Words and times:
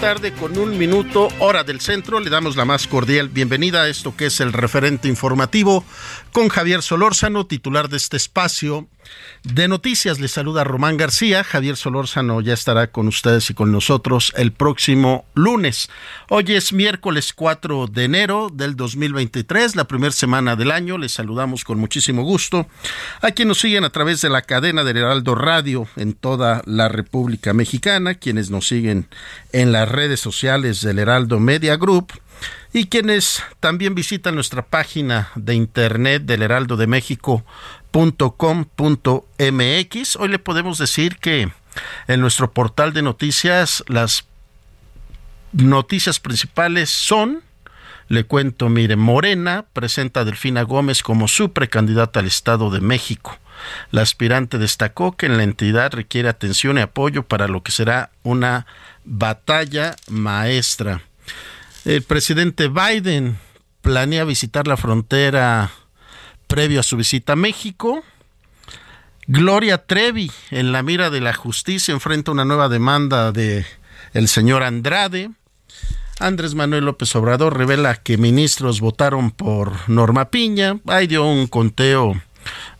Tarde 0.00 0.32
con 0.32 0.56
un 0.58 0.78
minuto, 0.78 1.28
hora 1.40 1.64
del 1.64 1.80
centro. 1.80 2.20
Le 2.20 2.30
damos 2.30 2.54
la 2.56 2.64
más 2.64 2.86
cordial 2.86 3.28
bienvenida 3.28 3.82
a 3.82 3.88
esto 3.88 4.14
que 4.16 4.26
es 4.26 4.40
el 4.40 4.52
referente 4.52 5.08
informativo 5.08 5.84
con 6.32 6.48
Javier 6.48 6.82
Solórzano, 6.82 7.46
titular 7.46 7.88
de 7.88 7.96
este 7.96 8.16
espacio 8.16 8.88
de 9.44 9.68
noticias. 9.68 10.20
Le 10.20 10.28
saluda 10.28 10.64
Román 10.64 10.96
García. 10.96 11.44
Javier 11.44 11.76
Solórzano 11.76 12.40
ya 12.40 12.54
estará 12.54 12.88
con 12.88 13.08
ustedes 13.08 13.50
y 13.50 13.54
con 13.54 13.72
nosotros 13.72 14.32
el 14.36 14.52
próximo 14.52 15.26
lunes. 15.34 15.88
Hoy 16.28 16.44
es 16.48 16.72
miércoles 16.72 17.32
4 17.32 17.86
de 17.86 18.04
enero 18.04 18.48
del 18.52 18.76
2023, 18.76 19.76
la 19.76 19.84
primera 19.84 20.12
semana 20.12 20.56
del 20.56 20.70
año. 20.70 20.98
Les 20.98 21.12
saludamos 21.12 21.64
con 21.64 21.78
muchísimo 21.78 22.22
gusto 22.22 22.66
a 23.20 23.30
quienes 23.30 23.48
nos 23.48 23.60
siguen 23.60 23.84
a 23.84 23.90
través 23.90 24.20
de 24.20 24.28
la 24.28 24.42
cadena 24.42 24.84
del 24.84 24.98
Heraldo 24.98 25.34
Radio 25.34 25.88
en 25.96 26.14
toda 26.14 26.62
la 26.66 26.88
República 26.88 27.52
Mexicana, 27.52 28.14
quienes 28.14 28.50
nos 28.50 28.68
siguen 28.68 29.08
en 29.52 29.72
las 29.72 29.88
redes 29.88 30.20
sociales 30.20 30.80
del 30.82 30.98
Heraldo 30.98 31.40
Media 31.40 31.76
Group 31.76 32.12
y 32.72 32.86
quienes 32.86 33.42
también 33.60 33.94
visitan 33.94 34.34
nuestra 34.34 34.62
página 34.62 35.30
de 35.34 35.54
internet 35.54 36.24
del 36.24 36.42
Heraldo 36.42 36.76
de 36.76 36.86
México 36.86 37.44
.com.mx. 37.90 39.26
Hoy 40.16 40.28
le 40.28 40.38
podemos 40.38 40.78
decir 40.78 41.16
que 41.16 41.50
en 42.06 42.20
nuestro 42.20 42.50
portal 42.52 42.92
de 42.92 43.02
noticias 43.02 43.84
las 43.88 44.24
noticias 45.52 46.20
principales 46.20 46.90
son, 46.90 47.42
le 48.08 48.24
cuento, 48.24 48.68
mire, 48.68 48.96
Morena 48.96 49.66
presenta 49.72 50.20
a 50.20 50.24
Delfina 50.24 50.62
Gómez 50.62 51.02
como 51.02 51.28
su 51.28 51.52
precandidata 51.52 52.20
al 52.20 52.26
Estado 52.26 52.70
de 52.70 52.80
México. 52.80 53.36
La 53.90 54.02
aspirante 54.02 54.58
destacó 54.58 55.16
que 55.16 55.26
en 55.26 55.36
la 55.36 55.42
entidad 55.42 55.92
requiere 55.92 56.28
atención 56.28 56.78
y 56.78 56.82
apoyo 56.82 57.24
para 57.24 57.48
lo 57.48 57.62
que 57.62 57.72
será 57.72 58.10
una 58.22 58.66
batalla 59.04 59.96
maestra. 60.08 61.02
El 61.84 62.02
presidente 62.02 62.68
Biden 62.68 63.38
planea 63.82 64.24
visitar 64.24 64.66
la 64.66 64.76
frontera 64.76 65.70
previo 66.48 66.80
a 66.80 66.82
su 66.82 66.96
visita 66.96 67.34
a 67.34 67.36
México. 67.36 68.02
Gloria 69.28 69.86
Trevi, 69.86 70.32
en 70.50 70.72
la 70.72 70.82
mira 70.82 71.10
de 71.10 71.20
la 71.20 71.34
justicia, 71.34 71.92
enfrenta 71.92 72.32
una 72.32 72.44
nueva 72.44 72.68
demanda 72.68 73.30
de 73.30 73.64
el 74.14 74.26
señor 74.26 74.62
Andrade. 74.62 75.30
Andrés 76.18 76.54
Manuel 76.54 76.86
López 76.86 77.14
Obrador 77.14 77.56
revela 77.56 77.94
que 77.94 78.16
ministros 78.16 78.80
votaron 78.80 79.30
por 79.30 79.88
Norma 79.88 80.30
Piña. 80.30 80.80
Ahí 80.86 81.06
dio 81.06 81.24
un 81.24 81.46
conteo 81.46 82.20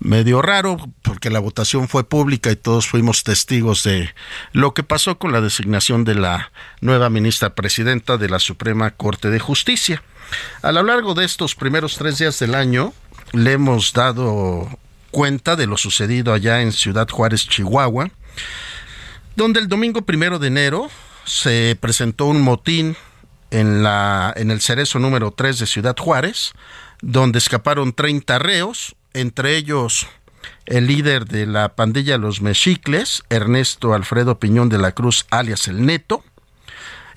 medio 0.01 0.43
raro 0.43 0.79
porque 1.03 1.31
la 1.31 1.39
votación 1.39 1.89
fue 1.89 2.09
pública 2.09 2.51
y 2.51 2.57
todos 2.57 2.89
fuimos 2.89 3.23
testigos 3.25 3.85
de 3.85 4.15
lo 4.53 4.75
que 4.75 4.83
pasó 4.83 5.19
con 5.19 5.33
la 5.33 5.41
designación 5.41 6.05
de 6.05 6.15
la 6.15 6.51
nueva 6.81 7.11
ministra 7.11 7.55
presidenta 7.55 8.17
de 8.17 8.29
la 8.29 8.39
Suprema 8.39 8.91
Corte 8.93 9.31
de 9.31 9.39
Justicia. 9.39 10.03
A 10.63 10.73
lo 10.73 10.83
largo 10.83 11.15
de 11.15 11.25
estos 11.25 11.55
primeros 11.55 11.97
tres 11.97 12.19
días 12.19 12.39
del 12.39 12.55
año, 12.55 12.93
le 13.33 13.53
hemos 13.53 13.93
dado 13.93 14.69
cuenta 15.11 15.57
de 15.57 15.67
lo 15.67 15.77
sucedido 15.77 16.33
allá 16.33 16.63
en 16.63 16.73
Ciudad 16.73 17.09
Juárez, 17.09 17.49
Chihuahua, 17.49 18.11
donde 19.37 19.61
el 19.61 19.69
domingo 19.69 20.03
primero 20.03 20.39
de 20.39 20.49
enero 20.49 20.89
se 21.25 21.77
presentó 21.81 22.27
un 22.27 22.41
motín 22.41 22.97
en, 23.51 23.83
la, 23.83 24.33
en 24.37 24.51
el 24.51 24.61
cerezo 24.61 24.99
número 24.99 25.31
3 25.31 25.59
de 25.59 25.67
Ciudad 25.67 25.97
Juárez, 25.97 26.53
donde 27.01 27.39
escaparon 27.39 27.93
30 27.93 28.39
reos, 28.39 28.97
entre 29.15 29.57
ellos 29.57 30.07
el 30.67 30.87
líder 30.87 31.27
de 31.27 31.47
la 31.47 31.71
pandilla 31.71 32.19
Los 32.19 32.41
Mexicles, 32.41 33.25
Ernesto 33.31 33.95
Alfredo 33.95 34.39
Piñón 34.39 34.69
de 34.69 34.79
la 34.79 34.93
Cruz, 34.93 35.27
alias 35.31 35.69
El 35.69 35.87
Neto, 35.87 36.23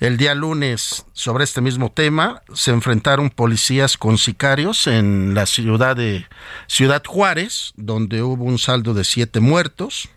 el 0.02 0.16
día 0.16 0.34
lunes, 0.34 1.06
sobre 1.12 1.44
este 1.44 1.60
mismo 1.60 1.92
tema, 1.92 2.42
se 2.52 2.72
enfrentaron 2.72 3.30
policías 3.30 3.96
con 3.96 4.18
sicarios 4.18 4.88
en 4.88 5.32
la 5.32 5.46
ciudad 5.46 5.94
de 5.94 6.26
Ciudad 6.66 7.04
Juárez, 7.06 7.72
donde 7.76 8.20
hubo 8.20 8.42
un 8.42 8.58
saldo 8.58 8.94
de 8.94 9.04
siete 9.04 9.38
muertos. 9.38 10.08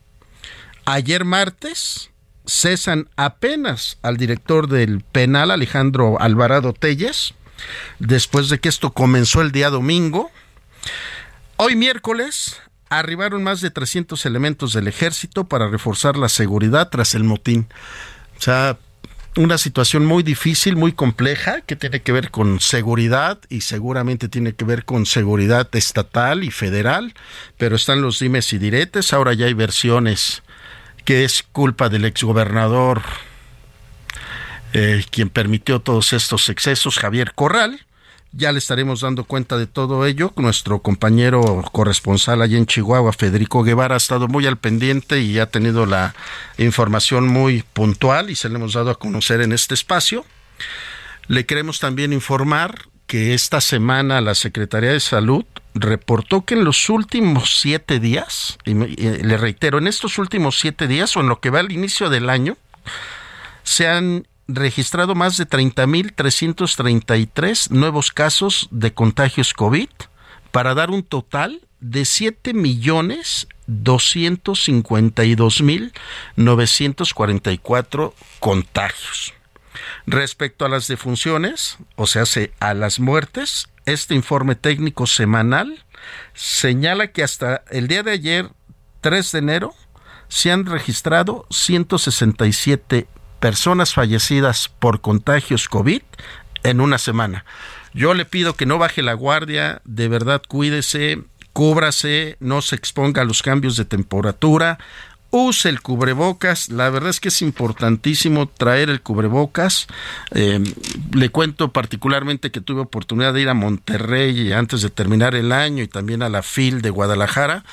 Ayer 0.86 1.24
martes, 1.24 2.10
cesan 2.48 3.10
apenas 3.16 4.00
al 4.02 4.18
director 4.18 4.68
del 4.68 5.02
penal, 5.02 5.52
Alejandro 5.52 6.20
Alvarado 6.20 6.74
Telles, 6.74 7.36
después 8.00 8.50
de 8.50 8.60
que 8.60 8.70
esto 8.70 8.92
comenzó 8.92 9.44
el 9.44 9.52
día 9.52 9.70
domingo. 9.70 10.32
Hoy 11.58 11.76
miércoles 11.76 12.60
arribaron 12.90 13.44
más 13.44 13.62
de 13.62 13.70
300 13.70 14.26
elementos 14.26 14.74
del 14.74 14.88
ejército 14.88 15.48
para 15.48 15.68
reforzar 15.68 16.18
la 16.18 16.30
seguridad 16.30 16.90
tras 16.90 17.14
el 17.14 17.24
motín. 17.24 17.68
O 18.40 18.42
sea, 18.42 18.80
una 19.38 19.58
situación 19.58 20.06
muy 20.06 20.24
difícil, 20.24 20.76
muy 20.76 20.94
compleja, 20.94 21.62
que 21.62 21.76
tiene 21.76 22.02
que 22.02 22.12
ver 22.12 22.32
con 22.32 22.60
seguridad 22.60 23.40
y 23.50 23.62
seguramente 23.62 24.30
tiene 24.30 24.54
que 24.54 24.66
ver 24.66 24.86
con 24.86 25.06
seguridad 25.06 25.68
estatal 25.76 26.44
y 26.44 26.52
federal, 26.52 27.14
pero 27.58 27.76
están 27.76 28.02
los 28.02 28.20
dimes 28.20 28.54
y 28.54 28.58
diretes. 28.58 29.14
Ahora 29.14 29.34
ya 29.34 29.48
hay 29.48 29.54
versiones 29.54 30.44
que 31.04 31.26
es 31.26 31.44
culpa 31.44 31.90
del 31.90 32.06
exgobernador 32.06 33.02
eh, 34.74 35.06
quien 35.10 35.30
permitió 35.30 35.80
todos 35.80 36.12
estos 36.12 36.50
excesos, 36.50 37.00
Javier 37.00 37.34
Corral, 37.34 37.86
ya 38.36 38.52
le 38.52 38.60
estaremos 38.60 39.02
dando 39.02 39.24
cuenta 39.24 39.58
de 39.58 39.66
todo 39.66 40.06
ello. 40.06 40.34
Nuestro 40.36 40.80
compañero 40.80 41.64
corresponsal 41.72 42.42
allí 42.42 42.58
en 42.58 42.66
Chihuahua, 42.66 43.14
Federico 43.14 43.64
Guevara, 43.64 43.96
ha 43.96 43.98
estado 43.98 44.28
muy 44.28 44.46
al 44.46 44.58
pendiente 44.58 45.22
y 45.22 45.40
ha 45.40 45.46
tenido 45.46 45.86
la 45.86 46.14
información 46.58 47.28
muy 47.28 47.64
puntual 47.74 48.30
y 48.30 48.36
se 48.36 48.50
le 48.50 48.56
hemos 48.56 48.74
dado 48.74 48.92
a 48.92 49.00
conocer 49.00 49.42
en 49.42 49.54
este 49.54 49.74
espacio. 49.74 50.26
Le 51.28 51.46
queremos 51.46 51.80
también 51.80 52.12
informar 52.12 52.88
que 53.08 53.34
esta 53.34 53.62
semana 53.62 54.20
la 54.20 54.36
Secretaría 54.36 54.92
de 54.92 55.00
Salud 55.00 55.46
reportó 55.74 56.44
que 56.44 56.56
en 56.56 56.66
los 56.66 56.90
últimos 56.90 57.60
siete 57.60 58.00
días, 58.00 58.58
y 58.66 58.74
le 58.74 59.38
reitero, 59.38 59.78
en 59.78 59.88
estos 59.88 60.18
últimos 60.18 60.60
siete 60.60 60.88
días 60.88 61.16
o 61.16 61.22
en 61.22 61.30
lo 61.30 61.40
que 61.40 61.52
va 61.52 61.60
al 61.60 61.72
inicio 61.72 62.10
del 62.10 62.30
año, 62.30 62.58
se 63.64 63.88
han 63.88 64.28
registrado 64.48 65.16
más 65.16 65.38
de 65.38 65.48
30.333 65.48 67.72
nuevos 67.72 68.12
casos 68.12 68.68
de 68.72 68.94
contagios 68.94 69.54
COVID 69.54 69.90
para 70.52 70.74
dar 70.74 70.90
un 70.92 71.04
total 71.04 71.62
de 71.80 72.04
7 72.06 72.54
millones 72.54 73.48
252 73.68 75.62
mil 75.62 75.94
944 76.36 78.14
contagios. 78.40 79.34
Respecto 80.06 80.66
a 80.66 80.70
las 80.70 80.88
defunciones, 80.88 81.78
o 81.96 82.06
sea, 82.08 82.24
a 82.60 82.74
las 82.74 83.00
muertes, 83.00 83.70
este 83.86 84.16
informe 84.16 84.56
técnico 84.56 85.08
semanal 85.08 85.86
señala 86.34 87.12
que 87.12 87.24
hasta 87.24 87.64
el 87.70 87.88
día 87.88 88.04
de 88.04 88.12
ayer, 88.12 88.50
3 89.02 89.32
de 89.32 89.40
enero, 89.40 89.74
se 90.28 90.52
han 90.52 90.66
registrado 90.66 91.46
167 91.50 93.08
personas 93.40 93.94
fallecidas 93.94 94.70
por 94.80 95.02
contagios 95.02 95.68
COVID 95.68 96.02
en 96.64 96.82
una 96.82 96.98
semana, 96.98 97.46
Yo 97.94 98.14
le 98.14 98.26
pido 98.26 98.56
que 98.56 98.66
no 98.66 98.78
baje 98.78 99.02
la 99.02 99.14
guardia, 99.14 99.82
de 99.86 100.10
verdad 100.10 100.42
cuídese, 100.46 101.24
cúbrase, 101.54 102.36
no 102.42 102.62
se 102.62 102.76
exponga 102.76 103.22
a 103.22 103.26
los 103.26 103.42
cambios 103.42 103.78
de 103.78 103.86
temperatura, 103.86 104.80
use 105.30 105.70
el 105.70 105.82
cubrebocas. 105.82 106.70
La 106.70 106.90
verdad 106.90 107.10
es 107.10 107.22
que 107.22 107.30
es 107.30 107.42
importantísimo 107.42 108.48
traer 108.48 108.90
el 108.90 109.02
cubrebocas. 109.02 109.88
Eh, 110.32 110.62
le 111.14 111.30
cuento 111.30 111.72
particularmente 111.72 112.52
que 112.52 112.60
tuve 112.60 112.82
oportunidad 112.82 113.34
de 113.34 113.42
ir 113.42 113.50
a 113.50 113.54
Monterrey 113.54 114.52
antes 114.52 114.82
de 114.82 114.90
terminar 114.90 115.36
el 115.36 115.52
año 115.52 115.84
y 115.84 115.88
también 115.88 116.22
a 116.22 116.30
la 116.30 116.42
FIL 116.42 116.82
de 116.82 116.90
Guadalajara. 116.90 117.64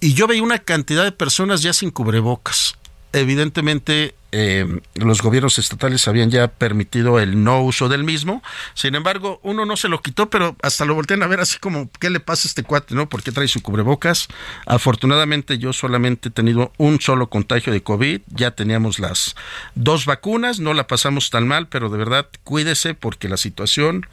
Y 0.00 0.14
yo 0.14 0.26
veía 0.26 0.42
una 0.42 0.58
cantidad 0.58 1.04
de 1.04 1.12
personas 1.12 1.62
ya 1.62 1.72
sin 1.72 1.90
cubrebocas 1.90 2.79
evidentemente 3.12 4.14
eh, 4.32 4.80
los 4.94 5.22
gobiernos 5.22 5.58
estatales 5.58 6.06
habían 6.06 6.30
ya 6.30 6.46
permitido 6.48 7.18
el 7.18 7.42
no 7.42 7.62
uso 7.62 7.88
del 7.88 8.04
mismo. 8.04 8.42
Sin 8.74 8.94
embargo, 8.94 9.40
uno 9.42 9.66
no 9.66 9.76
se 9.76 9.88
lo 9.88 10.00
quitó, 10.00 10.30
pero 10.30 10.56
hasta 10.62 10.84
lo 10.84 10.94
voltean 10.94 11.22
a 11.22 11.26
ver 11.26 11.40
así 11.40 11.58
como, 11.58 11.90
¿qué 11.98 12.10
le 12.10 12.20
pasa 12.20 12.46
a 12.46 12.48
este 12.48 12.62
cuate? 12.62 12.94
¿No? 12.94 13.08
¿Por 13.08 13.22
qué 13.22 13.32
trae 13.32 13.48
su 13.48 13.60
cubrebocas? 13.60 14.28
Afortunadamente 14.66 15.58
yo 15.58 15.72
solamente 15.72 16.28
he 16.28 16.32
tenido 16.32 16.72
un 16.76 17.00
solo 17.00 17.28
contagio 17.28 17.72
de 17.72 17.82
COVID. 17.82 18.20
Ya 18.28 18.52
teníamos 18.52 18.98
las 18.98 19.34
dos 19.74 20.06
vacunas, 20.06 20.60
no 20.60 20.74
la 20.74 20.86
pasamos 20.86 21.30
tan 21.30 21.48
mal, 21.48 21.68
pero 21.68 21.88
de 21.88 21.98
verdad 21.98 22.28
cuídese 22.44 22.94
porque 22.94 23.28
la 23.28 23.36
situación 23.36 24.06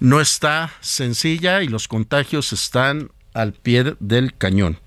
no 0.00 0.20
está 0.20 0.72
sencilla 0.80 1.62
y 1.62 1.68
los 1.68 1.86
contagios 1.86 2.52
están 2.52 3.10
al 3.34 3.52
pie 3.52 3.94
del 4.00 4.34
cañón. 4.36 4.78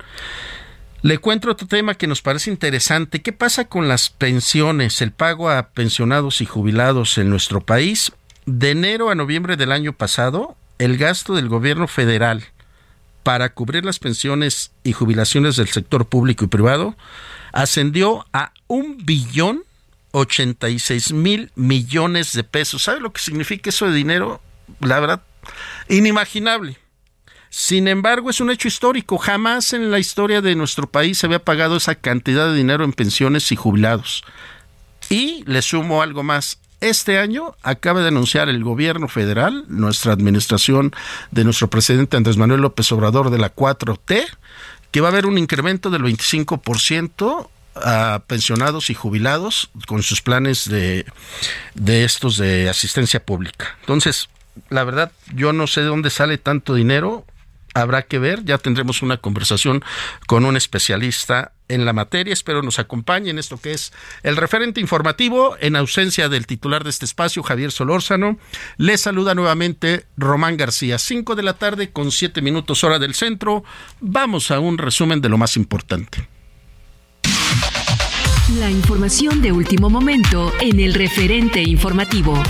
Le 1.06 1.19
cuento 1.19 1.52
otro 1.52 1.68
tema 1.68 1.94
que 1.94 2.07
nos 2.07 2.24
parece 2.24 2.50
interesante. 2.50 3.22
¿Qué 3.22 3.31
pasa 3.31 3.66
con 3.66 3.88
las 3.88 4.10
pensiones, 4.10 5.04
el 5.04 5.12
pago 5.12 5.52
a 5.52 5.69
pensionados 5.69 6.42
y 6.42 6.48
jubilados 6.48 7.19
en 7.19 7.30
nuestro 7.30 7.62
país? 7.62 8.12
De 8.48 8.72
enero 8.72 9.12
a 9.12 9.16
noviembre 9.16 9.56
del 9.56 9.72
año 9.72 9.94
pasado, 9.94 10.57
el 10.80 10.98
gasto 10.98 11.36
del 11.36 11.48
gobierno 11.48 11.88
federal 11.88 12.46
para 13.22 13.54
cubrir 13.54 13.86
las 13.86 14.00
pensiones 14.00 14.72
y 14.84 14.94
jubilaciones 14.94 15.57
del 15.57 15.68
sector 15.68 16.07
público 16.07 16.46
y 16.46 16.48
privado 16.48 16.98
ascendió 17.52 18.25
a 18.34 18.52
un 18.66 18.98
billón 19.06 19.62
ochenta 20.10 20.69
y 20.69 20.80
seis 20.80 21.13
mil 21.13 21.52
millones 21.54 22.34
de 22.34 22.44
pesos. 22.44 22.81
¿Sabe 22.81 23.00
lo 23.00 23.13
que 23.13 23.22
significa 23.22 23.69
eso 23.69 23.86
de 23.86 23.94
dinero? 23.94 24.42
La 24.80 25.00
verdad, 25.00 25.22
inimaginable. 25.88 26.80
Sin 27.57 27.88
embargo, 27.88 28.30
es 28.30 28.42
un 28.42 28.52
hecho 28.52 28.68
histórico. 28.68 29.18
Jamás 29.18 29.72
en 29.72 29.90
la 29.90 29.98
historia 29.98 30.42
de 30.42 30.56
nuestro 30.56 30.88
país 30.88 31.18
se 31.18 31.25
había 31.25 31.40
pagado 31.40 31.78
esa 31.78 31.96
cantidad 31.96 32.48
de 32.48 32.54
dinero 32.54 32.84
en 32.84 32.92
pensiones 32.92 33.50
y 33.54 33.56
jubilados. 33.56 34.25
Y 35.10 35.42
le 35.46 35.62
sumo 35.62 36.02
algo 36.02 36.22
más. 36.22 36.60
Este 36.81 37.18
año 37.18 37.56
acaba 37.63 38.02
de 38.02 38.10
anunciar 38.10 38.50
el 38.50 38.62
gobierno 38.62 39.07
federal, 39.07 39.63
nuestra 39.69 40.12
administración 40.12 40.94
de 41.31 41.46
nuestro 41.46 41.69
presidente 41.69 42.18
Andrés 42.18 42.36
Manuel 42.36 42.60
López 42.60 42.92
Obrador 42.92 43.30
de 43.30 43.38
la 43.38 43.56
4T, 43.56 44.25
que 44.92 45.00
va 45.00 45.07
a 45.07 45.12
haber 45.12 45.25
un 45.25 45.38
incremento 45.38 45.90
del 45.90 46.04
25% 46.04 47.48
a 47.75 48.22
pensionados 48.28 48.90
y 48.90 48.96
jubilados 48.96 49.69
con 49.88 50.04
sus 50.04 50.22
planes 50.22 50.68
de, 50.68 51.06
de 51.74 52.04
estos 52.04 52.36
de 52.36 52.68
asistencia 52.68 53.24
pública. 53.24 53.78
Entonces, 53.80 54.28
la 54.68 54.84
verdad, 54.84 55.13
yo 55.34 55.54
no 55.54 55.68
sé 55.68 55.81
de 55.81 55.88
dónde 55.88 56.10
sale 56.10 56.38
tanto 56.38 56.74
dinero 56.74 57.25
habrá 57.75 58.04
que 58.04 58.18
ver, 58.18 58.44
ya 58.45 58.57
tendremos 58.57 59.04
una 59.04 59.18
conversación 59.18 59.83
con 60.25 60.45
un 60.45 60.57
especialista 60.57 61.51
en 61.68 61.86
la 61.86 61.94
materia. 61.94 62.33
Espero 62.33 62.63
nos 62.63 62.80
acompañe 62.80 63.30
en 63.30 63.38
esto 63.38 63.57
que 63.57 63.74
es 63.74 63.92
el 64.24 64.38
referente 64.38 64.80
informativo 64.80 65.57
en 65.60 65.75
ausencia 65.75 66.30
del 66.30 66.48
titular 66.48 66.83
de 66.83 66.89
este 66.89 67.06
espacio, 67.06 67.44
Javier 67.44 67.72
Solórzano. 67.72 68.39
Le 68.77 68.98
saluda 68.98 69.36
nuevamente 69.36 70.06
Román 70.18 70.57
García. 70.57 70.98
Cinco 70.98 71.36
de 71.36 71.44
la 71.44 71.54
tarde 71.54 71.92
con 71.92 72.12
siete 72.12 72.42
minutos 72.42 72.83
hora 72.83 72.98
del 72.98 73.13
centro. 73.13 73.63
Vamos 74.00 74.51
a 74.51 74.60
un 74.60 74.78
resumen 74.78 75.21
de 75.21 75.30
lo 75.30 75.38
más 75.38 75.57
importante. 75.57 76.28
La 78.57 78.71
información 78.71 79.42
de 79.42 79.51
último 79.51 79.89
momento 79.89 80.54
en 80.62 80.80
el 80.80 80.94
referente 80.94 81.62
informativo. 81.62 82.42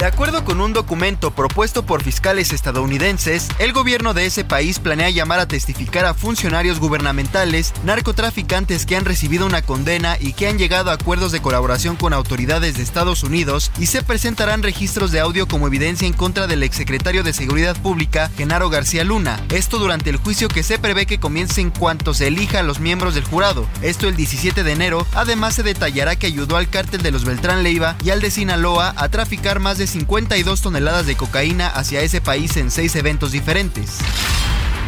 De 0.00 0.06
acuerdo 0.06 0.46
con 0.46 0.62
un 0.62 0.72
documento 0.72 1.30
propuesto 1.30 1.84
por 1.84 2.02
fiscales 2.02 2.54
estadounidenses, 2.54 3.48
el 3.58 3.74
gobierno 3.74 4.14
de 4.14 4.24
ese 4.24 4.44
país 4.46 4.78
planea 4.78 5.10
llamar 5.10 5.40
a 5.40 5.46
testificar 5.46 6.06
a 6.06 6.14
funcionarios 6.14 6.80
gubernamentales, 6.80 7.74
narcotraficantes 7.84 8.86
que 8.86 8.96
han 8.96 9.04
recibido 9.04 9.44
una 9.44 9.60
condena 9.60 10.16
y 10.18 10.32
que 10.32 10.48
han 10.48 10.56
llegado 10.56 10.90
a 10.90 10.94
acuerdos 10.94 11.32
de 11.32 11.42
colaboración 11.42 11.96
con 11.96 12.14
autoridades 12.14 12.78
de 12.78 12.82
Estados 12.82 13.24
Unidos 13.24 13.70
y 13.78 13.88
se 13.88 14.02
presentarán 14.02 14.62
registros 14.62 15.12
de 15.12 15.20
audio 15.20 15.46
como 15.46 15.66
evidencia 15.66 16.06
en 16.06 16.14
contra 16.14 16.46
del 16.46 16.62
exsecretario 16.62 17.22
de 17.22 17.34
Seguridad 17.34 17.76
Pública, 17.76 18.30
Genaro 18.38 18.70
García 18.70 19.04
Luna. 19.04 19.38
Esto 19.50 19.78
durante 19.78 20.08
el 20.08 20.16
juicio 20.16 20.48
que 20.48 20.62
se 20.62 20.78
prevé 20.78 21.04
que 21.04 21.20
comience 21.20 21.60
en 21.60 21.68
cuanto 21.68 22.14
se 22.14 22.28
elija 22.28 22.60
a 22.60 22.62
los 22.62 22.80
miembros 22.80 23.14
del 23.14 23.24
jurado. 23.24 23.66
Esto 23.82 24.08
el 24.08 24.16
17 24.16 24.62
de 24.62 24.72
enero. 24.72 25.06
Además 25.12 25.56
se 25.56 25.62
detallará 25.62 26.16
que 26.16 26.26
ayudó 26.26 26.56
al 26.56 26.70
cártel 26.70 27.02
de 27.02 27.10
los 27.10 27.26
Beltrán 27.26 27.62
Leiva 27.62 27.96
y 28.02 28.08
al 28.08 28.22
de 28.22 28.30
Sinaloa 28.30 28.94
a 28.96 29.10
traficar 29.10 29.60
más 29.60 29.76
de 29.76 29.89
52 29.90 30.60
toneladas 30.60 31.06
de 31.06 31.16
cocaína 31.16 31.68
hacia 31.68 32.00
ese 32.00 32.20
país 32.20 32.56
en 32.56 32.70
seis 32.70 32.94
eventos 32.96 33.32
diferentes. 33.32 33.98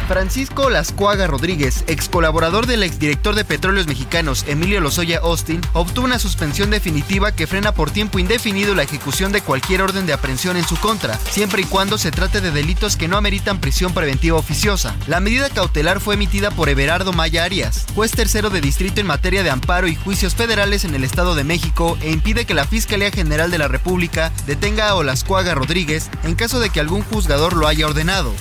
Francisco 0.07 0.69
Lascuaga 0.69 1.27
Rodríguez, 1.27 1.83
ex 1.87 2.09
colaborador 2.09 2.67
del 2.67 2.83
exdirector 2.83 3.35
de 3.35 3.45
Petróleos 3.45 3.87
Mexicanos 3.87 4.45
Emilio 4.47 4.81
Lozoya 4.81 5.19
Austin, 5.19 5.61
obtuvo 5.73 6.05
una 6.05 6.19
suspensión 6.19 6.69
definitiva 6.69 7.31
que 7.31 7.47
frena 7.47 7.73
por 7.73 7.91
tiempo 7.91 8.19
indefinido 8.19 8.75
la 8.75 8.83
ejecución 8.83 9.31
de 9.31 9.41
cualquier 9.41 9.81
orden 9.81 10.05
de 10.05 10.13
aprehensión 10.13 10.57
en 10.57 10.67
su 10.67 10.77
contra, 10.77 11.17
siempre 11.17 11.61
y 11.61 11.65
cuando 11.65 11.97
se 11.97 12.11
trate 12.11 12.41
de 12.41 12.51
delitos 12.51 12.97
que 12.97 13.07
no 13.07 13.17
ameritan 13.17 13.59
prisión 13.59 13.93
preventiva 13.93 14.37
oficiosa. 14.37 14.95
La 15.07 15.19
medida 15.19 15.49
cautelar 15.49 15.99
fue 15.99 16.15
emitida 16.15 16.51
por 16.51 16.69
Everardo 16.69 17.13
Maya 17.13 17.43
Arias, 17.43 17.85
juez 17.95 18.11
tercero 18.11 18.49
de 18.49 18.61
distrito 18.61 19.01
en 19.01 19.07
materia 19.07 19.43
de 19.43 19.49
amparo 19.49 19.87
y 19.87 19.95
juicios 19.95 20.35
federales 20.35 20.85
en 20.85 20.95
el 20.95 21.03
Estado 21.03 21.35
de 21.35 21.43
México 21.43 21.97
e 22.01 22.11
impide 22.11 22.45
que 22.45 22.53
la 22.53 22.65
Fiscalía 22.65 23.11
General 23.11 23.51
de 23.51 23.57
la 23.57 23.67
República 23.67 24.31
detenga 24.45 24.89
a 24.89 24.95
Olascuaga 24.95 25.55
Rodríguez 25.55 26.09
en 26.23 26.35
caso 26.35 26.59
de 26.59 26.69
que 26.69 26.79
algún 26.79 27.03
juzgador 27.03 27.55
lo 27.55 27.67
haya 27.67 27.85
ordenado. 27.85 28.33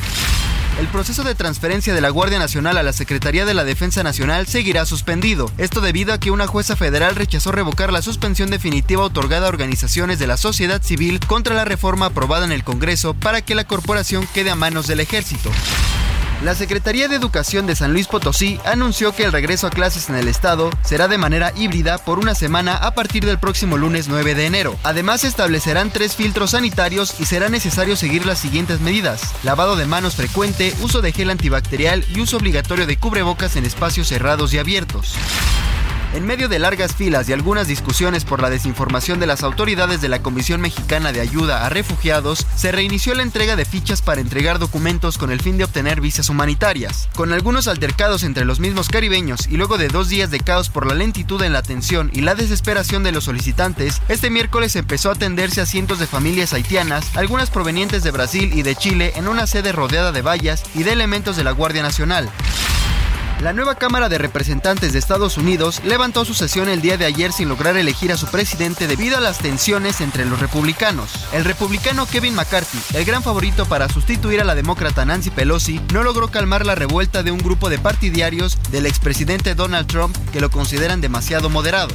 El 0.79 0.89
proceso 0.89 1.23
de 1.23 1.35
transferencia 1.35 1.93
de 1.93 2.01
la 2.01 2.09
Guardia 2.09 2.39
Nacional 2.39 2.79
a 2.79 2.83
la 2.83 2.95
Secretaría 2.95 3.45
de 3.45 3.53
la 3.53 3.65
Defensa 3.65 4.03
Nacional 4.03 4.47
seguirá 4.47 4.87
suspendido. 4.87 5.51
Esto 5.59 5.83
debido 5.83 6.15
a 6.15 6.19
que 6.19 6.31
una 6.31 6.47
jueza 6.47 6.77
federal 6.77 7.15
rechazó 7.15 7.53
revocar 7.53 7.93
la 7.93 8.01
suspensión 8.01 8.51
definitiva 8.51 9.05
otorgada 9.05 9.47
a 9.47 9.51
organizaciones 9.51 10.19
de 10.19 10.27
la 10.27 10.39
sociedad 10.39 10.83
civil 10.83 11.21
contra 11.21 11.55
la 11.55 11.67
reforma 11.67 12.07
aprobada 12.07 12.47
en 12.47 12.53
el 12.53 12.65
Congreso 12.65 13.13
para 13.13 13.43
que 13.43 13.55
la 13.55 13.65
corporación 13.65 14.27
quede 14.33 14.51
a 14.51 14.55
manos 14.55 14.87
del 14.87 15.01
ejército. 15.01 15.51
La 16.43 16.57
Secretaría 16.57 17.07
de 17.07 17.15
Educación 17.15 17.69
de 17.69 17.77
San 17.77 17.93
Luis 17.93 18.09
Potosí 18.09 18.59
anunció 18.65 19.15
que 19.15 19.23
el 19.23 19.31
regreso 19.31 19.69
a 19.69 19.71
clases 19.71 20.09
en 20.09 20.17
el 20.17 20.27
estado 20.27 20.71
será 20.83 21.07
de 21.07 21.17
manera 21.17 21.53
híbrida 21.55 21.99
por 21.99 22.19
una 22.19 22.35
semana 22.35 22.75
a 22.75 22.95
partir 22.97 23.25
del 23.25 23.39
próximo 23.39 23.77
lunes 23.77 24.09
9 24.09 24.35
de 24.35 24.47
enero. 24.47 24.77
Además, 24.83 25.23
establecerán 25.23 25.93
tres 25.93 26.17
filtros 26.17 26.51
sanitarios 26.51 27.21
y 27.21 27.27
será 27.27 27.49
necesario 27.49 27.95
seguir 27.95 28.27
las 28.27 28.41
siguientes 28.41 28.81
medidas. 28.81 29.37
Lavado 29.45 29.77
de 29.77 29.87
manos 29.87 30.17
frecuente, 30.17 30.75
uso 30.81 31.01
de 31.01 31.13
gel 31.13 31.31
antibacterial 31.31 32.05
y 32.13 32.21
uso 32.21 32.39
obligatorio 32.39 32.89
de 32.89 32.97
cubrebocas 32.97 33.55
en 33.55 33.65
espacios 33.65 34.09
cerrados 34.09 34.53
y 34.53 34.59
abiertos. 34.59 35.15
En 36.15 36.27
medio 36.27 36.51
de 36.51 36.59
largas 36.59 36.95
filas 36.95 37.27
y 37.29 37.33
algunas 37.33 37.69
discusiones 37.69 38.27
por 38.27 38.43
la 38.43 38.51
desinformación 38.51 39.19
de 39.19 39.27
las 39.27 39.43
autoridades 39.43 40.03
de 40.03 40.11
la 40.11 40.21
Comisión 40.21 40.61
Mexicana 40.61 41.11
de 41.11 41.23
Ayuda 41.23 41.65
a 41.65 41.71
Refugiados, 41.71 42.47
se 42.55 42.71
reinició 42.71 43.15
la 43.15 43.23
entrega 43.23 43.57
de 43.57 43.65
fichas 43.65 44.03
para 44.03 44.21
entregar 44.21 44.59
documentos 44.59 45.17
con 45.17 45.33
el 45.33 45.41
fin 45.41 45.57
de 45.57 45.65
obtener 45.65 46.03
visas 46.03 46.29
humanitarias. 46.29 47.09
Con 47.15 47.33
algunos 47.33 47.67
altercados 47.67 48.25
entre 48.25 48.45
los 48.45 48.61
mismos 48.61 48.91
caribeños 48.91 49.47
y 49.47 49.57
luego 49.57 49.79
de 49.79 49.89
dos 49.89 50.11
días 50.11 50.31
de 50.31 50.41
caos 50.41 50.69
por 50.69 50.87
la 50.87 50.95
lentitud 50.95 51.43
en 51.43 51.55
la 51.55 51.61
atención 51.61 52.11
y 52.13 52.21
la 52.21 52.35
desesperación 52.35 53.03
de 53.05 53.13
los 53.13 53.25
solicitantes, 53.25 54.03
este 54.09 54.29
miércoles 54.29 54.77
empezó 54.77 55.09
a 55.09 55.15
atenderse 55.15 55.63
a 55.63 55.67
cientos 55.67 55.99
de 55.99 56.07
familias 56.07 56.53
haitianas, 56.53 57.17
algunas 57.17 57.49
provenientes 57.49 58.03
de 58.03 58.11
Brasil 58.11 58.53
y 58.53 58.61
de 58.61 58.77
Chile, 58.77 59.15
en 59.17 59.29
una 59.29 59.47
sede 59.47 59.73
rodeada 59.73 60.13
de 60.13 60.21
vallas 60.21 60.63
y 60.75 60.83
de 60.83 60.93
elementos 60.93 61.37
de 61.37 61.45
la 61.45 61.53
Guardia 61.53 61.83
Nacional. 61.83 62.29
La 63.43 63.53
nueva 63.53 63.75
Cámara 63.75 64.09
de 64.09 64.19
Representantes 64.19 64.93
de 64.93 65.01
Estados 65.01 65.37
Unidos 65.37 65.83
levantó 65.85 66.25
su 66.25 66.33
sesión 66.33 66.69
el 66.69 66.81
día 66.81 66.97
de 66.97 67.07
ayer 67.07 67.33
sin 67.33 67.49
lograr 67.49 67.77
elegir 67.77 68.13
a 68.13 68.17
su 68.17 68.29
presidente 68.29 68.87
debido 68.87 69.19
a 69.19 69.21
las 69.21 69.39
tensiones 69.39 70.01
entre 70.01 70.25
los 70.25 70.39
republicanos. 70.39 71.11
El 71.33 71.45
republicano 71.45 72.07
Kevin 72.07 72.37
McCarthy, 72.37 72.79
el 72.97 73.05
gran 73.05 73.25
favorito 73.25 73.67
para 73.67 73.89
sustituir 73.89 74.41
a 74.41 74.45
la 74.45 74.55
demócrata 74.55 75.05
Nancy 75.05 75.31
Pelosi, 75.31 75.81
no 75.93 76.05
logró 76.05 76.29
calmar 76.29 76.65
la 76.65 76.77
revuelta 76.77 77.25
de 77.25 77.33
un 77.33 77.39
grupo 77.39 77.69
de 77.69 77.79
partidarios 77.79 78.59
del 78.71 78.87
expresidente 78.87 79.57
Donald 79.57 79.89
Trump 79.89 80.17
que 80.33 80.41
lo 80.41 80.49
consideran 80.49 81.01
demasiado 81.01 81.51
moderado. 81.51 81.93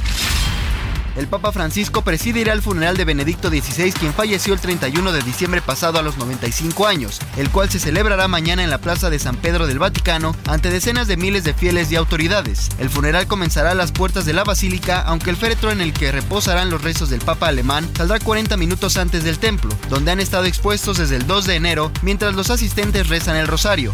El 1.18 1.26
Papa 1.26 1.50
Francisco 1.50 2.02
presidirá 2.02 2.52
el 2.52 2.62
funeral 2.62 2.96
de 2.96 3.04
Benedicto 3.04 3.48
XVI, 3.48 3.90
quien 3.90 4.14
falleció 4.14 4.54
el 4.54 4.60
31 4.60 5.10
de 5.10 5.20
diciembre 5.22 5.60
pasado 5.60 5.98
a 5.98 6.02
los 6.02 6.16
95 6.16 6.86
años, 6.86 7.18
el 7.36 7.50
cual 7.50 7.68
se 7.68 7.80
celebrará 7.80 8.28
mañana 8.28 8.62
en 8.62 8.70
la 8.70 8.78
Plaza 8.78 9.10
de 9.10 9.18
San 9.18 9.34
Pedro 9.34 9.66
del 9.66 9.80
Vaticano 9.80 10.36
ante 10.46 10.70
decenas 10.70 11.08
de 11.08 11.16
miles 11.16 11.42
de 11.42 11.54
fieles 11.54 11.90
y 11.90 11.96
autoridades. 11.96 12.68
El 12.78 12.88
funeral 12.88 13.26
comenzará 13.26 13.72
a 13.72 13.74
las 13.74 13.90
puertas 13.90 14.26
de 14.26 14.32
la 14.32 14.44
basílica, 14.44 15.00
aunque 15.00 15.30
el 15.30 15.36
féretro 15.36 15.72
en 15.72 15.80
el 15.80 15.92
que 15.92 16.12
reposarán 16.12 16.70
los 16.70 16.82
restos 16.82 17.10
del 17.10 17.20
Papa 17.20 17.48
alemán 17.48 17.90
saldrá 17.96 18.20
40 18.20 18.56
minutos 18.56 18.96
antes 18.96 19.24
del 19.24 19.40
templo, 19.40 19.74
donde 19.90 20.12
han 20.12 20.20
estado 20.20 20.44
expuestos 20.44 20.98
desde 20.98 21.16
el 21.16 21.26
2 21.26 21.46
de 21.46 21.56
enero 21.56 21.90
mientras 22.02 22.36
los 22.36 22.50
asistentes 22.50 23.08
rezan 23.08 23.34
el 23.34 23.48
rosario. 23.48 23.92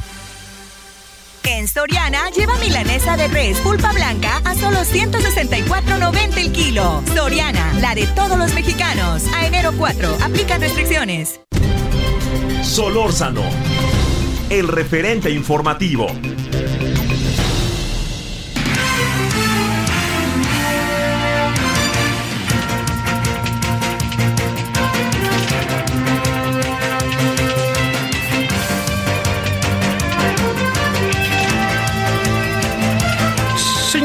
En 1.47 1.69
Soriana, 1.69 2.31
lleva 2.31 2.57
milanesa 2.59 3.17
de 3.17 3.29
res 3.29 3.59
pulpa 3.59 3.93
blanca 3.93 4.41
a 4.45 4.55
solo 4.55 4.79
164.90 4.79 6.39
el 6.39 6.53
kilo. 6.53 7.03
Soriana, 7.15 7.75
la 7.81 7.95
de 7.95 8.07
todos 8.09 8.39
los 8.39 8.55
mexicanos. 8.55 9.25
A 9.35 9.47
enero 9.47 9.73
4, 9.77 10.17
aplica 10.23 10.57
restricciones. 10.57 11.41
Solórzano, 12.63 13.43
el 14.49 14.69
referente 14.69 15.31
informativo. 15.31 16.07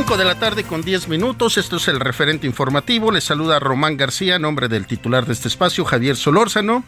5 0.09 0.17
de 0.17 0.25
la 0.25 0.39
tarde 0.39 0.63
con 0.63 0.81
10 0.81 1.07
minutos. 1.07 1.59
Esto 1.59 1.75
es 1.75 1.87
el 1.87 1.99
referente 1.99 2.47
informativo. 2.47 3.11
Les 3.11 3.25
saluda 3.25 3.59
Román 3.59 3.95
García, 3.95 4.39
nombre 4.39 4.67
del 4.67 4.87
titular 4.87 5.27
de 5.27 5.33
este 5.33 5.49
espacio, 5.49 5.85
Javier 5.85 6.15
Solórzano. 6.15 6.83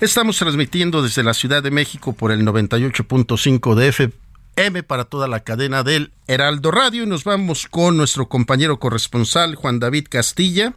Estamos 0.00 0.38
transmitiendo 0.38 1.02
desde 1.02 1.24
la 1.24 1.34
Ciudad 1.34 1.60
de 1.60 1.72
México 1.72 2.12
por 2.12 2.30
el 2.30 2.46
98.5 2.46 3.74
de 3.74 3.88
FM 3.88 4.82
para 4.84 5.06
toda 5.06 5.26
la 5.26 5.40
cadena 5.40 5.82
del 5.82 6.12
Heraldo 6.28 6.70
Radio 6.70 7.02
y 7.02 7.06
nos 7.06 7.24
vamos 7.24 7.66
con 7.66 7.96
nuestro 7.96 8.28
compañero 8.28 8.78
corresponsal 8.78 9.56
Juan 9.56 9.80
David 9.80 10.06
Castilla 10.08 10.74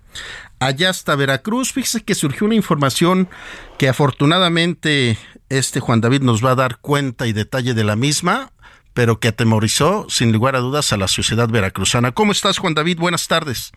allá 0.58 0.90
hasta 0.90 1.16
Veracruz. 1.16 1.72
Fíjese 1.72 2.04
que 2.04 2.16
surgió 2.16 2.48
una 2.48 2.56
información 2.56 3.30
que 3.78 3.90
afortunadamente 3.90 5.20
este 5.50 5.82
Juan 5.82 6.02
David 6.02 6.22
nos 6.22 6.44
va 6.44 6.52
a 6.52 6.56
dar 6.56 6.80
cuenta 6.80 7.28
y 7.28 7.34
detalle 7.34 7.76
de 7.76 7.84
la 7.84 7.96
misma 7.96 8.52
pero 8.96 9.20
que 9.20 9.28
atemorizó 9.28 10.10
sin 10.10 10.32
lugar 10.32 10.56
a 10.56 10.60
dudas 10.60 10.94
a 10.94 10.98
la 10.98 11.10
sociedad 11.10 11.50
veracruzana. 11.50 12.14
¿Cómo 12.14 12.32
estás, 12.32 12.58
Juan 12.58 12.74
David? 12.74 12.98
Buenas 12.98 13.28
tardes. 13.28 13.74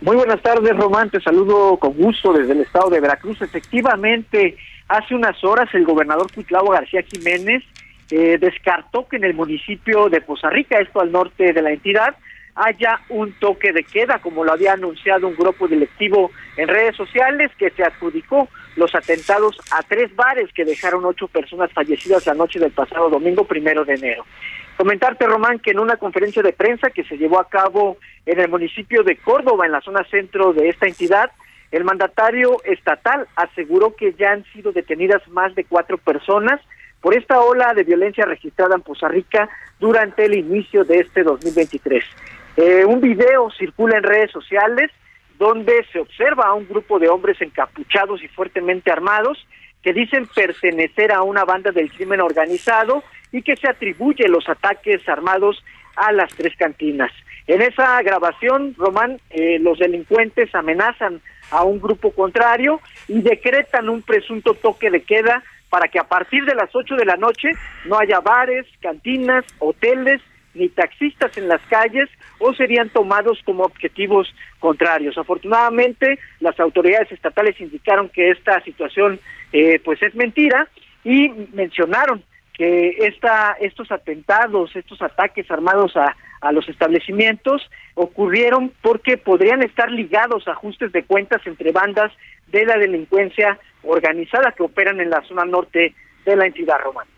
Muy 0.00 0.16
buenas 0.16 0.40
tardes, 0.40 0.74
Román. 0.76 1.10
Te 1.10 1.20
saludo 1.20 1.76
con 1.76 1.92
gusto 1.94 2.32
desde 2.32 2.52
el 2.52 2.60
estado 2.60 2.88
de 2.90 3.00
Veracruz. 3.00 3.42
Efectivamente, 3.42 4.56
hace 4.88 5.16
unas 5.16 5.42
horas 5.44 5.68
el 5.74 5.84
gobernador 5.84 6.32
Cuitlavo 6.32 6.70
García 6.70 7.02
Jiménez 7.02 7.64
eh, 8.10 8.38
descartó 8.40 9.08
que 9.08 9.16
en 9.16 9.24
el 9.24 9.34
municipio 9.34 10.08
de 10.08 10.20
Poza 10.20 10.48
Rica, 10.48 10.78
esto 10.78 11.00
al 11.00 11.10
norte 11.10 11.52
de 11.52 11.60
la 11.60 11.72
entidad, 11.72 12.16
haya 12.54 13.00
un 13.08 13.32
toque 13.32 13.72
de 13.72 13.82
queda, 13.82 14.20
como 14.20 14.44
lo 14.44 14.52
había 14.52 14.74
anunciado 14.74 15.26
un 15.26 15.34
grupo 15.34 15.66
directivo 15.66 16.30
en 16.56 16.68
redes 16.68 16.94
sociales 16.96 17.50
que 17.58 17.70
se 17.70 17.82
adjudicó 17.82 18.48
los 18.76 18.94
atentados 18.94 19.56
a 19.72 19.82
tres 19.82 20.14
bares 20.14 20.50
que 20.54 20.64
dejaron 20.64 21.04
ocho 21.04 21.28
personas 21.28 21.72
fallecidas 21.72 22.26
la 22.26 22.34
noche 22.34 22.58
del 22.58 22.72
pasado 22.72 23.10
domingo 23.10 23.44
primero 23.44 23.84
de 23.84 23.94
enero. 23.94 24.24
Comentarte, 24.76 25.26
Román, 25.26 25.58
que 25.58 25.72
en 25.72 25.78
una 25.78 25.96
conferencia 25.96 26.42
de 26.42 26.52
prensa 26.52 26.90
que 26.90 27.04
se 27.04 27.18
llevó 27.18 27.38
a 27.38 27.48
cabo 27.48 27.98
en 28.24 28.40
el 28.40 28.48
municipio 28.48 29.02
de 29.02 29.16
Córdoba, 29.16 29.66
en 29.66 29.72
la 29.72 29.80
zona 29.82 30.04
centro 30.10 30.52
de 30.52 30.68
esta 30.68 30.86
entidad, 30.86 31.30
el 31.70 31.84
mandatario 31.84 32.56
estatal 32.64 33.28
aseguró 33.36 33.94
que 33.94 34.14
ya 34.14 34.32
han 34.32 34.44
sido 34.52 34.72
detenidas 34.72 35.26
más 35.28 35.54
de 35.54 35.64
cuatro 35.64 35.98
personas 35.98 36.60
por 37.00 37.16
esta 37.16 37.40
ola 37.40 37.72
de 37.74 37.84
violencia 37.84 38.24
registrada 38.24 38.74
en 38.74 38.82
Poza 38.82 39.08
Rica 39.08 39.48
durante 39.78 40.24
el 40.24 40.34
inicio 40.34 40.84
de 40.84 40.98
este 40.98 41.22
2023. 41.22 42.04
Eh, 42.56 42.84
un 42.84 43.00
video 43.00 43.50
circula 43.50 43.98
en 43.98 44.02
redes 44.02 44.30
sociales 44.30 44.90
donde 45.40 45.86
se 45.90 45.98
observa 45.98 46.48
a 46.48 46.52
un 46.52 46.68
grupo 46.68 46.98
de 46.98 47.08
hombres 47.08 47.40
encapuchados 47.40 48.22
y 48.22 48.28
fuertemente 48.28 48.92
armados 48.92 49.38
que 49.82 49.94
dicen 49.94 50.26
pertenecer 50.26 51.12
a 51.12 51.22
una 51.22 51.46
banda 51.46 51.72
del 51.72 51.90
crimen 51.90 52.20
organizado 52.20 53.02
y 53.32 53.40
que 53.40 53.56
se 53.56 53.66
atribuye 53.66 54.28
los 54.28 54.46
ataques 54.50 55.08
armados 55.08 55.64
a 55.96 56.12
las 56.12 56.30
tres 56.34 56.54
cantinas. 56.58 57.10
En 57.46 57.62
esa 57.62 58.02
grabación, 58.02 58.74
Román, 58.76 59.18
eh, 59.30 59.58
los 59.60 59.78
delincuentes 59.78 60.54
amenazan 60.54 61.22
a 61.50 61.64
un 61.64 61.80
grupo 61.80 62.12
contrario 62.12 62.78
y 63.08 63.22
decretan 63.22 63.88
un 63.88 64.02
presunto 64.02 64.52
toque 64.52 64.90
de 64.90 65.02
queda 65.04 65.42
para 65.70 65.88
que 65.88 65.98
a 65.98 66.04
partir 66.04 66.44
de 66.44 66.54
las 66.54 66.68
8 66.74 66.96
de 66.96 67.06
la 67.06 67.16
noche 67.16 67.48
no 67.86 67.98
haya 67.98 68.20
bares, 68.20 68.66
cantinas, 68.82 69.46
hoteles 69.58 70.20
ni 70.54 70.68
taxistas 70.68 71.36
en 71.36 71.48
las 71.48 71.60
calles 71.62 72.08
o 72.38 72.52
serían 72.54 72.88
tomados 72.90 73.40
como 73.44 73.64
objetivos 73.64 74.34
contrarios. 74.58 75.16
Afortunadamente, 75.16 76.18
las 76.40 76.58
autoridades 76.58 77.10
estatales 77.12 77.60
indicaron 77.60 78.08
que 78.08 78.30
esta 78.30 78.60
situación 78.62 79.20
eh, 79.52 79.80
pues 79.84 80.02
es 80.02 80.14
mentira 80.14 80.68
y 81.04 81.28
mencionaron 81.52 82.22
que 82.52 83.06
esta, 83.06 83.56
estos 83.60 83.90
atentados, 83.90 84.74
estos 84.76 85.00
ataques 85.00 85.50
armados 85.50 85.96
a, 85.96 86.16
a 86.40 86.52
los 86.52 86.68
establecimientos 86.68 87.62
ocurrieron 87.94 88.72
porque 88.82 89.16
podrían 89.16 89.62
estar 89.62 89.90
ligados 89.90 90.46
a 90.46 90.52
ajustes 90.52 90.92
de 90.92 91.04
cuentas 91.04 91.40
entre 91.46 91.72
bandas 91.72 92.12
de 92.48 92.64
la 92.66 92.76
delincuencia 92.76 93.58
organizada 93.82 94.52
que 94.52 94.62
operan 94.62 95.00
en 95.00 95.10
la 95.10 95.22
zona 95.22 95.44
norte 95.44 95.94
de 96.24 96.36
la 96.36 96.46
entidad 96.46 96.78
romana. 96.80 97.10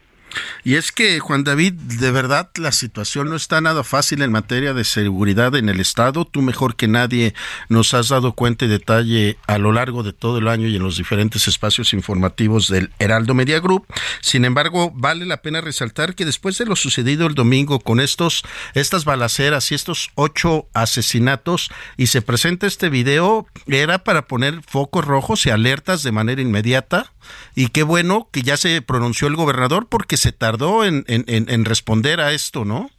Y 0.64 0.74
es 0.74 0.92
que, 0.92 1.20
Juan 1.20 1.44
David, 1.44 1.74
de 1.74 2.10
verdad 2.10 2.50
la 2.56 2.72
situación 2.72 3.28
no 3.30 3.36
está 3.36 3.60
nada 3.60 3.84
fácil 3.84 4.22
en 4.22 4.32
materia 4.32 4.74
de 4.74 4.84
seguridad 4.84 5.54
en 5.56 5.68
el 5.68 5.80
Estado. 5.80 6.24
Tú 6.24 6.42
mejor 6.42 6.76
que 6.76 6.88
nadie 6.88 7.34
nos 7.68 7.94
has 7.94 8.08
dado 8.08 8.32
cuenta 8.32 8.64
y 8.64 8.68
detalle 8.68 9.36
a 9.46 9.58
lo 9.58 9.72
largo 9.72 10.02
de 10.02 10.12
todo 10.12 10.38
el 10.38 10.48
año 10.48 10.68
y 10.68 10.76
en 10.76 10.82
los 10.82 10.96
diferentes 10.96 11.48
espacios 11.48 11.92
informativos 11.92 12.68
del 12.68 12.90
Heraldo 12.98 13.34
Media 13.34 13.60
Group. 13.60 13.86
Sin 14.20 14.44
embargo, 14.44 14.92
vale 14.94 15.26
la 15.26 15.42
pena 15.42 15.60
resaltar 15.60 16.14
que 16.14 16.24
después 16.24 16.58
de 16.58 16.66
lo 16.66 16.76
sucedido 16.76 17.26
el 17.26 17.34
domingo 17.34 17.80
con 17.80 18.00
estos, 18.00 18.42
estas 18.74 19.04
balaceras 19.04 19.70
y 19.72 19.74
estos 19.74 20.10
ocho 20.14 20.66
asesinatos 20.74 21.70
y 21.96 22.06
se 22.08 22.22
presenta 22.22 22.66
este 22.66 22.88
video, 22.88 23.46
era 23.66 24.04
para 24.04 24.26
poner 24.26 24.62
focos 24.66 25.04
rojos 25.04 25.46
y 25.46 25.50
alertas 25.50 26.02
de 26.02 26.12
manera 26.12 26.42
inmediata. 26.42 27.12
Y 27.54 27.68
qué 27.68 27.82
bueno 27.82 28.28
que 28.32 28.42
ya 28.42 28.56
se 28.56 28.82
pronunció 28.82 29.28
el 29.28 29.36
gobernador 29.36 29.86
porque 29.88 30.16
se 30.16 30.32
tardó 30.42 30.84
en, 30.84 31.64
responder 31.64 32.20
a 32.20 32.32
esto, 32.32 32.64
¿no? 32.64 32.90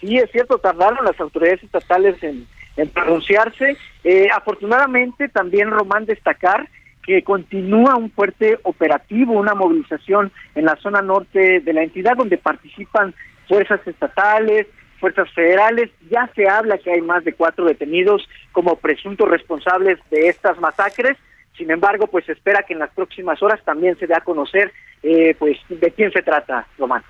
Sí, 0.00 0.16
es 0.16 0.30
cierto, 0.30 0.56
tardaron 0.56 1.04
las 1.04 1.20
autoridades 1.20 1.62
estatales 1.62 2.16
en, 2.22 2.46
pronunciarse. 2.94 3.76
Eh, 4.02 4.28
afortunadamente, 4.34 5.28
también 5.28 5.70
Román 5.70 6.06
destacar 6.06 6.66
que 7.02 7.22
continúa 7.22 7.96
un 7.96 8.10
fuerte 8.10 8.58
operativo, 8.62 9.34
una 9.34 9.54
movilización 9.54 10.32
en 10.54 10.64
la 10.64 10.76
zona 10.76 11.02
norte 11.02 11.60
de 11.60 11.72
la 11.74 11.82
entidad 11.82 12.16
donde 12.16 12.38
participan 12.38 13.14
fuerzas 13.46 13.86
estatales, 13.86 14.68
fuerzas 15.00 15.30
federales. 15.34 15.90
Ya 16.08 16.30
se 16.34 16.48
habla 16.48 16.78
que 16.78 16.92
hay 16.92 17.02
más 17.02 17.24
de 17.24 17.34
cuatro 17.34 17.66
detenidos 17.66 18.26
como 18.52 18.76
presuntos 18.76 19.28
responsables 19.28 19.98
de 20.10 20.28
estas 20.28 20.58
masacres. 20.60 21.18
Sin 21.58 21.70
embargo, 21.70 22.06
pues 22.06 22.24
se 22.24 22.32
espera 22.32 22.62
que 22.62 22.72
en 22.72 22.78
las 22.78 22.90
próximas 22.94 23.42
horas 23.42 23.62
también 23.66 23.98
se 23.98 24.06
dé 24.06 24.14
a 24.14 24.22
conocer 24.22 24.72
eh, 25.02 25.34
pues 25.38 25.58
de 25.68 25.90
quién 25.92 26.12
se 26.12 26.22
trata, 26.22 26.66
Román. 26.78 27.02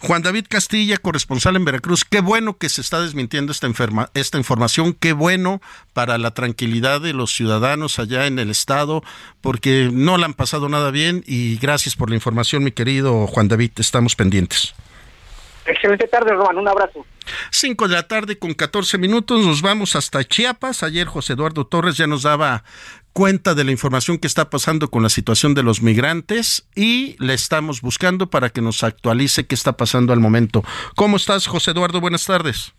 Juan 0.00 0.22
David 0.22 0.46
Castilla, 0.48 0.96
corresponsal 0.96 1.56
en 1.56 1.64
Veracruz, 1.64 2.04
qué 2.04 2.20
bueno 2.20 2.56
que 2.58 2.68
se 2.68 2.80
está 2.80 3.00
desmintiendo 3.00 3.52
esta, 3.52 3.66
enferma, 3.66 4.10
esta 4.14 4.38
información, 4.38 4.92
qué 4.92 5.12
bueno 5.12 5.60
para 5.92 6.18
la 6.18 6.32
tranquilidad 6.32 7.00
de 7.00 7.12
los 7.12 7.32
ciudadanos 7.32 7.98
allá 7.98 8.26
en 8.26 8.38
el 8.38 8.50
estado, 8.50 9.02
porque 9.40 9.90
no 9.92 10.18
le 10.18 10.24
han 10.24 10.34
pasado 10.34 10.68
nada 10.68 10.90
bien 10.90 11.22
y 11.26 11.58
gracias 11.58 11.96
por 11.96 12.10
la 12.10 12.16
información, 12.16 12.64
mi 12.64 12.72
querido 12.72 13.26
Juan 13.26 13.48
David, 13.48 13.72
estamos 13.78 14.16
pendientes. 14.16 14.74
Excelente 15.66 16.08
tarde, 16.08 16.32
Román. 16.32 16.56
Un 16.58 16.68
abrazo. 16.68 17.04
Cinco 17.50 17.88
de 17.88 17.94
la 17.94 18.08
tarde 18.08 18.38
con 18.38 18.54
14 18.54 18.98
minutos. 18.98 19.44
Nos 19.44 19.62
vamos 19.62 19.96
hasta 19.96 20.24
Chiapas. 20.24 20.82
Ayer 20.82 21.06
José 21.06 21.34
Eduardo 21.34 21.66
Torres 21.66 21.96
ya 21.96 22.06
nos 22.06 22.22
daba 22.22 22.64
cuenta 23.12 23.54
de 23.54 23.64
la 23.64 23.72
información 23.72 24.18
que 24.18 24.26
está 24.26 24.50
pasando 24.50 24.90
con 24.90 25.02
la 25.02 25.08
situación 25.08 25.54
de 25.54 25.62
los 25.62 25.82
migrantes 25.82 26.68
y 26.74 27.16
le 27.18 27.34
estamos 27.34 27.80
buscando 27.80 28.30
para 28.30 28.50
que 28.50 28.62
nos 28.62 28.84
actualice 28.84 29.46
qué 29.46 29.54
está 29.54 29.76
pasando 29.76 30.12
al 30.12 30.20
momento. 30.20 30.62
¿Cómo 30.94 31.16
estás, 31.16 31.46
José 31.46 31.72
Eduardo? 31.72 32.00
Buenas 32.00 32.26
tardes. 32.26 32.74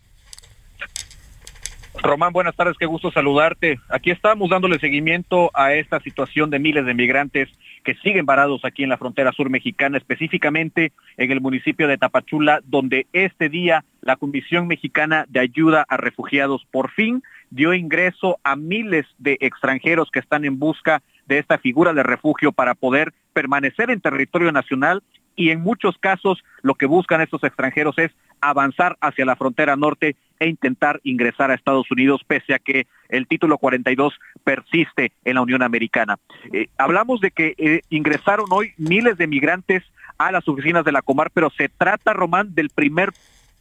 Román, 2.01 2.31
buenas 2.31 2.55
tardes, 2.55 2.77
qué 2.77 2.85
gusto 2.85 3.11
saludarte. 3.11 3.79
Aquí 3.89 4.11
estamos 4.11 4.49
dándole 4.49 4.79
seguimiento 4.79 5.51
a 5.53 5.73
esta 5.73 5.99
situación 5.99 6.49
de 6.49 6.59
miles 6.59 6.85
de 6.85 6.93
migrantes 6.93 7.49
que 7.83 7.95
siguen 7.95 8.25
varados 8.25 8.63
aquí 8.63 8.83
en 8.83 8.89
la 8.89 8.97
frontera 8.97 9.31
sur 9.31 9.49
mexicana, 9.49 9.97
específicamente 9.97 10.93
en 11.17 11.31
el 11.31 11.41
municipio 11.41 11.87
de 11.87 11.97
Tapachula, 11.97 12.61
donde 12.63 13.07
este 13.11 13.49
día 13.49 13.83
la 14.01 14.15
Comisión 14.15 14.67
Mexicana 14.67 15.25
de 15.29 15.39
Ayuda 15.39 15.85
a 15.87 15.97
Refugiados 15.97 16.65
por 16.71 16.91
fin 16.91 17.23
dio 17.49 17.73
ingreso 17.73 18.39
a 18.43 18.55
miles 18.55 19.05
de 19.17 19.37
extranjeros 19.41 20.09
que 20.11 20.19
están 20.19 20.45
en 20.45 20.59
busca 20.59 21.01
de 21.25 21.39
esta 21.39 21.57
figura 21.57 21.93
de 21.93 22.03
refugio 22.03 22.51
para 22.51 22.75
poder 22.75 23.13
permanecer 23.33 23.89
en 23.91 24.01
territorio 24.01 24.51
nacional 24.51 25.03
y 25.35 25.51
en 25.51 25.61
muchos 25.61 25.97
casos 25.97 26.43
lo 26.61 26.75
que 26.75 26.85
buscan 26.85 27.21
estos 27.21 27.43
extranjeros 27.43 27.97
es 27.97 28.11
avanzar 28.41 28.97
hacia 29.01 29.25
la 29.25 29.35
frontera 29.35 29.75
norte 29.75 30.15
e 30.39 30.47
intentar 30.47 30.99
ingresar 31.03 31.51
a 31.51 31.55
Estados 31.55 31.89
Unidos 31.91 32.21
pese 32.25 32.53
a 32.53 32.59
que 32.59 32.87
el 33.09 33.27
título 33.27 33.57
42 33.57 34.13
persiste 34.43 35.11
en 35.25 35.35
la 35.35 35.41
Unión 35.41 35.61
Americana. 35.61 36.17
Eh, 36.51 36.67
hablamos 36.77 37.19
de 37.21 37.31
que 37.31 37.55
eh, 37.57 37.81
ingresaron 37.89 38.47
hoy 38.51 38.73
miles 38.77 39.17
de 39.17 39.27
migrantes 39.27 39.83
a 40.17 40.31
las 40.31 40.47
oficinas 40.47 40.83
de 40.85 40.91
la 40.91 41.01
Comar, 41.01 41.31
pero 41.33 41.49
se 41.49 41.69
trata, 41.69 42.13
Román, 42.13 42.53
del 42.53 42.69
primer 42.69 43.11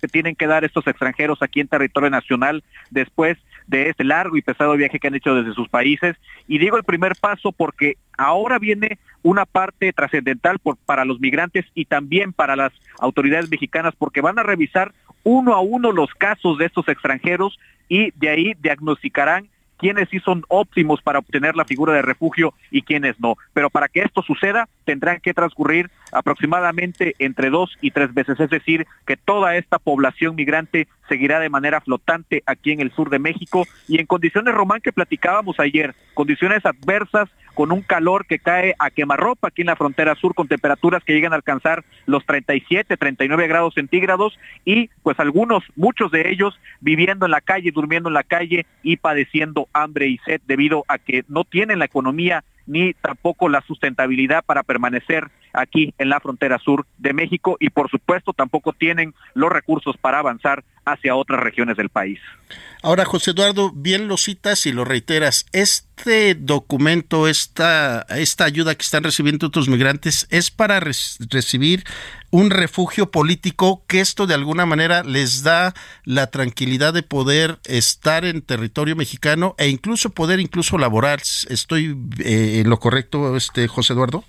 que 0.00 0.08
tienen 0.08 0.34
que 0.34 0.46
dar 0.46 0.64
estos 0.64 0.86
extranjeros 0.86 1.42
aquí 1.42 1.60
en 1.60 1.68
territorio 1.68 2.10
nacional 2.10 2.62
después 2.90 3.38
de 3.66 3.90
este 3.90 4.04
largo 4.04 4.36
y 4.36 4.42
pesado 4.42 4.76
viaje 4.76 4.98
que 4.98 5.08
han 5.08 5.14
hecho 5.14 5.34
desde 5.34 5.54
sus 5.54 5.68
países. 5.68 6.16
Y 6.46 6.58
digo 6.58 6.76
el 6.76 6.84
primer 6.84 7.14
paso 7.16 7.52
porque 7.52 7.96
ahora 8.16 8.58
viene 8.58 8.98
una 9.22 9.44
parte 9.44 9.92
trascendental 9.92 10.58
para 10.86 11.04
los 11.04 11.20
migrantes 11.20 11.66
y 11.74 11.84
también 11.84 12.32
para 12.32 12.56
las 12.56 12.72
autoridades 12.98 13.50
mexicanas 13.50 13.94
porque 13.96 14.20
van 14.20 14.38
a 14.38 14.42
revisar 14.42 14.92
uno 15.22 15.54
a 15.54 15.60
uno 15.60 15.92
los 15.92 16.10
casos 16.14 16.58
de 16.58 16.66
estos 16.66 16.88
extranjeros 16.88 17.58
y 17.88 18.10
de 18.12 18.28
ahí 18.30 18.54
diagnosticarán 18.60 19.48
quiénes 19.78 20.08
sí 20.10 20.18
son 20.20 20.44
óptimos 20.48 21.00
para 21.02 21.20
obtener 21.20 21.56
la 21.56 21.64
figura 21.64 21.94
de 21.94 22.02
refugio 22.02 22.52
y 22.70 22.82
quiénes 22.82 23.18
no. 23.20 23.36
Pero 23.52 23.70
para 23.70 23.88
que 23.88 24.00
esto 24.00 24.22
suceda, 24.22 24.68
tendrán 24.84 25.20
que 25.20 25.34
transcurrir 25.34 25.90
aproximadamente 26.12 27.14
entre 27.18 27.50
dos 27.50 27.76
y 27.80 27.90
tres 27.90 28.12
veces. 28.12 28.38
Es 28.40 28.50
decir, 28.50 28.86
que 29.06 29.16
toda 29.16 29.56
esta 29.56 29.78
población 29.78 30.34
migrante 30.34 30.88
seguirá 31.08 31.40
de 31.40 31.48
manera 31.48 31.80
flotante 31.80 32.42
aquí 32.46 32.72
en 32.72 32.80
el 32.80 32.92
sur 32.92 33.10
de 33.10 33.18
México 33.18 33.66
y 33.86 33.98
en 33.98 34.06
condiciones, 34.06 34.54
Román, 34.54 34.80
que 34.80 34.92
platicábamos 34.92 35.58
ayer, 35.58 35.94
condiciones 36.14 36.64
adversas 36.66 37.28
con 37.58 37.72
un 37.72 37.82
calor 37.82 38.24
que 38.24 38.38
cae 38.38 38.76
a 38.78 38.88
quemarropa 38.88 39.48
aquí 39.48 39.62
en 39.62 39.66
la 39.66 39.74
frontera 39.74 40.14
sur 40.14 40.32
con 40.32 40.46
temperaturas 40.46 41.02
que 41.02 41.12
llegan 41.12 41.32
a 41.32 41.34
alcanzar 41.34 41.82
los 42.06 42.24
37, 42.24 42.96
39 42.96 43.48
grados 43.48 43.74
centígrados 43.74 44.38
y 44.64 44.90
pues 45.02 45.18
algunos, 45.18 45.64
muchos 45.74 46.12
de 46.12 46.30
ellos 46.30 46.56
viviendo 46.80 47.26
en 47.26 47.32
la 47.32 47.40
calle, 47.40 47.72
durmiendo 47.72 48.10
en 48.10 48.14
la 48.14 48.22
calle 48.22 48.64
y 48.84 48.98
padeciendo 48.98 49.66
hambre 49.72 50.06
y 50.06 50.18
sed 50.18 50.40
debido 50.46 50.84
a 50.86 50.98
que 50.98 51.24
no 51.26 51.42
tienen 51.42 51.80
la 51.80 51.86
economía 51.86 52.44
ni 52.68 52.94
tampoco 52.94 53.48
la 53.48 53.62
sustentabilidad 53.62 54.44
para 54.44 54.62
permanecer 54.62 55.28
aquí 55.52 55.94
en 55.98 56.10
la 56.10 56.20
frontera 56.20 56.58
sur 56.58 56.86
de 56.98 57.12
México 57.12 57.56
y 57.58 57.70
por 57.70 57.90
supuesto 57.90 58.34
tampoco 58.34 58.72
tienen 58.72 59.14
los 59.34 59.50
recursos 59.50 59.96
para 59.96 60.20
avanzar 60.20 60.62
hacia 60.84 61.14
otras 61.14 61.40
regiones 61.40 61.76
del 61.76 61.88
país. 61.88 62.18
Ahora, 62.80 63.04
José 63.04 63.32
Eduardo, 63.32 63.72
bien 63.74 64.06
lo 64.06 64.16
citas 64.16 64.64
y 64.66 64.72
lo 64.72 64.84
reiteras. 64.84 65.46
Este 65.52 66.36
documento, 66.36 67.26
esta, 67.26 68.06
esta 68.08 68.44
ayuda 68.44 68.76
que 68.76 68.84
están 68.84 69.02
recibiendo 69.02 69.48
otros 69.48 69.68
migrantes, 69.68 70.28
es 70.30 70.52
para 70.52 70.78
recibir 70.78 71.84
un 72.30 72.50
refugio 72.50 73.10
político 73.10 73.82
que 73.88 74.00
esto 74.00 74.28
de 74.28 74.34
alguna 74.34 74.64
manera 74.64 75.02
les 75.02 75.42
da 75.42 75.74
la 76.04 76.28
tranquilidad 76.28 76.94
de 76.94 77.02
poder 77.02 77.58
estar 77.64 78.24
en 78.24 78.42
territorio 78.42 78.94
mexicano 78.94 79.56
e 79.58 79.68
incluso 79.68 80.10
poder 80.10 80.38
incluso 80.38 80.78
laborar. 80.78 81.20
¿Estoy 81.48 81.98
eh, 82.20 82.60
en 82.60 82.70
lo 82.70 82.78
correcto, 82.78 83.36
este 83.36 83.66
José 83.66 83.94
Eduardo? 83.94 84.24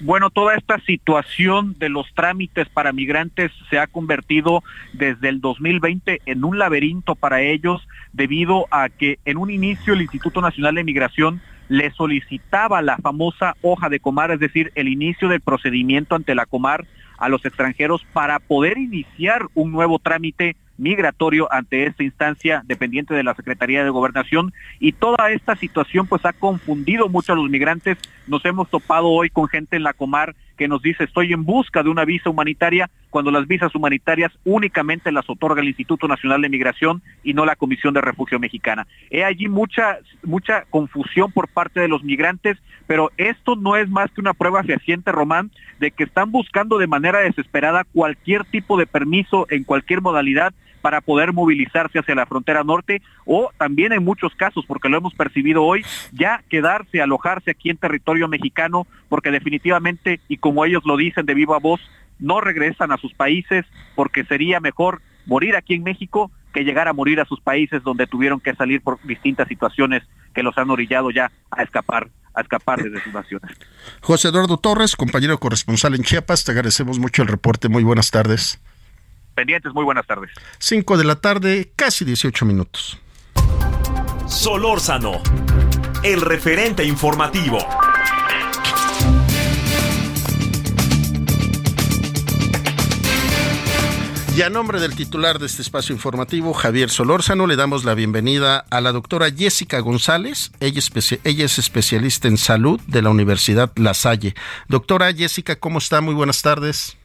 Bueno, 0.00 0.28
toda 0.28 0.54
esta 0.54 0.78
situación 0.80 1.74
de 1.78 1.88
los 1.88 2.06
trámites 2.14 2.68
para 2.68 2.92
migrantes 2.92 3.50
se 3.70 3.78
ha 3.78 3.86
convertido 3.86 4.62
desde 4.92 5.30
el 5.30 5.40
2020 5.40 6.20
en 6.26 6.44
un 6.44 6.58
laberinto 6.58 7.14
para 7.14 7.40
ellos 7.40 7.88
debido 8.12 8.66
a 8.70 8.90
que 8.90 9.18
en 9.24 9.38
un 9.38 9.50
inicio 9.50 9.94
el 9.94 10.02
Instituto 10.02 10.42
Nacional 10.42 10.74
de 10.74 10.84
Migración 10.84 11.40
le 11.68 11.90
solicitaba 11.92 12.82
la 12.82 12.98
famosa 12.98 13.56
hoja 13.62 13.88
de 13.88 13.98
comar, 13.98 14.30
es 14.30 14.38
decir, 14.38 14.70
el 14.74 14.88
inicio 14.88 15.28
del 15.28 15.40
procedimiento 15.40 16.14
ante 16.14 16.34
la 16.34 16.44
comar 16.44 16.84
a 17.16 17.30
los 17.30 17.44
extranjeros 17.46 18.04
para 18.12 18.38
poder 18.38 18.76
iniciar 18.76 19.46
un 19.54 19.72
nuevo 19.72 19.98
trámite 19.98 20.56
migratorio 20.78 21.52
ante 21.52 21.86
esta 21.86 22.02
instancia 22.02 22.62
dependiente 22.66 23.14
de 23.14 23.22
la 23.22 23.34
Secretaría 23.34 23.84
de 23.84 23.90
Gobernación 23.90 24.52
y 24.78 24.92
toda 24.92 25.30
esta 25.30 25.56
situación 25.56 26.06
pues 26.06 26.24
ha 26.24 26.32
confundido 26.32 27.08
mucho 27.08 27.32
a 27.32 27.36
los 27.36 27.50
migrantes. 27.50 27.98
Nos 28.26 28.44
hemos 28.44 28.68
topado 28.68 29.08
hoy 29.08 29.30
con 29.30 29.48
gente 29.48 29.76
en 29.76 29.82
la 29.82 29.92
Comar 29.92 30.34
que 30.56 30.68
nos 30.68 30.82
dice 30.82 31.04
estoy 31.04 31.32
en 31.32 31.44
busca 31.44 31.82
de 31.82 31.90
una 31.90 32.04
visa 32.04 32.30
humanitaria 32.30 32.90
cuando 33.10 33.30
las 33.30 33.46
visas 33.46 33.74
humanitarias 33.74 34.32
únicamente 34.44 35.12
las 35.12 35.28
otorga 35.28 35.60
el 35.60 35.68
Instituto 35.68 36.08
Nacional 36.08 36.42
de 36.42 36.48
Migración 36.48 37.02
y 37.22 37.34
no 37.34 37.44
la 37.44 37.56
Comisión 37.56 37.94
de 37.94 38.00
Refugio 38.00 38.38
Mexicana. 38.38 38.86
He 39.10 39.24
allí 39.24 39.48
mucha 39.48 39.98
mucha 40.22 40.64
confusión 40.70 41.30
por 41.32 41.48
parte 41.48 41.80
de 41.80 41.88
los 41.88 42.02
migrantes, 42.04 42.58
pero 42.86 43.10
esto 43.16 43.56
no 43.56 43.76
es 43.76 43.88
más 43.88 44.10
que 44.10 44.20
una 44.20 44.34
prueba 44.34 44.62
fehaciente, 44.64 45.12
Román, 45.12 45.50
de 45.78 45.90
que 45.90 46.04
están 46.04 46.30
buscando 46.30 46.78
de 46.78 46.86
manera 46.86 47.20
desesperada 47.20 47.84
cualquier 47.84 48.44
tipo 48.44 48.76
de 48.78 48.86
permiso 48.86 49.46
en 49.50 49.64
cualquier 49.64 50.00
modalidad 50.00 50.54
para 50.86 51.00
poder 51.00 51.32
movilizarse 51.32 51.98
hacia 51.98 52.14
la 52.14 52.26
frontera 52.26 52.62
norte 52.62 53.02
o 53.24 53.50
también 53.58 53.92
en 53.92 54.04
muchos 54.04 54.32
casos, 54.36 54.64
porque 54.68 54.88
lo 54.88 54.96
hemos 54.98 55.14
percibido 55.14 55.64
hoy, 55.64 55.84
ya 56.12 56.44
quedarse, 56.48 57.02
alojarse 57.02 57.50
aquí 57.50 57.70
en 57.70 57.76
territorio 57.76 58.28
mexicano, 58.28 58.86
porque 59.08 59.32
definitivamente, 59.32 60.20
y 60.28 60.36
como 60.36 60.64
ellos 60.64 60.84
lo 60.84 60.96
dicen 60.96 61.26
de 61.26 61.34
viva 61.34 61.58
voz, 61.58 61.80
no 62.20 62.40
regresan 62.40 62.92
a 62.92 62.98
sus 62.98 63.12
países 63.14 63.66
porque 63.96 64.22
sería 64.26 64.60
mejor 64.60 65.02
morir 65.26 65.56
aquí 65.56 65.74
en 65.74 65.82
México 65.82 66.30
que 66.54 66.62
llegar 66.62 66.86
a 66.86 66.92
morir 66.92 67.18
a 67.18 67.24
sus 67.24 67.40
países 67.40 67.82
donde 67.82 68.06
tuvieron 68.06 68.38
que 68.38 68.54
salir 68.54 68.80
por 68.80 69.02
distintas 69.02 69.48
situaciones 69.48 70.04
que 70.36 70.44
los 70.44 70.56
han 70.56 70.70
orillado 70.70 71.10
ya 71.10 71.32
a 71.50 71.64
escapar 71.64 72.10
a 72.32 72.42
escapar 72.42 72.80
desde 72.80 73.02
sus 73.02 73.12
naciones. 73.12 73.50
José 74.02 74.28
Eduardo 74.28 74.58
Torres, 74.58 74.94
compañero 74.94 75.38
corresponsal 75.38 75.96
en 75.96 76.04
Chiapas, 76.04 76.44
te 76.44 76.52
agradecemos 76.52 77.00
mucho 77.00 77.22
el 77.22 77.28
reporte. 77.28 77.68
Muy 77.68 77.82
buenas 77.82 78.12
tardes 78.12 78.60
pendientes. 79.36 79.72
Muy 79.72 79.84
buenas 79.84 80.06
tardes. 80.06 80.30
5 80.58 80.96
de 80.96 81.04
la 81.04 81.16
tarde, 81.16 81.70
casi 81.76 82.04
18 82.04 82.44
minutos. 82.44 82.98
Solórzano, 84.26 85.22
el 86.02 86.20
referente 86.20 86.82
informativo. 86.82 87.58
Y 94.36 94.42
a 94.42 94.50
nombre 94.50 94.80
del 94.80 94.94
titular 94.94 95.38
de 95.38 95.46
este 95.46 95.62
espacio 95.62 95.94
informativo, 95.94 96.52
Javier 96.52 96.90
Solórzano, 96.90 97.46
le 97.46 97.56
damos 97.56 97.84
la 97.84 97.94
bienvenida 97.94 98.66
a 98.68 98.82
la 98.82 98.92
doctora 98.92 99.30
Jessica 99.30 99.80
González. 99.80 100.52
Ella, 100.60 100.82
ella, 101.24 101.44
es 101.46 101.58
especialista 101.58 102.28
en 102.28 102.36
salud 102.36 102.78
de 102.86 103.00
la 103.00 103.08
Universidad 103.08 103.72
La 103.76 103.94
Salle. 103.94 104.34
Doctora 104.68 105.10
Jessica, 105.14 105.56
¿cómo 105.56 105.78
está? 105.78 106.02
Muy 106.02 106.12
buenas 106.12 106.42
tardes. 106.42 106.98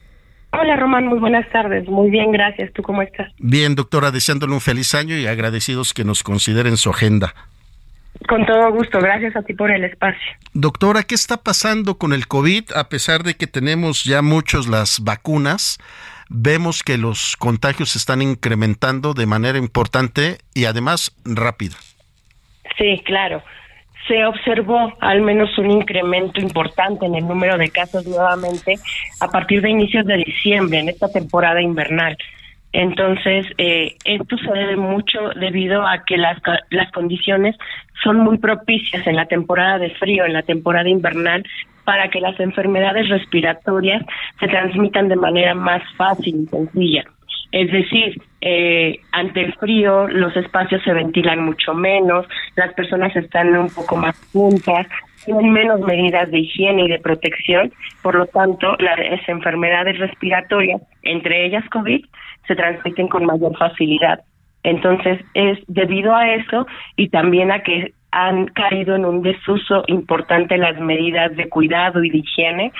Hola 0.52 0.76
Román, 0.76 1.06
muy 1.06 1.18
buenas 1.18 1.48
tardes. 1.50 1.88
Muy 1.88 2.10
bien, 2.10 2.30
gracias. 2.30 2.72
¿Tú 2.74 2.82
cómo 2.82 3.00
estás? 3.02 3.32
Bien, 3.38 3.74
doctora, 3.74 4.10
deseándole 4.10 4.52
un 4.52 4.60
feliz 4.60 4.94
año 4.94 5.16
y 5.16 5.26
agradecidos 5.26 5.94
que 5.94 6.04
nos 6.04 6.22
consideren 6.22 6.76
su 6.76 6.90
agenda. 6.90 7.34
Con 8.28 8.44
todo 8.44 8.70
gusto, 8.70 9.00
gracias 9.00 9.34
a 9.34 9.42
ti 9.42 9.54
por 9.54 9.70
el 9.70 9.84
espacio. 9.84 10.20
Doctora, 10.52 11.04
¿qué 11.04 11.14
está 11.14 11.38
pasando 11.38 11.96
con 11.96 12.12
el 12.12 12.28
COVID? 12.28 12.72
A 12.76 12.90
pesar 12.90 13.22
de 13.22 13.34
que 13.34 13.46
tenemos 13.46 14.04
ya 14.04 14.20
muchos 14.20 14.68
las 14.68 15.00
vacunas, 15.02 15.78
vemos 16.28 16.82
que 16.82 16.98
los 16.98 17.36
contagios 17.38 17.90
se 17.90 17.98
están 17.98 18.20
incrementando 18.20 19.14
de 19.14 19.26
manera 19.26 19.56
importante 19.56 20.36
y 20.54 20.66
además 20.66 21.16
rápida. 21.24 21.76
Sí, 22.76 23.02
claro 23.06 23.42
se 24.08 24.24
observó 24.24 24.92
al 25.00 25.22
menos 25.22 25.56
un 25.58 25.70
incremento 25.70 26.40
importante 26.40 27.06
en 27.06 27.14
el 27.14 27.26
número 27.26 27.56
de 27.56 27.70
casos 27.70 28.06
nuevamente 28.06 28.74
a 29.20 29.28
partir 29.28 29.62
de 29.62 29.70
inicios 29.70 30.06
de 30.06 30.18
diciembre, 30.18 30.80
en 30.80 30.88
esta 30.88 31.08
temporada 31.08 31.60
invernal. 31.60 32.16
Entonces, 32.72 33.46
eh, 33.58 33.96
esto 34.04 34.36
se 34.38 34.50
debe 34.52 34.76
mucho 34.76 35.28
debido 35.36 35.86
a 35.86 36.04
que 36.04 36.16
las, 36.16 36.38
las 36.70 36.90
condiciones 36.90 37.54
son 38.02 38.18
muy 38.18 38.38
propicias 38.38 39.06
en 39.06 39.16
la 39.16 39.26
temporada 39.26 39.78
de 39.78 39.90
frío, 39.90 40.24
en 40.24 40.32
la 40.32 40.42
temporada 40.42 40.88
invernal, 40.88 41.44
para 41.84 42.08
que 42.08 42.20
las 42.20 42.38
enfermedades 42.40 43.08
respiratorias 43.08 44.02
se 44.40 44.48
transmitan 44.48 45.08
de 45.08 45.16
manera 45.16 45.54
más 45.54 45.82
fácil 45.96 46.44
y 46.44 46.46
sencilla. 46.46 47.04
Es 47.52 47.70
decir, 47.70 48.20
eh, 48.40 48.98
ante 49.12 49.42
el 49.42 49.54
frío 49.54 50.08
los 50.08 50.34
espacios 50.36 50.82
se 50.82 50.92
ventilan 50.94 51.44
mucho 51.44 51.74
menos, 51.74 52.26
las 52.56 52.72
personas 52.72 53.14
están 53.14 53.54
un 53.54 53.68
poco 53.68 53.94
más 53.96 54.18
juntas, 54.32 54.86
tienen 55.26 55.52
menos 55.52 55.80
medidas 55.80 56.30
de 56.30 56.40
higiene 56.40 56.84
y 56.84 56.88
de 56.88 56.98
protección, 56.98 57.70
por 58.02 58.14
lo 58.14 58.26
tanto 58.26 58.74
las 58.78 58.98
enfermedades 59.28 59.98
respiratorias, 59.98 60.80
entre 61.02 61.44
ellas 61.44 61.64
COVID, 61.70 62.04
se 62.48 62.56
transmiten 62.56 63.08
con 63.08 63.26
mayor 63.26 63.56
facilidad. 63.58 64.20
Entonces 64.62 65.20
es 65.34 65.58
debido 65.66 66.14
a 66.14 66.34
eso 66.34 66.66
y 66.96 67.10
también 67.10 67.52
a 67.52 67.62
que 67.62 67.92
han 68.12 68.46
caído 68.46 68.96
en 68.96 69.04
un 69.04 69.22
desuso 69.22 69.84
importante 69.88 70.56
las 70.56 70.78
medidas 70.80 71.34
de 71.36 71.48
cuidado 71.48 72.02
y 72.02 72.10
de 72.10 72.18
higiene 72.18 72.72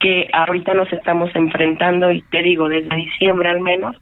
que 0.00 0.28
ahorita 0.32 0.74
nos 0.74 0.92
estamos 0.92 1.30
enfrentando 1.34 2.10
y 2.10 2.22
te 2.22 2.42
digo 2.42 2.68
desde 2.68 2.96
diciembre 2.96 3.50
al 3.50 3.60
menos 3.60 3.94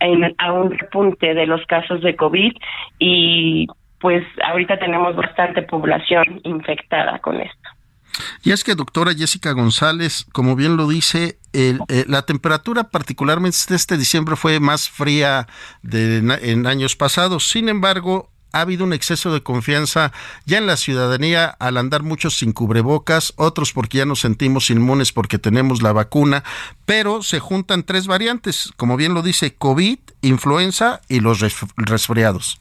en, 0.00 0.34
a 0.38 0.52
un 0.52 0.72
repunte 0.72 1.34
de 1.34 1.46
los 1.46 1.64
casos 1.66 2.02
de 2.02 2.16
COVID 2.16 2.52
y 2.98 3.66
pues 4.00 4.24
ahorita 4.44 4.78
tenemos 4.78 5.16
bastante 5.16 5.62
población 5.62 6.40
infectada 6.44 7.18
con 7.20 7.40
esto. 7.40 7.70
Y 8.42 8.52
es 8.52 8.64
que, 8.64 8.74
doctora 8.74 9.12
Jessica 9.14 9.52
González, 9.52 10.26
como 10.32 10.56
bien 10.56 10.76
lo 10.76 10.88
dice, 10.88 11.38
el, 11.52 11.80
eh, 11.88 12.04
la 12.08 12.22
temperatura 12.22 12.84
particularmente 12.84 13.74
este 13.74 13.96
diciembre 13.96 14.36
fue 14.36 14.58
más 14.58 14.88
fría 14.88 15.46
de, 15.82 16.18
en 16.18 16.66
años 16.66 16.96
pasados. 16.96 17.48
Sin 17.48 17.68
embargo, 17.68 18.30
ha 18.56 18.62
habido 18.62 18.84
un 18.84 18.92
exceso 18.92 19.32
de 19.34 19.42
confianza 19.42 20.12
ya 20.46 20.58
en 20.58 20.66
la 20.66 20.76
ciudadanía 20.76 21.46
al 21.58 21.76
andar 21.76 22.02
muchos 22.02 22.38
sin 22.38 22.52
cubrebocas, 22.52 23.34
otros 23.36 23.72
porque 23.72 23.98
ya 23.98 24.06
nos 24.06 24.20
sentimos 24.20 24.70
inmunes 24.70 25.12
porque 25.12 25.38
tenemos 25.38 25.82
la 25.82 25.92
vacuna, 25.92 26.42
pero 26.86 27.22
se 27.22 27.38
juntan 27.38 27.82
tres 27.82 28.06
variantes, 28.06 28.72
como 28.76 28.96
bien 28.96 29.12
lo 29.12 29.22
dice, 29.22 29.54
COVID, 29.54 29.98
influenza 30.22 31.00
y 31.08 31.20
los 31.20 31.40
resfriados. 31.76 32.58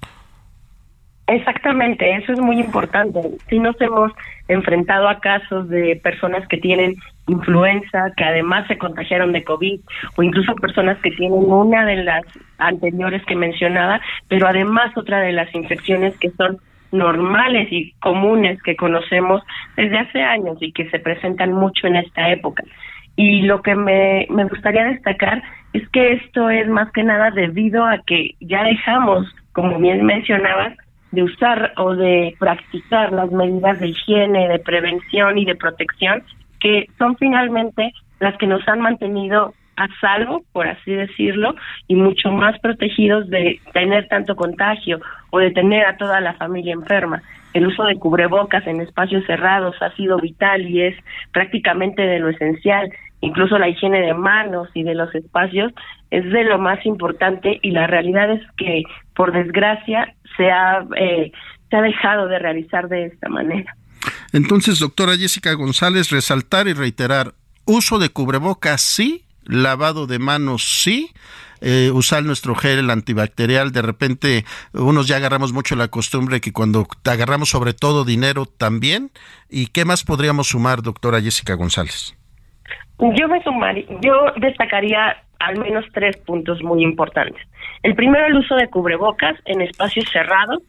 Exactamente, 1.27 2.15
eso 2.17 2.33
es 2.33 2.39
muy 2.39 2.59
importante. 2.59 3.19
Si 3.49 3.57
nos 3.57 3.79
hemos 3.81 4.11
enfrentado 4.47 5.07
a 5.07 5.19
casos 5.19 5.69
de 5.69 5.99
personas 6.03 6.47
que 6.47 6.57
tienen 6.57 6.95
influenza, 7.27 8.11
que 8.15 8.23
además 8.23 8.67
se 8.67 8.77
contagiaron 8.77 9.31
de 9.31 9.43
COVID, 9.43 9.79
o 10.15 10.23
incluso 10.23 10.55
personas 10.55 10.97
que 10.99 11.11
tienen 11.11 11.39
una 11.39 11.85
de 11.85 12.03
las 12.03 12.23
anteriores 12.57 13.23
que 13.25 13.35
mencionaba, 13.35 13.99
pero 14.27 14.47
además 14.47 14.95
otra 14.95 15.19
de 15.21 15.33
las 15.33 15.53
infecciones 15.53 16.17
que 16.17 16.31
son 16.31 16.57
normales 16.91 17.67
y 17.71 17.91
comunes 17.99 18.61
que 18.63 18.75
conocemos 18.75 19.41
desde 19.75 19.97
hace 19.97 20.21
años 20.21 20.57
y 20.61 20.71
que 20.71 20.89
se 20.89 20.99
presentan 20.99 21.51
mucho 21.51 21.87
en 21.87 21.97
esta 21.97 22.31
época. 22.31 22.63
Y 23.17 23.43
lo 23.43 23.61
que 23.61 23.75
me, 23.75 24.27
me 24.29 24.45
gustaría 24.45 24.85
destacar 24.85 25.41
es 25.73 25.87
que 25.89 26.13
esto 26.13 26.49
es 26.49 26.67
más 26.67 26.91
que 26.91 27.03
nada 27.03 27.31
debido 27.31 27.85
a 27.85 27.99
que 28.05 28.35
ya 28.39 28.63
dejamos, 28.63 29.25
como 29.53 29.79
bien 29.79 30.05
mencionabas, 30.05 30.73
de 31.11 31.23
usar 31.23 31.73
o 31.77 31.95
de 31.95 32.35
practicar 32.39 33.13
las 33.13 33.31
medidas 33.31 33.79
de 33.79 33.87
higiene, 33.87 34.49
de 34.49 34.59
prevención 34.59 35.37
y 35.37 35.45
de 35.45 35.55
protección, 35.55 36.23
que 36.65 36.89
son 36.97 37.15
finalmente 37.17 37.93
las 38.19 38.35
que 38.37 38.47
nos 38.47 38.67
han 38.67 38.79
mantenido 38.81 39.53
a 39.77 39.87
salvo, 40.01 40.43
por 40.51 40.67
así 40.67 40.93
decirlo, 40.93 41.53
y 41.87 41.93
mucho 41.93 42.31
más 42.31 42.57
protegidos 42.57 43.29
de 43.29 43.59
tener 43.71 44.07
tanto 44.07 44.35
contagio 44.35 44.99
o 45.29 45.37
de 45.37 45.51
tener 45.51 45.85
a 45.85 45.95
toda 45.97 46.19
la 46.21 46.33
familia 46.33 46.73
enferma. 46.73 47.21
El 47.53 47.67
uso 47.67 47.83
de 47.83 47.97
cubrebocas 47.97 48.65
en 48.65 48.81
espacios 48.81 49.23
cerrados 49.27 49.75
ha 49.79 49.91
sido 49.91 50.17
vital 50.17 50.67
y 50.67 50.81
es 50.81 50.95
prácticamente 51.31 52.01
de 52.01 52.17
lo 52.17 52.29
esencial. 52.29 52.89
Incluso 53.21 53.59
la 53.59 53.69
higiene 53.69 54.01
de 54.01 54.15
manos 54.15 54.67
y 54.73 54.81
de 54.81 54.95
los 54.95 55.13
espacios 55.13 55.71
es 56.09 56.27
de 56.31 56.45
lo 56.45 56.57
más 56.57 56.83
importante 56.83 57.59
y 57.61 57.71
la 57.71 57.85
realidad 57.85 58.31
es 58.31 58.41
que, 58.57 58.81
por 59.15 59.33
desgracia, 59.33 60.15
se 60.35 60.49
ha, 60.49 60.83
eh, 60.97 61.31
se 61.69 61.77
ha 61.77 61.81
dejado 61.83 62.25
de 62.25 62.39
realizar 62.39 62.87
de 62.87 63.05
esta 63.05 63.29
manera. 63.29 63.75
Entonces, 64.35 64.79
doctora 64.79 65.15
Jessica 65.15 65.53
González, 65.53 66.09
resaltar 66.09 66.67
y 66.67 66.73
reiterar, 66.73 67.35
uso 67.65 67.99
de 67.99 68.09
cubrebocas 68.09 68.81
sí, 68.81 69.23
lavado 69.45 70.07
de 70.07 70.19
manos 70.19 70.81
sí, 70.83 71.11
eh, 71.61 71.89
usar 71.93 72.21
nuestro 72.23 72.53
gel 72.53 72.89
antibacterial. 72.89 73.71
De 73.71 73.81
repente, 73.81 74.43
unos 74.73 75.07
ya 75.07 75.15
agarramos 75.15 75.53
mucho 75.53 75.77
la 75.77 75.87
costumbre 75.87 76.41
que 76.41 76.51
cuando 76.51 76.85
agarramos 77.05 77.47
sobre 77.47 77.73
todo 77.73 78.03
dinero 78.03 78.45
también. 78.45 79.09
¿Y 79.49 79.67
qué 79.67 79.85
más 79.85 80.03
podríamos 80.03 80.49
sumar, 80.49 80.81
doctora 80.81 81.21
Jessica 81.21 81.53
González? 81.53 82.13
Yo 82.99 83.29
me 83.29 83.41
sumaría, 83.41 83.85
yo 84.01 84.33
destacaría 84.41 85.15
al 85.39 85.59
menos 85.59 85.85
tres 85.93 86.17
puntos 86.17 86.61
muy 86.61 86.83
importantes. 86.83 87.41
El 87.83 87.95
primero, 87.95 88.25
el 88.25 88.35
uso 88.35 88.55
de 88.55 88.67
cubrebocas 88.69 89.39
en 89.45 89.61
espacios 89.61 90.09
cerrados 90.11 90.61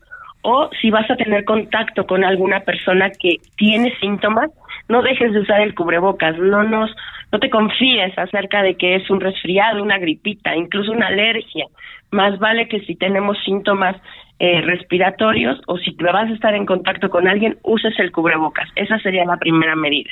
o 0.48 0.70
si 0.80 0.90
vas 0.90 1.10
a 1.10 1.16
tener 1.16 1.44
contacto 1.44 2.06
con 2.06 2.22
alguna 2.22 2.60
persona 2.60 3.10
que 3.10 3.38
tiene 3.56 3.92
síntomas, 3.98 4.48
no 4.88 5.02
dejes 5.02 5.32
de 5.32 5.40
usar 5.40 5.60
el 5.60 5.74
cubrebocas, 5.74 6.38
no 6.38 6.62
nos 6.62 6.94
no 7.32 7.40
te 7.40 7.50
confíes 7.50 8.16
acerca 8.16 8.62
de 8.62 8.76
que 8.76 8.94
es 8.94 9.10
un 9.10 9.20
resfriado, 9.20 9.82
una 9.82 9.98
gripita, 9.98 10.54
incluso 10.54 10.92
una 10.92 11.08
alergia. 11.08 11.66
Más 12.12 12.38
vale 12.38 12.68
que 12.68 12.78
si 12.82 12.94
tenemos 12.94 13.36
síntomas 13.44 13.96
eh, 14.38 14.60
respiratorios 14.60 15.60
o 15.66 15.78
si 15.78 15.90
vas 16.00 16.30
a 16.30 16.34
estar 16.34 16.54
en 16.54 16.64
contacto 16.64 17.10
con 17.10 17.26
alguien, 17.26 17.58
uses 17.64 17.98
el 17.98 18.12
cubrebocas. 18.12 18.68
Esa 18.76 19.00
sería 19.00 19.24
la 19.24 19.38
primera 19.38 19.74
medida. 19.74 20.10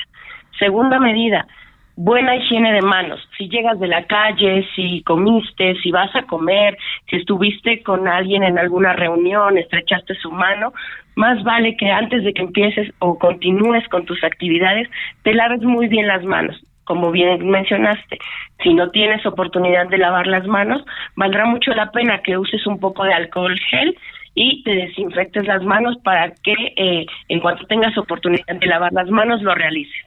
Segunda 0.59 0.99
medida, 0.99 1.47
buena 1.95 2.35
higiene 2.35 2.73
de 2.73 2.81
manos. 2.81 3.21
Si 3.37 3.49
llegas 3.49 3.79
de 3.79 3.87
la 3.87 4.05
calle, 4.05 4.67
si 4.75 5.01
comiste, 5.03 5.75
si 5.81 5.91
vas 5.91 6.13
a 6.15 6.23
comer, 6.23 6.77
si 7.09 7.17
estuviste 7.17 7.81
con 7.83 8.07
alguien 8.07 8.43
en 8.43 8.57
alguna 8.57 8.93
reunión, 8.93 9.57
estrechaste 9.57 10.15
su 10.15 10.31
mano, 10.31 10.73
más 11.15 11.43
vale 11.43 11.77
que 11.77 11.89
antes 11.89 12.23
de 12.23 12.33
que 12.33 12.41
empieces 12.41 12.91
o 12.99 13.17
continúes 13.17 13.87
con 13.87 14.05
tus 14.05 14.23
actividades, 14.23 14.89
te 15.23 15.33
laves 15.33 15.61
muy 15.61 15.87
bien 15.87 16.07
las 16.07 16.23
manos. 16.23 16.61
Como 16.83 17.11
bien 17.11 17.49
mencionaste, 17.49 18.19
si 18.61 18.73
no 18.73 18.91
tienes 18.91 19.25
oportunidad 19.25 19.87
de 19.87 19.97
lavar 19.97 20.27
las 20.27 20.45
manos, 20.45 20.83
valdrá 21.15 21.45
mucho 21.45 21.73
la 21.73 21.91
pena 21.91 22.21
que 22.21 22.37
uses 22.37 22.67
un 22.67 22.79
poco 22.79 23.03
de 23.05 23.13
alcohol 23.13 23.57
gel 23.71 23.97
y 24.35 24.61
te 24.63 24.75
desinfectes 24.75 25.47
las 25.47 25.63
manos 25.63 25.97
para 26.03 26.29
que 26.43 26.53
eh, 26.75 27.05
en 27.29 27.39
cuanto 27.39 27.65
tengas 27.65 27.97
oportunidad 27.97 28.55
de 28.59 28.67
lavar 28.67 28.91
las 28.93 29.09
manos 29.09 29.41
lo 29.41 29.55
realices. 29.55 30.05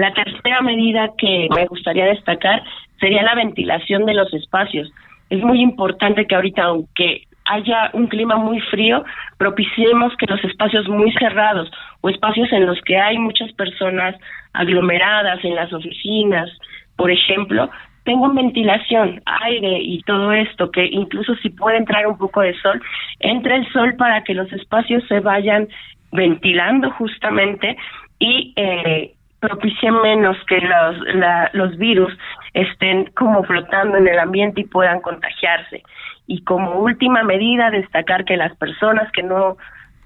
La 0.00 0.14
tercera 0.14 0.62
medida 0.62 1.10
que 1.18 1.46
me 1.54 1.66
gustaría 1.66 2.06
destacar 2.06 2.62
sería 3.00 3.22
la 3.22 3.34
ventilación 3.34 4.06
de 4.06 4.14
los 4.14 4.32
espacios. 4.32 4.90
Es 5.28 5.42
muy 5.42 5.60
importante 5.60 6.26
que 6.26 6.34
ahorita, 6.34 6.62
aunque 6.62 7.24
haya 7.44 7.90
un 7.92 8.06
clima 8.06 8.36
muy 8.36 8.60
frío, 8.70 9.04
propiciemos 9.36 10.16
que 10.16 10.24
los 10.24 10.42
espacios 10.42 10.88
muy 10.88 11.12
cerrados 11.12 11.70
o 12.00 12.08
espacios 12.08 12.50
en 12.50 12.64
los 12.64 12.80
que 12.80 12.96
hay 12.96 13.18
muchas 13.18 13.52
personas 13.52 14.16
aglomeradas 14.54 15.44
en 15.44 15.54
las 15.54 15.70
oficinas, 15.70 16.48
por 16.96 17.10
ejemplo, 17.10 17.68
tengan 18.04 18.34
ventilación, 18.34 19.20
aire 19.26 19.80
y 19.82 20.00
todo 20.04 20.32
esto, 20.32 20.70
que 20.70 20.86
incluso 20.86 21.34
si 21.42 21.50
puede 21.50 21.76
entrar 21.76 22.06
un 22.06 22.16
poco 22.16 22.40
de 22.40 22.58
sol, 22.62 22.80
entre 23.18 23.56
el 23.56 23.70
sol 23.70 23.96
para 23.96 24.24
que 24.24 24.32
los 24.32 24.50
espacios 24.50 25.06
se 25.08 25.20
vayan 25.20 25.68
ventilando 26.10 26.90
justamente 26.92 27.76
y 28.18 28.54
eh, 28.56 29.12
propicie 29.40 29.90
menos 29.90 30.36
que 30.46 30.60
los, 30.60 30.96
los 31.54 31.76
virus 31.78 32.16
estén 32.52 33.06
como 33.16 33.42
flotando 33.44 33.96
en 33.96 34.06
el 34.06 34.18
ambiente 34.18 34.60
y 34.60 34.64
puedan 34.64 35.00
contagiarse. 35.00 35.82
Y 36.26 36.42
como 36.44 36.80
última 36.80 37.22
medida, 37.22 37.70
destacar 37.70 38.24
que 38.24 38.36
las 38.36 38.54
personas 38.56 39.10
que 39.12 39.22
no, 39.22 39.56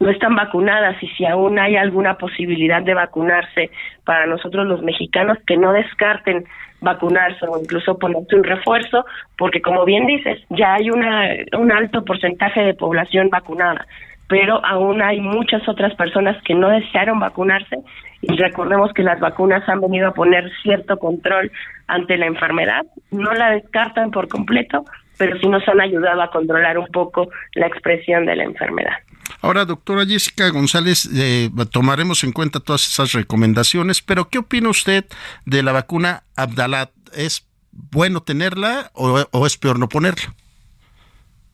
no 0.00 0.10
están 0.10 0.36
vacunadas 0.36 1.02
y 1.02 1.08
si 1.08 1.26
aún 1.26 1.58
hay 1.58 1.76
alguna 1.76 2.16
posibilidad 2.16 2.82
de 2.82 2.94
vacunarse 2.94 3.70
para 4.04 4.26
nosotros 4.26 4.66
los 4.66 4.82
mexicanos, 4.82 5.38
que 5.46 5.56
no 5.56 5.72
descarten 5.72 6.44
vacunarse 6.80 7.46
o 7.46 7.58
incluso 7.58 7.98
ponerse 7.98 8.36
un 8.36 8.44
refuerzo, 8.44 9.04
porque 9.36 9.60
como 9.60 9.84
bien 9.84 10.06
dices, 10.06 10.40
ya 10.50 10.74
hay 10.74 10.90
una, 10.90 11.28
un 11.58 11.72
alto 11.72 12.04
porcentaje 12.04 12.60
de 12.60 12.74
población 12.74 13.30
vacunada 13.30 13.86
pero 14.34 14.60
aún 14.66 15.00
hay 15.00 15.20
muchas 15.20 15.62
otras 15.68 15.94
personas 15.94 16.36
que 16.42 16.54
no 16.54 16.68
desearon 16.68 17.20
vacunarse 17.20 17.76
y 18.20 18.36
recordemos 18.36 18.92
que 18.92 19.04
las 19.04 19.20
vacunas 19.20 19.62
han 19.68 19.80
venido 19.80 20.08
a 20.08 20.12
poner 20.12 20.50
cierto 20.60 20.98
control 20.98 21.52
ante 21.86 22.16
la 22.16 22.26
enfermedad, 22.26 22.84
no 23.12 23.32
la 23.32 23.50
descartan 23.50 24.10
por 24.10 24.26
completo, 24.26 24.84
pero 25.18 25.38
sí 25.38 25.46
nos 25.46 25.62
han 25.68 25.80
ayudado 25.80 26.20
a 26.20 26.32
controlar 26.32 26.78
un 26.78 26.88
poco 26.88 27.28
la 27.54 27.68
expresión 27.68 28.26
de 28.26 28.34
la 28.34 28.42
enfermedad. 28.42 28.94
Ahora, 29.40 29.64
doctora 29.66 30.04
Jessica 30.04 30.48
González, 30.48 31.08
eh, 31.14 31.48
tomaremos 31.70 32.24
en 32.24 32.32
cuenta 32.32 32.58
todas 32.58 32.88
esas 32.88 33.12
recomendaciones, 33.12 34.02
pero 34.02 34.30
¿qué 34.30 34.38
opina 34.38 34.68
usted 34.68 35.04
de 35.46 35.62
la 35.62 35.70
vacuna 35.70 36.24
Abdalat? 36.36 36.90
¿Es 37.12 37.48
bueno 37.70 38.20
tenerla 38.20 38.90
o, 38.94 39.26
o 39.30 39.46
es 39.46 39.56
peor 39.58 39.78
no 39.78 39.88
ponerla? 39.88 40.34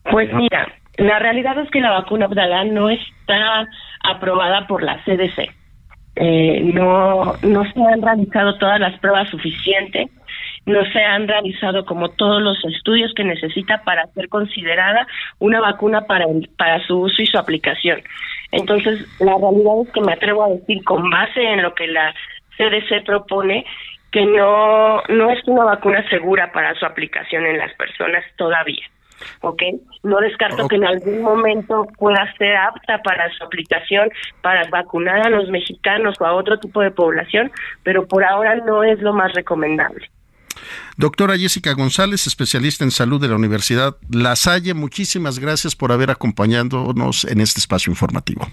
Pues 0.09 0.33
mira, 0.33 0.80
la 0.97 1.19
realidad 1.19 1.57
es 1.59 1.69
que 1.71 1.81
la 1.81 1.91
vacuna 1.91 2.25
Abdalá 2.25 2.63
no 2.65 2.89
está 2.89 3.67
aprobada 4.03 4.67
por 4.67 4.83
la 4.83 5.03
CDC. 5.03 5.51
Eh, 6.15 6.61
no, 6.73 7.35
no 7.41 7.63
se 7.71 7.81
han 7.81 8.01
realizado 8.01 8.57
todas 8.57 8.79
las 8.79 8.99
pruebas 8.99 9.29
suficientes, 9.29 10.09
no 10.65 10.83
se 10.91 11.01
han 11.01 11.27
realizado 11.27 11.85
como 11.85 12.09
todos 12.09 12.41
los 12.41 12.63
estudios 12.65 13.13
que 13.15 13.23
necesita 13.23 13.81
para 13.83 14.07
ser 14.07 14.27
considerada 14.27 15.07
una 15.39 15.61
vacuna 15.61 16.01
para, 16.01 16.25
para 16.57 16.85
su 16.85 16.99
uso 16.99 17.21
y 17.21 17.27
su 17.27 17.37
aplicación. 17.37 18.01
Entonces, 18.51 19.07
la 19.19 19.37
realidad 19.37 19.81
es 19.85 19.93
que 19.93 20.01
me 20.01 20.13
atrevo 20.13 20.43
a 20.43 20.49
decir, 20.49 20.83
con 20.83 21.09
base 21.09 21.41
en 21.41 21.61
lo 21.61 21.73
que 21.73 21.87
la 21.87 22.13
CDC 22.57 23.05
propone, 23.05 23.65
que 24.11 24.25
no, 24.25 25.01
no 25.07 25.31
es 25.31 25.39
una 25.47 25.63
vacuna 25.63 26.07
segura 26.09 26.51
para 26.51 26.75
su 26.75 26.85
aplicación 26.85 27.45
en 27.45 27.57
las 27.57 27.73
personas 27.75 28.25
todavía. 28.35 28.85
¿Ok? 29.41 29.61
No 30.03 30.19
descarto 30.19 30.67
que 30.67 30.75
en 30.75 30.85
algún 30.85 31.21
momento 31.21 31.87
pueda 31.97 32.31
ser 32.37 32.55
apta 32.55 33.01
para 33.03 33.31
su 33.33 33.43
aplicación, 33.43 34.09
para 34.41 34.67
vacunar 34.69 35.25
a 35.25 35.29
los 35.29 35.49
mexicanos 35.49 36.15
o 36.19 36.25
a 36.25 36.33
otro 36.33 36.59
tipo 36.59 36.81
de 36.81 36.91
población, 36.91 37.51
pero 37.83 38.07
por 38.07 38.23
ahora 38.23 38.55
no 38.55 38.83
es 38.83 38.99
lo 39.01 39.13
más 39.13 39.33
recomendable. 39.33 40.09
Doctora 40.97 41.37
Jessica 41.37 41.73
González, 41.73 42.27
especialista 42.27 42.83
en 42.83 42.91
salud 42.91 43.19
de 43.19 43.27
la 43.27 43.35
Universidad 43.35 43.95
La 44.09 44.35
Salle, 44.35 44.73
muchísimas 44.73 45.39
gracias 45.39 45.75
por 45.75 45.91
haber 45.91 46.11
acompañándonos 46.11 47.25
en 47.25 47.41
este 47.41 47.59
espacio 47.59 47.91
informativo. 47.91 48.47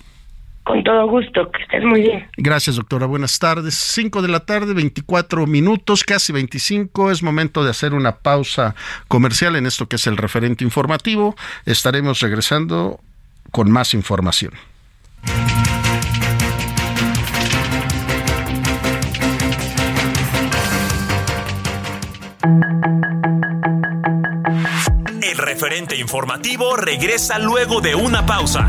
Con 0.68 0.84
todo 0.84 1.08
gusto, 1.08 1.50
que 1.50 1.62
estés 1.62 1.82
muy 1.82 2.02
bien. 2.02 2.28
Gracias, 2.36 2.76
doctora. 2.76 3.06
Buenas 3.06 3.38
tardes. 3.38 3.72
5 3.72 4.20
de 4.20 4.28
la 4.28 4.40
tarde, 4.40 4.74
24 4.74 5.46
minutos, 5.46 6.04
casi 6.04 6.30
25. 6.30 7.10
Es 7.10 7.22
momento 7.22 7.64
de 7.64 7.70
hacer 7.70 7.94
una 7.94 8.18
pausa 8.18 8.74
comercial 9.08 9.56
en 9.56 9.64
esto 9.64 9.88
que 9.88 9.96
es 9.96 10.06
el 10.06 10.18
referente 10.18 10.64
informativo. 10.64 11.34
Estaremos 11.64 12.20
regresando 12.20 13.00
con 13.50 13.70
más 13.70 13.94
información. 13.94 14.52
El 25.22 25.38
referente 25.38 25.96
informativo 25.96 26.76
regresa 26.76 27.38
luego 27.38 27.80
de 27.80 27.94
una 27.94 28.26
pausa. 28.26 28.68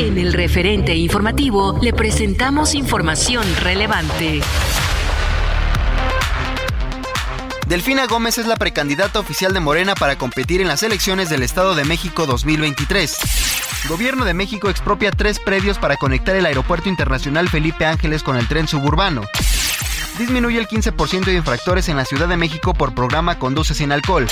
En 0.00 0.16
el 0.16 0.32
referente 0.32 0.94
informativo 0.94 1.78
le 1.82 1.92
presentamos 1.92 2.74
información 2.74 3.44
relevante. 3.56 4.40
Delfina 7.66 8.06
Gómez 8.06 8.38
es 8.38 8.46
la 8.46 8.56
precandidata 8.56 9.20
oficial 9.20 9.52
de 9.52 9.60
Morena 9.60 9.94
para 9.94 10.16
competir 10.16 10.62
en 10.62 10.68
las 10.68 10.82
elecciones 10.82 11.28
del 11.28 11.42
Estado 11.42 11.74
de 11.74 11.84
México 11.84 12.24
2023. 12.24 13.14
Gobierno 13.90 14.24
de 14.24 14.32
México 14.32 14.70
expropia 14.70 15.10
tres 15.10 15.38
predios 15.38 15.76
para 15.76 15.98
conectar 15.98 16.34
el 16.34 16.46
Aeropuerto 16.46 16.88
Internacional 16.88 17.50
Felipe 17.50 17.84
Ángeles 17.84 18.22
con 18.22 18.38
el 18.38 18.48
tren 18.48 18.68
suburbano. 18.68 19.24
Disminuye 20.18 20.58
el 20.58 20.66
15% 20.66 21.26
de 21.26 21.34
infractores 21.34 21.90
en 21.90 21.98
la 21.98 22.06
Ciudad 22.06 22.26
de 22.26 22.38
México 22.38 22.72
por 22.72 22.94
programa 22.94 23.38
Conduce 23.38 23.74
sin 23.74 23.92
alcohol. 23.92 24.26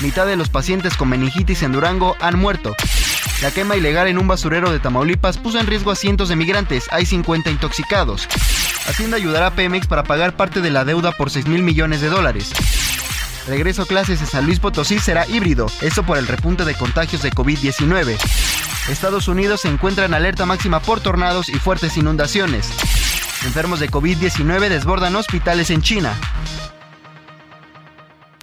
Mitad 0.00 0.26
de 0.26 0.36
los 0.36 0.48
pacientes 0.48 0.96
con 0.96 1.10
meningitis 1.10 1.62
en 1.62 1.72
Durango 1.72 2.16
han 2.20 2.38
muerto. 2.38 2.74
La 3.42 3.50
quema 3.50 3.76
ilegal 3.76 4.08
en 4.08 4.18
un 4.18 4.28
basurero 4.28 4.70
de 4.70 4.78
Tamaulipas 4.78 5.36
puso 5.36 5.60
en 5.60 5.66
riesgo 5.66 5.90
a 5.90 5.96
cientos 5.96 6.30
de 6.30 6.36
migrantes. 6.36 6.86
Hay 6.90 7.04
50 7.04 7.50
intoxicados. 7.50 8.26
Hacienda 8.86 9.18
ayudará 9.18 9.48
a 9.48 9.54
Pemex 9.54 9.86
para 9.86 10.04
pagar 10.04 10.36
parte 10.36 10.62
de 10.62 10.70
la 10.70 10.84
deuda 10.84 11.12
por 11.12 11.30
6 11.30 11.46
mil 11.48 11.62
millones 11.62 12.00
de 12.00 12.08
dólares. 12.08 12.50
Regreso 13.46 13.82
a 13.82 13.86
clases 13.86 14.20
en 14.20 14.26
San 14.26 14.46
Luis 14.46 14.58
Potosí 14.58 14.98
será 14.98 15.26
híbrido, 15.26 15.66
esto 15.82 16.02
por 16.02 16.16
el 16.16 16.26
repunte 16.26 16.64
de 16.64 16.74
contagios 16.74 17.22
de 17.22 17.32
COVID-19. 17.32 18.16
Estados 18.88 19.28
Unidos 19.28 19.62
se 19.62 19.68
encuentra 19.68 20.06
en 20.06 20.14
alerta 20.14 20.46
máxima 20.46 20.80
por 20.80 21.00
tornados 21.00 21.48
y 21.48 21.54
fuertes 21.54 21.96
inundaciones. 21.96 22.68
Enfermos 23.44 23.80
de 23.80 23.90
COVID-19 23.90 24.68
desbordan 24.68 25.16
hospitales 25.16 25.70
en 25.70 25.82
China. 25.82 26.14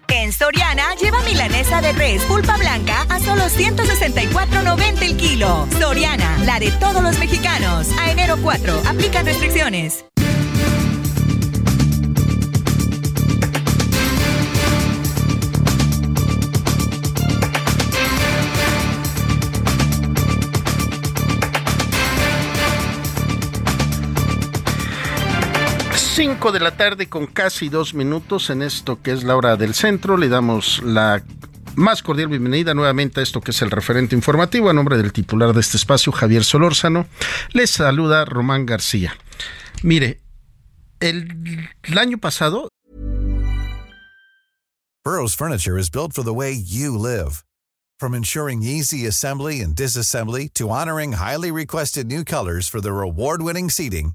En 0.08 0.32
Soriana, 0.32 0.94
lleva 1.00 1.22
milanesa 1.22 1.80
de 1.80 1.92
res 1.92 2.22
pulpa 2.22 2.56
blanca 2.56 3.06
a 3.08 3.20
solo 3.20 3.44
164.90 3.44 5.02
el 5.02 5.16
kilo. 5.16 5.68
Soriana, 5.78 6.38
la 6.44 6.58
de 6.58 6.70
todos 6.72 7.02
los 7.02 7.18
mexicanos. 7.18 7.88
A 8.00 8.10
enero 8.10 8.36
4, 8.42 8.82
aplican 8.86 9.26
restricciones. 9.26 10.04
Cinco 26.18 26.50
de 26.50 26.58
la 26.58 26.76
tarde 26.76 27.08
con 27.08 27.28
casi 27.28 27.68
dos 27.68 27.94
minutos 27.94 28.50
en 28.50 28.62
esto 28.62 29.00
que 29.00 29.12
es 29.12 29.22
la 29.22 29.36
hora 29.36 29.56
del 29.56 29.72
centro. 29.72 30.16
Le 30.16 30.28
damos 30.28 30.82
la 30.82 31.22
más 31.76 32.02
cordial 32.02 32.26
bienvenida 32.26 32.74
nuevamente 32.74 33.20
a 33.20 33.22
esto 33.22 33.40
que 33.40 33.52
es 33.52 33.62
el 33.62 33.70
referente 33.70 34.16
informativo 34.16 34.68
a 34.68 34.72
nombre 34.72 34.96
del 34.96 35.12
titular 35.12 35.52
de 35.52 35.60
este 35.60 35.76
espacio, 35.76 36.10
Javier 36.10 36.42
Solórzano. 36.42 37.06
Les 37.52 37.70
saluda 37.70 38.24
Román 38.24 38.66
García. 38.66 39.16
Mire, 39.84 40.20
el, 40.98 41.70
el 41.84 41.98
año 41.98 42.18
pasado... 42.18 42.68
Burroughs 45.04 45.36
Furniture 45.36 45.78
is 45.78 45.88
built 45.88 46.12
for 46.14 46.24
the 46.24 46.34
way 46.34 46.52
you 46.52 46.98
live. 46.98 47.44
From 48.00 48.12
ensuring 48.12 48.64
easy 48.64 49.06
assembly 49.06 49.60
and 49.60 49.76
disassembly 49.76 50.52
to 50.54 50.70
honoring 50.70 51.12
highly 51.12 51.52
requested 51.52 52.08
new 52.08 52.24
colors 52.24 52.68
for 52.68 52.80
their 52.80 53.02
award-winning 53.02 53.70
seating, 53.70 54.14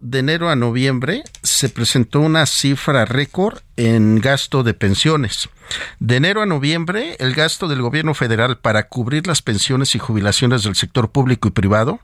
De 0.00 0.20
enero 0.20 0.48
a 0.48 0.56
noviembre 0.56 1.22
se 1.42 1.68
presentó 1.68 2.20
una 2.20 2.46
cifra 2.46 3.04
récord 3.04 3.58
en 3.76 4.18
gasto 4.18 4.62
de 4.62 4.72
pensiones. 4.72 5.50
De 5.98 6.16
enero 6.16 6.40
a 6.40 6.46
noviembre, 6.46 7.16
el 7.18 7.34
gasto 7.34 7.68
del 7.68 7.82
gobierno 7.82 8.14
federal 8.14 8.56
para 8.56 8.88
cubrir 8.88 9.26
las 9.26 9.42
pensiones 9.42 9.94
y 9.94 9.98
jubilaciones 9.98 10.62
del 10.62 10.74
sector 10.74 11.10
público 11.10 11.48
y 11.48 11.50
privado 11.50 12.00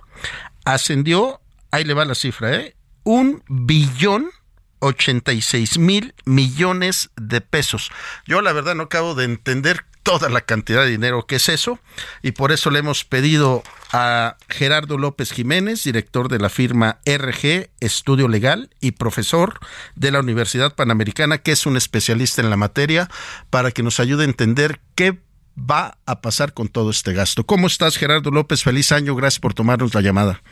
ascendió, 0.67 1.41
ahí 1.71 1.85
le 1.85 1.95
va 1.95 2.05
la 2.05 2.15
cifra, 2.15 2.55
¿eh? 2.55 2.77
un 3.03 3.43
billón 3.49 4.29
86 4.81 5.79
mil 5.79 6.15
millones 6.27 7.09
de 7.17 7.41
pesos. 7.41 7.91
Yo 8.27 8.43
la 8.43 8.53
verdad 8.53 8.75
no 8.75 8.85
acabo 8.85 9.15
de 9.15 9.25
entender 9.25 9.87
toda 10.03 10.29
la 10.29 10.43
cantidad 10.43 10.85
de 10.85 10.91
dinero 10.91 11.27
que 11.27 11.37
es 11.37 11.49
eso 11.49 11.81
y 12.23 12.33
por 12.33 12.53
eso 12.53 12.71
le 12.71 12.79
hemos 12.79 13.05
pedido 13.05 13.63
a 13.99 14.37
Gerardo 14.51 14.99
López 14.99 15.33
Jiménez, 15.33 15.83
director 15.83 16.29
de 16.29 16.39
la 16.39 16.51
firma 16.51 16.99
RG 17.07 17.71
Estudio 17.81 18.29
Legal 18.29 18.69
y 18.79 18.91
profesor 18.91 19.55
de 19.95 20.11
la 20.11 20.21
Universidad 20.21 20.75
Panamericana, 20.75 21.39
que 21.39 21.53
es 21.53 21.65
un 21.65 21.79
especialista 21.79 22.43
en 22.43 22.51
la 22.51 22.59
materia, 22.59 23.09
para 23.49 23.71
que 23.71 23.83
nos 23.83 23.99
ayude 23.99 24.25
a 24.25 24.27
entender 24.27 24.81
qué 24.95 25.17
va 25.59 25.97
a 26.05 26.21
pasar 26.21 26.53
con 26.53 26.69
todo 26.69 26.91
este 26.91 27.15
gasto. 27.15 27.45
¿Cómo 27.47 27.69
estás, 27.69 27.97
Gerardo 27.97 28.31
López? 28.31 28.63
Feliz 28.63 28.93
año, 28.93 29.15
gracias 29.15 29.41
por 29.41 29.55
tomarnos 29.55 29.95
la 29.95 30.03
llamada. 30.03 30.43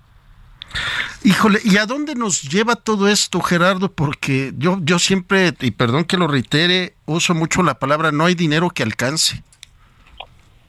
Híjole, 1.24 1.60
¿y 1.64 1.78
a 1.78 1.86
dónde 1.86 2.16
nos 2.16 2.44
lleva 2.44 2.76
todo 2.76 3.08
esto, 3.10 3.42
Gerardo? 3.42 3.92
Porque 3.92 4.52
yo, 4.58 4.80
yo 4.82 5.00
siempre, 5.00 5.52
y 5.60 5.72
perdón 5.72 6.06
que 6.06 6.18
lo 6.18 6.28
reitere, 6.28 6.94
uso 7.06 7.36
mucho 7.36 7.62
la 7.64 7.76
palabra 7.76 8.12
no 8.12 8.26
hay 8.26 8.36
dinero 8.36 8.70
que 8.70 8.84
alcance. 8.84 9.44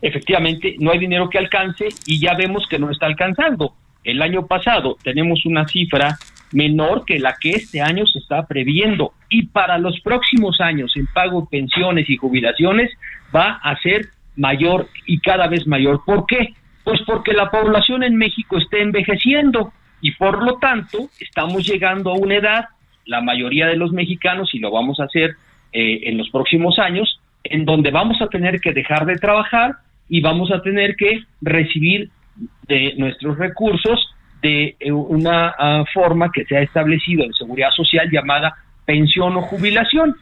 Efectivamente, 0.02 0.76
no 0.78 0.90
hay 0.90 0.98
dinero 0.98 1.28
que 1.28 1.38
alcance 1.38 1.88
y 2.06 2.20
ya 2.20 2.34
vemos 2.34 2.66
que 2.68 2.78
no 2.78 2.90
está 2.90 3.06
alcanzando. 3.06 3.74
El 4.02 4.22
año 4.22 4.46
pasado 4.46 4.96
tenemos 5.02 5.44
una 5.44 5.68
cifra 5.68 6.18
menor 6.52 7.04
que 7.04 7.18
la 7.18 7.36
que 7.38 7.50
este 7.50 7.80
año 7.80 8.06
se 8.06 8.18
está 8.18 8.46
previendo 8.46 9.12
y 9.28 9.46
para 9.46 9.78
los 9.78 10.00
próximos 10.00 10.60
años 10.60 10.92
en 10.96 11.06
pago 11.06 11.42
de 11.42 11.58
pensiones 11.58 12.08
y 12.08 12.16
jubilaciones 12.16 12.90
va 13.34 13.60
a 13.62 13.76
ser 13.80 14.08
mayor 14.36 14.88
y 15.06 15.20
cada 15.20 15.46
vez 15.46 15.66
mayor. 15.66 16.02
¿Por 16.04 16.26
qué? 16.26 16.54
Pues 16.82 17.00
porque 17.06 17.34
la 17.34 17.50
población 17.50 18.02
en 18.02 18.16
México 18.16 18.58
está 18.58 18.78
envejeciendo 18.78 19.72
y 20.00 20.12
por 20.12 20.42
lo 20.42 20.58
tanto 20.58 21.08
estamos 21.18 21.66
llegando 21.66 22.10
a 22.10 22.14
una 22.14 22.36
edad, 22.36 22.64
la 23.06 23.20
mayoría 23.20 23.66
de 23.66 23.76
los 23.76 23.92
mexicanos, 23.92 24.54
y 24.54 24.58
lo 24.58 24.70
vamos 24.70 25.00
a 25.00 25.04
hacer 25.04 25.36
eh, 25.72 26.00
en 26.04 26.18
los 26.18 26.30
próximos 26.30 26.78
años, 26.78 27.20
en 27.44 27.64
donde 27.64 27.90
vamos 27.90 28.20
a 28.20 28.28
tener 28.28 28.60
que 28.60 28.72
dejar 28.72 29.06
de 29.06 29.16
trabajar 29.16 29.76
y 30.08 30.20
vamos 30.20 30.50
a 30.50 30.62
tener 30.62 30.96
que 30.96 31.22
recibir 31.40 32.10
de 32.66 32.94
nuestros 32.96 33.38
recursos 33.38 34.14
de 34.42 34.76
eh, 34.80 34.92
una 34.92 35.54
ah, 35.58 35.84
forma 35.92 36.30
que 36.32 36.44
se 36.44 36.56
ha 36.56 36.62
establecido 36.62 37.24
en 37.24 37.32
seguridad 37.34 37.70
social 37.70 38.08
llamada 38.10 38.54
pensión 38.84 39.36
o 39.36 39.42
jubilación. 39.42 40.16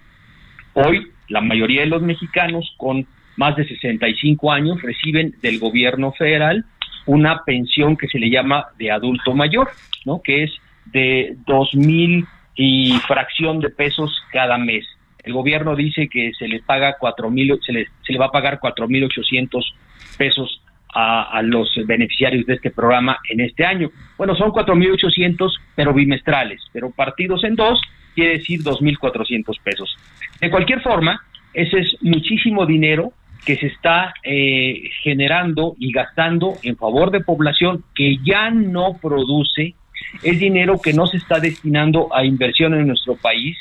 Hoy 0.75 1.07
la 1.29 1.41
mayoría 1.41 1.83
de 1.83 1.89
los 1.89 2.03
mexicanos 2.03 2.75
con 2.77 3.07
más 3.37 3.57
de 3.57 3.67
65 3.67 4.51
años 4.51 4.83
reciben 4.83 5.35
del 5.41 5.59
gobierno 5.59 6.13
federal 6.13 6.65
una 7.09 7.43
pensión 7.45 7.97
que 7.97 8.07
se 8.07 8.19
le 8.19 8.31
llama 8.31 8.67
de 8.79 8.91
adulto 8.91 9.35
mayor, 9.35 9.71
¿no? 10.05 10.21
Que 10.23 10.45
es 10.45 10.53
de 10.93 11.37
dos 11.47 11.75
mil 11.75 12.27
y 12.55 12.93
fracción 13.07 13.61
de 13.61 13.71
pesos 13.71 14.23
cada 14.31 14.59
mes. 14.59 14.85
El 15.25 15.33
gobierno 15.33 15.75
dice 15.75 16.09
que 16.09 16.33
se 16.39 16.47
le 16.47 16.61
paga 16.61 16.97
cuatro 17.01 17.31
mil, 17.31 17.59
se 17.65 17.73
le, 17.73 17.87
se 18.07 18.19
va 18.19 18.27
a 18.27 18.31
pagar 18.31 18.61
cuatro 18.61 18.87
mil 18.89 19.05
ochocientos 19.05 19.75
pesos 20.19 20.63
a, 20.95 21.41
los 21.43 21.71
beneficiarios 21.87 22.45
de 22.47 22.55
este 22.55 22.71
programa 22.71 23.19
en 23.29 23.41
este 23.41 23.65
año. 23.65 23.91
Bueno, 24.17 24.35
son 24.35 24.51
4.800, 24.51 25.51
pero 25.77 25.93
bimestrales, 25.95 26.61
pero 26.73 26.91
partidos 26.91 27.45
en 27.45 27.55
dos, 27.55 27.81
quiere 28.15 28.39
decir 28.39 28.61
2.400 28.63 29.61
pesos. 29.63 29.97
De 30.41 30.51
cualquier 30.51 30.81
forma, 30.81 31.23
ese 31.55 31.79
es 31.81 31.97
muchísimo 32.01 32.67
dinero 32.67 33.13
que 33.45 33.57
se 33.57 33.67
está 33.67 34.15
eh, 34.23 34.91
generando 35.03 35.75
y 35.79 35.93
gastando 35.93 36.55
en 36.63 36.77
favor 36.77 37.11
de 37.11 37.21
población 37.21 37.85
que 37.95 38.19
ya 38.25 38.51
no 38.51 38.99
produce, 39.01 39.75
es 40.23 40.39
dinero 40.39 40.81
que 40.81 40.93
no 40.93 41.07
se 41.07 41.17
está 41.17 41.41
destinando 41.41 42.15
a 42.15 42.25
inversión 42.25 42.75
en 42.75 42.87
nuestro 42.87 43.17
país 43.17 43.57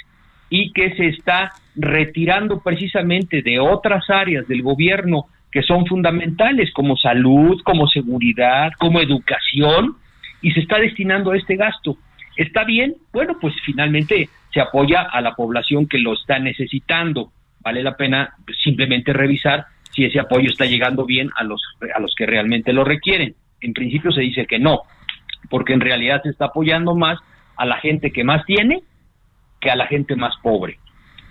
y 0.49 0.71
que 0.71 0.95
se 0.95 1.07
está 1.07 1.53
retirando 1.75 2.61
precisamente 2.61 3.41
de 3.41 3.59
otras 3.59 4.09
áreas 4.09 4.47
del 4.47 4.61
gobierno 4.61 5.25
que 5.51 5.61
son 5.63 5.85
fundamentales 5.85 6.71
como 6.73 6.97
salud, 6.97 7.61
como 7.63 7.87
seguridad, 7.87 8.71
como 8.77 8.99
educación, 8.99 9.95
y 10.41 10.51
se 10.51 10.59
está 10.59 10.77
destinando 10.77 11.31
a 11.31 11.37
este 11.37 11.55
gasto. 11.55 11.97
¿Está 12.35 12.63
bien? 12.63 12.95
Bueno, 13.11 13.37
pues 13.39 13.53
finalmente 13.65 14.29
se 14.53 14.61
apoya 14.61 15.01
a 15.01 15.21
la 15.21 15.35
población 15.35 15.87
que 15.87 15.97
lo 15.97 16.13
está 16.13 16.39
necesitando. 16.39 17.31
Vale 17.67 17.83
la 17.83 17.97
pena 17.97 18.33
simplemente 18.63 19.11
revisar 19.11 19.65
si 19.91 20.05
ese 20.05 20.21
apoyo 20.21 20.47
está 20.49 20.63
llegando 20.63 21.05
bien 21.05 21.29
a 21.35 21.43
los, 21.43 21.61
a 21.93 21.99
los 21.99 22.15
que 22.15 22.25
realmente 22.25 22.71
lo 22.71 22.85
requieren. 22.85 23.35
En 23.59 23.73
principio 23.73 24.09
se 24.13 24.21
dice 24.21 24.45
que 24.45 24.57
no, 24.57 24.83
porque 25.49 25.73
en 25.73 25.81
realidad 25.81 26.21
se 26.23 26.29
está 26.29 26.45
apoyando 26.45 26.95
más 26.95 27.19
a 27.57 27.65
la 27.65 27.75
gente 27.75 28.11
que 28.11 28.23
más 28.23 28.45
tiene 28.45 28.83
que 29.59 29.69
a 29.69 29.75
la 29.75 29.85
gente 29.85 30.15
más 30.15 30.33
pobre. 30.41 30.79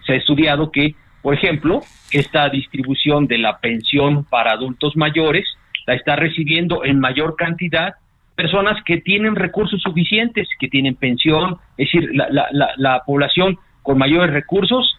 Se 0.04 0.12
ha 0.12 0.16
estudiado 0.16 0.70
que 0.70 0.94
por 1.22 1.32
ejemplo, 1.32 1.80
esta 2.12 2.50
distribución 2.50 3.26
de 3.26 3.38
la 3.38 3.58
pensión 3.58 4.24
para 4.26 4.52
adultos 4.52 4.94
mayores 4.94 5.48
la 5.86 5.94
está 5.94 6.16
recibiendo 6.16 6.84
en 6.84 7.00
mayor 7.00 7.34
cantidad 7.34 7.94
personas 8.36 8.76
que 8.84 8.98
tienen 8.98 9.34
recursos 9.36 9.80
suficientes, 9.80 10.46
que 10.60 10.68
tienen 10.68 10.96
pensión, 10.96 11.56
es 11.78 11.90
decir, 11.90 12.10
la, 12.12 13.02
población 13.06 13.58
con 13.82 13.96
mayores 13.96 14.34
recursos 14.34 14.98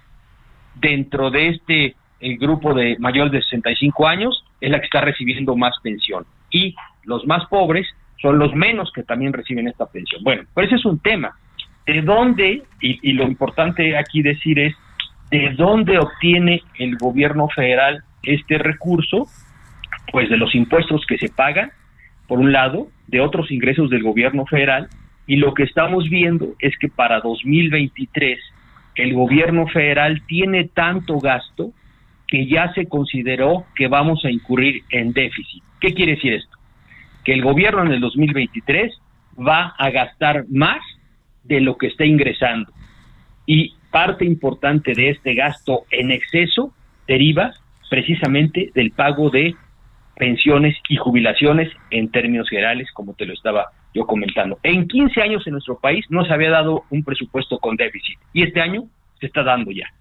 dentro 0.80 1.30
de 1.30 1.50
este 1.50 1.96
grupo 2.40 2.74
de 2.74 2.98
mayores 3.00 3.32
de 3.32 3.42
65 3.42 4.08
años 4.08 4.44
es 4.60 4.72
la 4.72 4.80
que 4.80 4.86
está 4.86 5.02
recibiendo 5.02 5.56
más 5.56 5.76
pensión. 5.84 6.26
Y 6.52 6.76
los 7.04 7.26
más 7.26 7.46
pobres 7.48 7.88
son 8.22 8.40
los 8.40 8.54
menos 8.56 8.92
que 8.92 9.04
también 9.04 9.34
reciben 9.34 9.68
esta 9.68 9.86
pensión. 9.86 10.24
Bueno, 10.24 10.44
pero 10.54 10.68
ese 10.68 10.76
es 10.78 10.86
un 10.86 11.00
tema. 11.00 11.36
¿De 11.86 12.02
dónde? 12.02 12.64
y 12.82 13.14
lo 13.14 13.24
importante 13.24 13.98
aquí 13.98 14.22
decir 14.22 14.60
es, 14.60 14.76
¿De 15.30 15.50
dónde 15.58 16.00
obtiene 16.00 16.64
el 16.80 16.96
gobierno 16.98 17.50
federal 17.50 18.04
este 18.24 18.58
recurso? 18.58 19.28
Pues 20.12 20.30
de 20.30 20.38
los 20.38 20.56
impuestos 20.56 21.06
que 21.06 21.18
se 21.18 21.28
pagan, 21.30 21.72
por 22.28 22.40
un 22.40 22.54
lado, 22.54 22.88
de 23.08 23.20
otros 23.20 23.52
ingresos 23.52 23.90
del 23.90 24.04
gobierno 24.04 24.46
federal, 24.46 24.88
y 25.26 25.36
lo 25.36 25.54
que 25.54 25.64
estamos 25.64 26.10
viendo 26.10 26.54
es 26.60 26.78
que 26.78 26.88
para 26.88 27.20
2023 27.20 28.40
el 28.98 29.14
gobierno 29.14 29.68
federal 29.68 30.24
tiene 30.28 30.66
tanto 30.66 31.20
gasto 31.20 31.72
que 32.28 32.48
ya 32.48 32.74
se 32.74 32.88
consideró 32.88 33.66
que 33.76 33.88
vamos 33.88 34.26
a 34.26 34.32
incurrir 34.32 34.84
en 34.90 35.14
déficit. 35.14 35.64
¿Qué 35.80 35.94
quiere 35.94 36.16
decir 36.16 36.34
esto? 36.34 36.58
Que 37.24 37.34
el 37.34 37.42
gobierno 37.42 37.84
en 37.84 37.94
el 37.94 38.02
2023 38.02 39.00
va 39.40 39.76
a 39.78 39.90
gastar 39.92 40.46
más 40.50 40.80
de 41.44 41.62
lo 41.62 41.78
que 41.78 41.88
está 41.88 42.06
ingresando. 42.06 42.72
Y 43.46 43.76
parte 43.92 44.26
importante 44.26 44.94
de 44.94 45.12
este 45.12 45.34
gasto 45.36 45.86
en 45.92 46.12
exceso 46.12 46.74
deriva 47.08 47.54
precisamente 47.90 48.72
del 48.74 48.92
pago 48.92 49.30
de 49.30 49.56
pensiones 50.18 50.76
y 50.90 50.98
jubilaciones 50.98 51.72
en 51.92 52.10
términos 52.10 52.50
generales, 52.50 52.90
como 52.92 53.14
te 53.14 53.26
lo 53.26 53.34
estaba 53.34 53.72
yo 53.94 54.06
comentando. 54.06 54.60
En 54.64 54.88
15 54.88 55.22
años 55.22 55.46
en 55.48 55.54
nuestro 55.54 55.80
país 55.80 56.06
no 56.10 56.26
se 56.26 56.34
había 56.34 56.52
dado 56.52 56.84
un 56.90 57.04
presupuesto 57.04 57.58
con 57.60 57.76
déficit 57.76 58.20
y 58.34 58.44
este 58.44 58.62
año 58.62 58.84
se 59.20 59.28
está 59.28 59.44
dando 59.44 59.72
ya. 59.72 59.92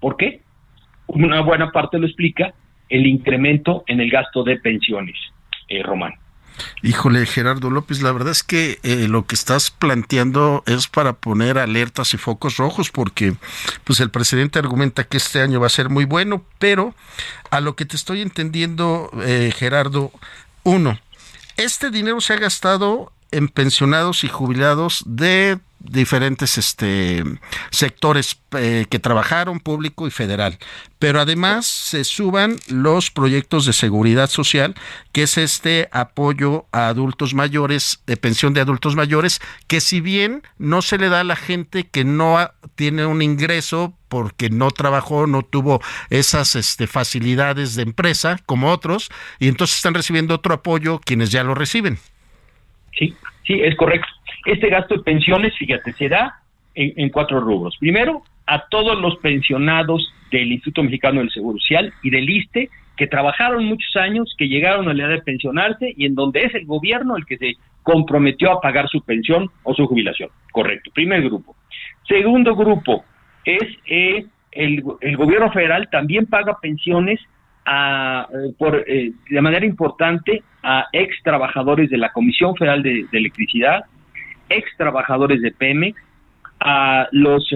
¿Por 0.00 0.16
qué? 0.16 0.40
Una 1.06 1.40
buena 1.40 1.70
parte 1.70 1.98
lo 1.98 2.06
explica 2.06 2.54
el 2.88 3.06
incremento 3.06 3.84
en 3.86 4.00
el 4.00 4.10
gasto 4.10 4.42
de 4.44 4.58
pensiones, 4.58 5.16
eh, 5.68 5.82
Román. 5.82 6.14
Híjole, 6.82 7.26
Gerardo 7.26 7.70
López, 7.70 8.02
la 8.02 8.12
verdad 8.12 8.30
es 8.30 8.42
que 8.42 8.78
eh, 8.82 9.08
lo 9.08 9.26
que 9.26 9.34
estás 9.34 9.70
planteando 9.70 10.62
es 10.66 10.86
para 10.86 11.14
poner 11.14 11.58
alertas 11.58 12.14
y 12.14 12.18
focos 12.18 12.58
rojos, 12.58 12.90
porque 12.90 13.34
pues 13.84 14.00
el 14.00 14.10
presidente 14.10 14.58
argumenta 14.58 15.04
que 15.04 15.16
este 15.16 15.40
año 15.40 15.60
va 15.60 15.66
a 15.66 15.70
ser 15.70 15.88
muy 15.88 16.04
bueno, 16.04 16.44
pero 16.58 16.94
a 17.50 17.60
lo 17.60 17.74
que 17.74 17.86
te 17.86 17.96
estoy 17.96 18.20
entendiendo, 18.20 19.10
eh, 19.24 19.52
Gerardo, 19.56 20.12
uno, 20.62 20.98
este 21.56 21.90
dinero 21.90 22.20
se 22.20 22.34
ha 22.34 22.38
gastado 22.38 23.12
en 23.36 23.48
pensionados 23.48 24.24
y 24.24 24.28
jubilados 24.28 25.02
de 25.06 25.58
diferentes 25.84 26.56
este, 26.56 27.22
sectores 27.70 28.38
eh, 28.52 28.86
que 28.88 28.98
trabajaron, 28.98 29.60
público 29.60 30.06
y 30.06 30.10
federal. 30.10 30.58
Pero 30.98 31.20
además 31.20 31.66
se 31.66 32.04
suban 32.04 32.56
los 32.68 33.10
proyectos 33.10 33.66
de 33.66 33.74
seguridad 33.74 34.30
social, 34.30 34.74
que 35.12 35.24
es 35.24 35.36
este 35.36 35.88
apoyo 35.92 36.66
a 36.72 36.88
adultos 36.88 37.34
mayores, 37.34 38.00
de 38.06 38.16
pensión 38.16 38.54
de 38.54 38.62
adultos 38.62 38.96
mayores, 38.96 39.40
que 39.66 39.80
si 39.80 40.00
bien 40.00 40.42
no 40.58 40.80
se 40.80 40.98
le 40.98 41.08
da 41.08 41.20
a 41.20 41.24
la 41.24 41.36
gente 41.36 41.84
que 41.84 42.04
no 42.04 42.50
tiene 42.74 43.04
un 43.04 43.20
ingreso 43.20 43.94
porque 44.08 44.48
no 44.48 44.70
trabajó, 44.70 45.26
no 45.26 45.42
tuvo 45.42 45.82
esas 46.08 46.54
este, 46.54 46.86
facilidades 46.86 47.74
de 47.74 47.82
empresa 47.82 48.40
como 48.46 48.72
otros, 48.72 49.10
y 49.38 49.48
entonces 49.48 49.76
están 49.76 49.94
recibiendo 49.94 50.34
otro 50.34 50.54
apoyo 50.54 51.00
quienes 51.04 51.30
ya 51.30 51.44
lo 51.44 51.54
reciben. 51.54 51.98
Sí, 52.98 53.14
sí, 53.46 53.60
es 53.60 53.74
correcto. 53.76 54.08
Este 54.46 54.68
gasto 54.68 54.96
de 54.96 55.02
pensiones, 55.02 55.56
fíjate, 55.56 55.92
se 55.92 56.08
da 56.08 56.40
en, 56.74 57.08
cuatro 57.10 57.40
rubros. 57.40 57.76
Primero, 57.78 58.22
a 58.46 58.66
todos 58.68 59.00
los 59.00 59.16
pensionados 59.18 60.12
del 60.30 60.52
Instituto 60.52 60.82
Mexicano 60.82 61.20
del 61.20 61.30
Seguro 61.30 61.58
Social 61.58 61.92
y 62.02 62.10
del 62.10 62.28
ISTE 62.28 62.68
que 62.96 63.06
trabajaron 63.06 63.64
muchos 63.64 63.96
años, 63.96 64.34
que 64.38 64.48
llegaron 64.48 64.88
a 64.88 64.94
la 64.94 65.04
edad 65.04 65.14
de 65.14 65.22
pensionarse 65.22 65.92
y 65.96 66.06
en 66.06 66.14
donde 66.14 66.44
es 66.44 66.54
el 66.54 66.66
gobierno 66.66 67.16
el 67.16 67.26
que 67.26 67.38
se 67.38 67.54
comprometió 67.82 68.52
a 68.52 68.60
pagar 68.60 68.88
su 68.88 69.02
pensión 69.02 69.50
o 69.62 69.74
su 69.74 69.86
jubilación. 69.86 70.30
Correcto, 70.52 70.90
primer 70.94 71.22
grupo. 71.22 71.56
Segundo 72.06 72.54
grupo 72.54 73.04
es 73.44 73.62
eh, 73.86 74.26
el, 74.52 74.82
gobierno 74.82 75.50
federal 75.52 75.88
también 75.90 76.26
paga 76.26 76.58
pensiones 76.60 77.20
a, 77.66 78.28
eh, 78.32 78.52
por, 78.58 78.84
eh, 78.86 79.12
de 79.28 79.40
manera 79.40 79.64
importante 79.64 80.42
a 80.62 80.86
ex 80.92 81.22
trabajadores 81.22 81.90
de 81.90 81.98
la 81.98 82.12
Comisión 82.12 82.54
Federal 82.56 82.82
de, 82.82 83.06
Electricidad, 83.12 83.84
ex 84.48 84.68
trabajadores 84.76 85.40
de 85.40 85.50
Pemex, 85.52 86.00
a 86.60 87.08
los 87.10 87.50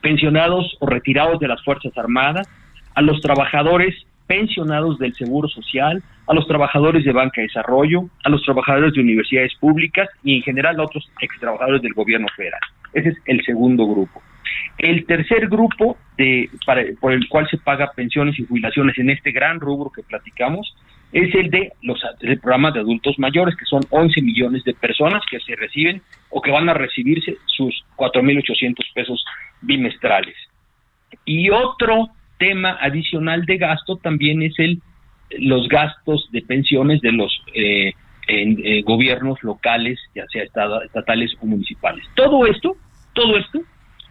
pensionados 0.00 0.76
o 0.80 0.86
retirados 0.86 1.40
de 1.40 1.48
las 1.48 1.64
Fuerzas 1.64 1.96
Armadas, 1.96 2.48
a 2.94 3.02
los 3.02 3.20
trabajadores 3.20 3.94
pensionados 4.26 4.98
del 4.98 5.14
Seguro 5.14 5.48
Social, 5.48 6.02
a 6.26 6.34
los 6.34 6.46
trabajadores 6.46 7.04
de 7.04 7.12
banca 7.12 7.40
de 7.40 7.48
desarrollo, 7.48 8.08
a 8.24 8.28
los 8.28 8.42
trabajadores 8.42 8.94
de 8.94 9.00
universidades 9.00 9.54
públicas 9.56 10.08
y 10.22 10.36
en 10.36 10.42
general 10.42 10.80
a 10.80 10.84
otros 10.84 11.10
ex 11.20 11.38
trabajadores 11.38 11.82
del 11.82 11.92
gobierno 11.92 12.26
federal. 12.36 12.60
Ese 12.92 13.10
es 13.10 13.16
el 13.26 13.44
segundo 13.44 13.86
grupo. 13.86 14.22
El 14.78 15.06
tercer 15.06 15.48
grupo 15.48 15.96
de, 16.16 16.50
por 17.00 17.12
el 17.12 17.28
cual 17.28 17.48
se 17.50 17.58
paga 17.58 17.92
pensiones 17.94 18.38
y 18.38 18.46
jubilaciones 18.46 18.98
en 18.98 19.10
este 19.10 19.32
gran 19.32 19.60
rubro 19.60 19.90
que 19.90 20.02
platicamos 20.02 20.74
es 21.12 21.32
el 21.34 21.50
de 21.50 21.72
los 21.82 22.00
el 22.20 22.40
programa 22.40 22.72
de 22.72 22.80
adultos 22.80 23.18
mayores, 23.18 23.56
que 23.56 23.64
son 23.66 23.82
11 23.90 24.20
millones 24.20 24.64
de 24.64 24.74
personas 24.74 25.22
que 25.30 25.38
se 25.40 25.54
reciben 25.54 26.02
o 26.30 26.42
que 26.42 26.50
van 26.50 26.68
a 26.68 26.74
recibirse 26.74 27.36
sus 27.46 27.84
4.800 27.96 28.74
pesos 28.92 29.24
bimestrales. 29.60 30.34
Y 31.24 31.50
otro 31.50 32.08
tema 32.38 32.76
adicional 32.80 33.44
de 33.46 33.58
gasto 33.58 33.96
también 33.96 34.42
es 34.42 34.58
el 34.58 34.82
los 35.38 35.68
gastos 35.68 36.28
de 36.32 36.42
pensiones 36.42 37.00
de 37.00 37.12
los 37.12 37.32
eh, 37.54 37.92
eh, 38.26 38.82
gobiernos 38.82 39.42
locales, 39.42 39.98
ya 40.14 40.24
sea 40.32 40.42
estatales 40.42 41.32
o 41.40 41.46
municipales. 41.46 42.04
Todo 42.14 42.46
esto, 42.46 42.76
todo 43.12 43.36
esto 43.36 43.60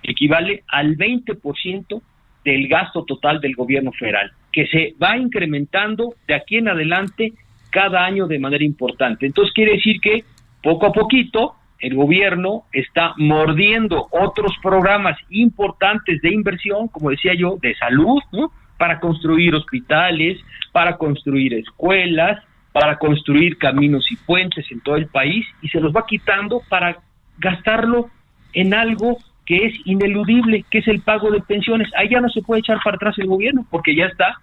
equivale 0.03 0.63
al 0.67 0.97
20% 0.97 2.01
del 2.43 2.67
gasto 2.67 3.05
total 3.05 3.39
del 3.39 3.55
gobierno 3.55 3.91
federal, 3.93 4.31
que 4.51 4.67
se 4.67 4.95
va 5.01 5.17
incrementando 5.17 6.15
de 6.27 6.35
aquí 6.35 6.57
en 6.57 6.67
adelante 6.67 7.33
cada 7.69 8.05
año 8.05 8.27
de 8.27 8.39
manera 8.39 8.63
importante. 8.63 9.25
Entonces 9.25 9.53
quiere 9.53 9.73
decir 9.73 9.99
que 10.01 10.23
poco 10.61 10.87
a 10.87 10.91
poquito 10.91 11.55
el 11.79 11.95
gobierno 11.95 12.63
está 12.71 13.13
mordiendo 13.17 14.07
otros 14.11 14.53
programas 14.61 15.17
importantes 15.29 16.21
de 16.21 16.33
inversión, 16.33 16.87
como 16.87 17.09
decía 17.09 17.33
yo, 17.33 17.57
de 17.61 17.75
salud, 17.75 18.21
para 18.77 18.99
construir 18.99 19.53
hospitales, 19.55 20.39
para 20.71 20.97
construir 20.97 21.53
escuelas, 21.53 22.41
para 22.71 22.97
construir 22.97 23.57
caminos 23.57 24.09
y 24.11 24.15
puentes 24.15 24.65
en 24.71 24.79
todo 24.79 24.95
el 24.95 25.07
país, 25.07 25.45
y 25.61 25.67
se 25.67 25.79
los 25.79 25.93
va 25.93 26.05
quitando 26.05 26.61
para 26.69 26.99
gastarlo 27.37 28.09
en 28.53 28.73
algo 28.73 29.17
que 29.45 29.65
es 29.65 29.73
ineludible, 29.85 30.65
que 30.69 30.79
es 30.79 30.87
el 30.87 31.01
pago 31.01 31.31
de 31.31 31.41
pensiones. 31.41 31.89
Ya 32.09 32.21
no 32.21 32.29
se 32.29 32.41
puede 32.41 32.59
echar 32.59 32.79
para 32.83 32.95
atrás 32.95 33.15
el 33.17 33.27
gobierno, 33.27 33.65
porque 33.69 33.95
ya 33.95 34.05
está 34.05 34.39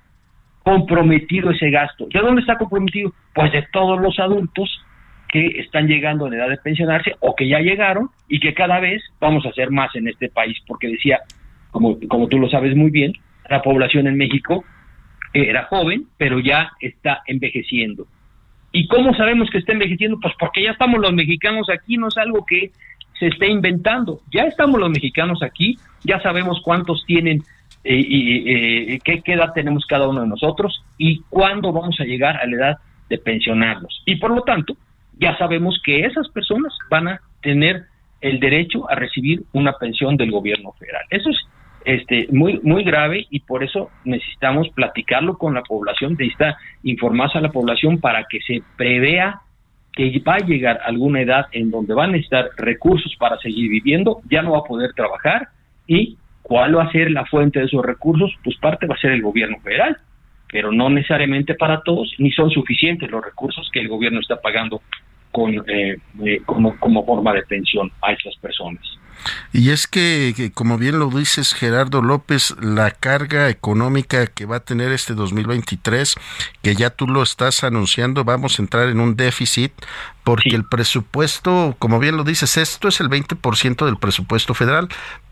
comprometido 0.62 1.50
ese 1.50 1.70
gasto. 1.70 2.06
¿De 2.12 2.20
dónde 2.20 2.42
está 2.42 2.56
comprometido? 2.56 3.12
Pues 3.34 3.52
de 3.52 3.66
todos 3.72 4.00
los 4.00 4.18
adultos 4.18 4.84
que 5.28 5.60
están 5.60 5.86
llegando 5.86 6.28
la 6.28 6.36
edad 6.36 6.48
de 6.48 6.56
pensionarse 6.56 7.14
o 7.20 7.34
que 7.34 7.48
ya 7.48 7.60
llegaron 7.60 8.10
y 8.28 8.40
que 8.40 8.52
cada 8.52 8.80
vez 8.80 9.02
vamos 9.20 9.46
a 9.46 9.50
hacer 9.50 9.70
más 9.70 9.94
en 9.94 10.08
este 10.08 10.28
país, 10.28 10.58
porque 10.66 10.88
decía, 10.88 11.20
como, 11.70 11.98
como 12.08 12.28
tú 12.28 12.38
lo 12.38 12.48
sabes 12.48 12.76
muy 12.76 12.90
bien, 12.90 13.12
la 13.48 13.62
población 13.62 14.06
en 14.06 14.16
México 14.16 14.64
era 15.32 15.64
joven, 15.64 16.06
pero 16.16 16.40
ya 16.40 16.72
está 16.80 17.22
envejeciendo. 17.26 18.06
¿Y 18.72 18.86
cómo 18.88 19.14
sabemos 19.14 19.48
que 19.50 19.58
está 19.58 19.72
envejeciendo? 19.72 20.18
Pues 20.20 20.34
porque 20.38 20.62
ya 20.62 20.72
estamos 20.72 21.00
los 21.00 21.12
mexicanos 21.12 21.68
aquí, 21.70 21.96
no 21.96 22.08
es 22.08 22.16
algo 22.16 22.44
que 22.44 22.70
se 23.20 23.28
esté 23.28 23.48
inventando. 23.48 24.20
Ya 24.32 24.44
estamos 24.44 24.80
los 24.80 24.90
mexicanos 24.90 25.42
aquí, 25.42 25.78
ya 26.02 26.20
sabemos 26.20 26.60
cuántos 26.64 27.04
tienen 27.06 27.44
eh, 27.84 27.94
y 27.94 28.94
eh, 28.94 29.00
qué, 29.04 29.22
edad 29.26 29.52
tenemos 29.54 29.86
cada 29.86 30.08
uno 30.08 30.22
de 30.22 30.26
nosotros 30.26 30.82
y 30.98 31.20
cuándo 31.28 31.70
vamos 31.72 32.00
a 32.00 32.04
llegar 32.04 32.38
a 32.38 32.46
la 32.46 32.56
edad 32.56 32.78
de 33.08 33.18
pensionarnos. 33.18 34.02
Y 34.06 34.16
por 34.16 34.34
lo 34.34 34.42
tanto, 34.42 34.74
ya 35.18 35.36
sabemos 35.36 35.80
que 35.84 36.00
esas 36.00 36.28
personas 36.28 36.72
van 36.90 37.08
a 37.08 37.20
tener 37.42 37.84
el 38.22 38.40
derecho 38.40 38.90
a 38.90 38.94
recibir 38.94 39.42
una 39.52 39.74
pensión 39.74 40.16
del 40.16 40.30
gobierno 40.30 40.72
federal. 40.72 41.04
Eso 41.10 41.30
es 41.30 41.36
este 41.84 42.28
muy 42.30 42.60
muy 42.62 42.84
grave 42.84 43.26
y 43.30 43.40
por 43.40 43.64
eso 43.64 43.90
necesitamos 44.04 44.68
platicarlo 44.70 45.38
con 45.38 45.54
la 45.54 45.62
población, 45.62 46.12
necesita 46.12 46.58
informarse 46.82 47.38
a 47.38 47.40
la 47.40 47.50
población 47.50 47.98
para 47.98 48.24
que 48.24 48.40
se 48.40 48.62
prevea 48.76 49.40
que 49.92 50.22
va 50.26 50.34
a 50.34 50.46
llegar 50.46 50.80
alguna 50.84 51.20
edad 51.20 51.46
en 51.52 51.70
donde 51.70 51.94
van 51.94 52.10
a 52.10 52.12
necesitar 52.12 52.50
recursos 52.56 53.14
para 53.16 53.38
seguir 53.38 53.68
viviendo, 53.70 54.20
ya 54.30 54.42
no 54.42 54.52
va 54.52 54.58
a 54.58 54.64
poder 54.64 54.92
trabajar 54.94 55.48
y 55.86 56.16
cuál 56.42 56.76
va 56.76 56.84
a 56.84 56.92
ser 56.92 57.10
la 57.10 57.26
fuente 57.26 57.58
de 57.58 57.66
esos 57.66 57.84
recursos, 57.84 58.32
pues 58.44 58.56
parte 58.58 58.86
va 58.86 58.94
a 58.94 59.00
ser 59.00 59.12
el 59.12 59.22
gobierno 59.22 59.58
federal, 59.60 59.96
pero 60.50 60.72
no 60.72 60.90
necesariamente 60.90 61.54
para 61.54 61.80
todos, 61.82 62.14
ni 62.18 62.30
son 62.30 62.50
suficientes 62.50 63.10
los 63.10 63.24
recursos 63.24 63.68
que 63.72 63.80
el 63.80 63.88
gobierno 63.88 64.20
está 64.20 64.40
pagando 64.40 64.82
con, 65.30 65.54
eh, 65.54 65.96
eh, 66.24 66.40
como, 66.44 66.78
como 66.78 67.04
forma 67.04 67.32
de 67.34 67.42
pensión 67.42 67.90
a 68.02 68.12
esas 68.12 68.36
personas. 68.36 68.82
Y 69.52 69.70
es 69.70 69.86
que, 69.86 70.52
como 70.54 70.78
bien 70.78 70.98
lo 70.98 71.08
dices 71.10 71.54
Gerardo 71.54 72.02
López, 72.02 72.54
la 72.60 72.90
carga 72.90 73.48
económica 73.48 74.26
que 74.26 74.46
va 74.46 74.56
a 74.56 74.60
tener 74.60 74.92
este 74.92 75.14
2023, 75.14 76.14
que 76.62 76.74
ya 76.74 76.90
tú 76.90 77.06
lo 77.06 77.22
estás 77.22 77.64
anunciando, 77.64 78.24
vamos 78.24 78.58
a 78.58 78.62
entrar 78.62 78.88
en 78.88 79.00
un 79.00 79.16
déficit 79.16 79.72
porque 80.24 80.50
el 80.50 80.64
presupuesto, 80.64 81.74
como 81.78 81.98
bien 81.98 82.16
lo 82.16 82.24
dices, 82.24 82.56
esto 82.56 82.88
es 82.88 83.00
el 83.00 83.08
20% 83.08 83.84
del 83.84 83.96
presupuesto 83.96 84.54
federal, 84.54 84.88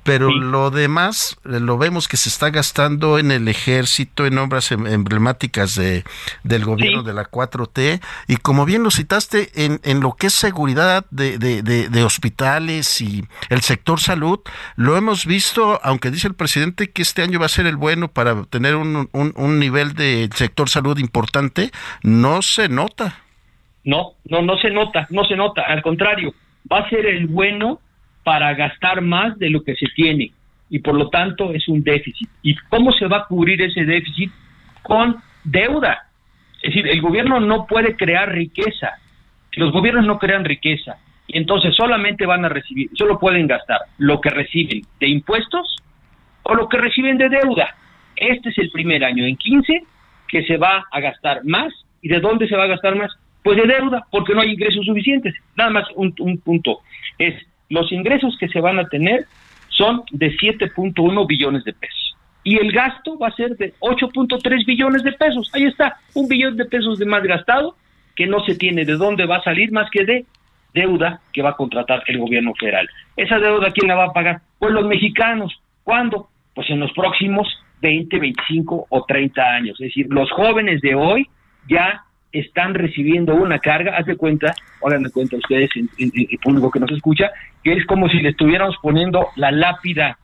pero 0.09 0.31
lo 0.31 0.71
demás 0.71 1.39
eh, 1.45 1.61
lo 1.61 1.77
vemos 1.77 2.09
que 2.09 2.17
se 2.17 2.31
está 2.31 2.49
gastando 2.49 3.19
en 3.19 3.31
el 3.31 3.47
ejército, 3.47 4.25
en 4.25 4.39
obras 4.39 4.73
em, 4.73 4.87
emblemáticas 4.87 5.75
de, 5.75 6.03
del 6.45 6.65
gobierno 6.65 7.03
de 7.03 7.13
la 7.13 7.25
4T, 7.25 8.01
y 8.27 8.37
como 8.39 8.65
bien 8.65 8.83
lo 8.83 8.91
citaste, 8.91 9.51
en, 9.55 9.81
en 9.85 10.01
lo 10.01 10.15
que 10.15 10.29
es 10.29 10.33
seguridad 10.33 11.05
de, 11.11 11.37
de, 11.37 11.63
de, 11.63 12.05
hospitales 12.05 13.03
y 13.03 13.25
el 13.51 13.61
sector 13.61 14.01
salud, 14.01 14.41
lo 14.77 14.97
hemos 14.97 15.27
visto, 15.27 15.79
aunque 15.83 16.11
dice 16.11 16.29
el 16.29 16.35
presidente 16.35 16.91
que 16.91 17.03
este 17.03 17.21
año 17.21 17.39
va 17.39 17.45
a 17.45 17.51
ser 17.51 17.67
el 17.67 17.77
bueno 17.77 18.09
para 18.09 18.45
tener 18.45 18.77
un, 18.77 19.11
un, 19.13 19.35
un 19.37 19.59
nivel 19.59 19.93
de 19.93 20.31
sector 20.35 20.71
salud 20.71 20.97
importante, 20.99 21.71
no 22.03 22.41
se 22.41 22.71
nota. 22.71 23.19
No, 23.85 24.15
no, 24.25 24.41
no 24.41 24.57
se 24.57 24.71
nota, 24.71 25.07
no 25.11 25.27
se 25.27 25.37
nota, 25.37 25.65
al 25.69 25.83
contrario, 25.83 26.33
va 26.73 26.79
a 26.79 26.89
ser 26.89 27.05
el 27.05 27.27
bueno 27.27 27.81
para 28.29 28.53
gastar 28.53 29.01
más 29.01 29.39
de 29.39 29.49
lo 29.49 29.63
que 29.63 29.75
se 29.75 29.87
tiene 29.97 30.33
y 30.69 30.81
por 30.81 30.95
lo 30.95 31.09
tanto 31.09 31.55
es 31.55 31.67
un 31.67 31.83
déficit. 31.83 32.29
¿Y 32.43 32.55
cómo 32.69 32.93
se 32.93 33.07
va 33.07 33.21
a 33.21 33.25
cubrir 33.25 33.63
ese 33.63 33.87
déficit? 33.87 34.31
Con 34.83 35.17
deuda. 35.45 36.11
Es 36.61 36.75
decir, 36.75 36.89
el 36.89 37.01
gobierno 37.01 37.41
no 37.41 37.67
puede 37.67 37.97
crear 37.97 38.31
riqueza. 38.31 38.99
Los 39.53 39.73
gobiernos 39.73 40.05
no 40.05 40.19
crean 40.19 40.45
riqueza 40.45 40.99
y 41.27 41.39
entonces 41.39 41.75
solamente 41.75 42.27
van 42.27 42.45
a 42.45 42.51
recibir, 42.51 42.91
solo 42.93 43.19
pueden 43.19 43.47
gastar 43.47 43.79
lo 43.97 44.21
que 44.21 44.29
reciben 44.29 44.83
de 45.01 45.09
impuestos 45.09 45.77
o 46.43 46.55
lo 46.55 46.69
que 46.69 46.77
reciben 46.77 47.17
de 47.17 47.31
deuda. 47.31 47.77
Este 48.15 48.51
es 48.51 48.59
el 48.59 48.71
primer 48.71 49.07
año 49.07 49.25
en 49.25 49.39
15 49.39 49.85
que 50.29 50.45
se 50.45 50.59
va 50.59 50.85
a 50.93 51.01
gastar 51.01 51.47
más. 51.47 51.73
¿Y 52.03 52.09
de 52.09 52.21
dónde 52.21 52.47
se 52.47 52.57
va 52.57 52.65
a 52.65 52.75
gastar 52.75 52.95
más? 52.95 53.11
Pues 53.43 53.57
de 53.57 53.67
deuda, 53.67 54.07
porque 54.11 54.35
no 54.35 54.43
hay 54.43 54.51
ingresos 54.51 54.85
suficientes. 54.85 55.35
Nada 55.57 55.71
más 55.71 55.85
un, 55.95 56.15
un 56.19 56.37
punto. 56.41 56.81
Es 57.17 57.35
los 57.69 57.91
ingresos 57.93 58.37
que 58.39 58.49
se 58.49 58.61
van 58.61 58.79
a 58.79 58.89
tener 58.89 59.27
son 59.69 60.03
de 60.11 60.31
7.1 60.37 61.27
billones 61.27 61.65
de 61.65 61.73
pesos. 61.73 62.17
Y 62.45 62.57
el 62.57 62.73
gasto 62.73 63.19
va 63.19 63.29
a 63.29 63.37
ser 63.37 63.57
de 63.57 63.75
8.3 63.81 64.67
billones 64.67 65.03
de 65.03 65.13
pesos. 65.13 65.51
Ahí 65.53 65.65
está, 65.65 65.99
un 66.15 66.29
billón 66.29 66.57
de 66.57 66.65
pesos 66.65 66.99
de 66.99 67.07
más 67.07 67.23
gastado 67.23 67.77
que 68.17 68.27
no 68.27 68.41
se 68.45 68.57
tiene 68.57 68.85
de 68.85 68.97
dónde 68.97 69.27
va 69.27 69.37
a 69.37 69.43
salir 69.43 69.71
más 69.71 69.91
que 69.91 70.05
de 70.05 70.27
deuda 70.75 71.21
que 71.33 71.43
va 71.43 71.51
a 71.51 71.57
contratar 71.57 72.03
el 72.07 72.19
gobierno 72.19 72.53
federal. 72.59 72.89
¿Esa 73.17 73.39
deuda 73.39 73.71
quién 73.71 73.89
la 73.89 73.97
va 73.97 74.07
a 74.07 74.13
pagar? 74.13 74.41
Pues 74.59 74.73
los 74.73 74.87
mexicanos. 74.87 75.53
¿Cuándo? 75.85 76.29
Pues 76.55 76.69
en 76.71 76.81
los 76.81 76.93
próximos 76.93 77.47
20, 77.81 78.19
25 78.19 78.87
o 78.89 79.05
30 79.05 79.43
años. 79.43 79.81
Es 79.81 79.89
decir, 79.89 80.07
los 80.11 80.31
jóvenes 80.33 80.81
de 80.81 80.95
hoy 80.95 81.29
ya 81.69 82.03
están 82.33 82.75
recibiendo 82.75 83.35
una 83.35 83.59
carga, 83.59 83.97
haz 83.97 84.07
de 84.07 84.17
cuenta, 84.17 84.55
hagan 84.85 85.03
de 85.03 85.11
cuenta 85.11 85.37
ustedes, 85.37 85.71
el 85.77 86.39
público 86.43 86.71
que 86.71 86.81
nos 86.81 86.91
escucha, 86.91 87.31
que 87.63 87.73
es 87.73 87.87
como 87.87 88.09
si 88.09 88.19
le 88.21 88.31
estuviéramos 88.31 88.77
poniendo 88.83 89.29
la 89.37 89.51
lápida, 89.51 90.19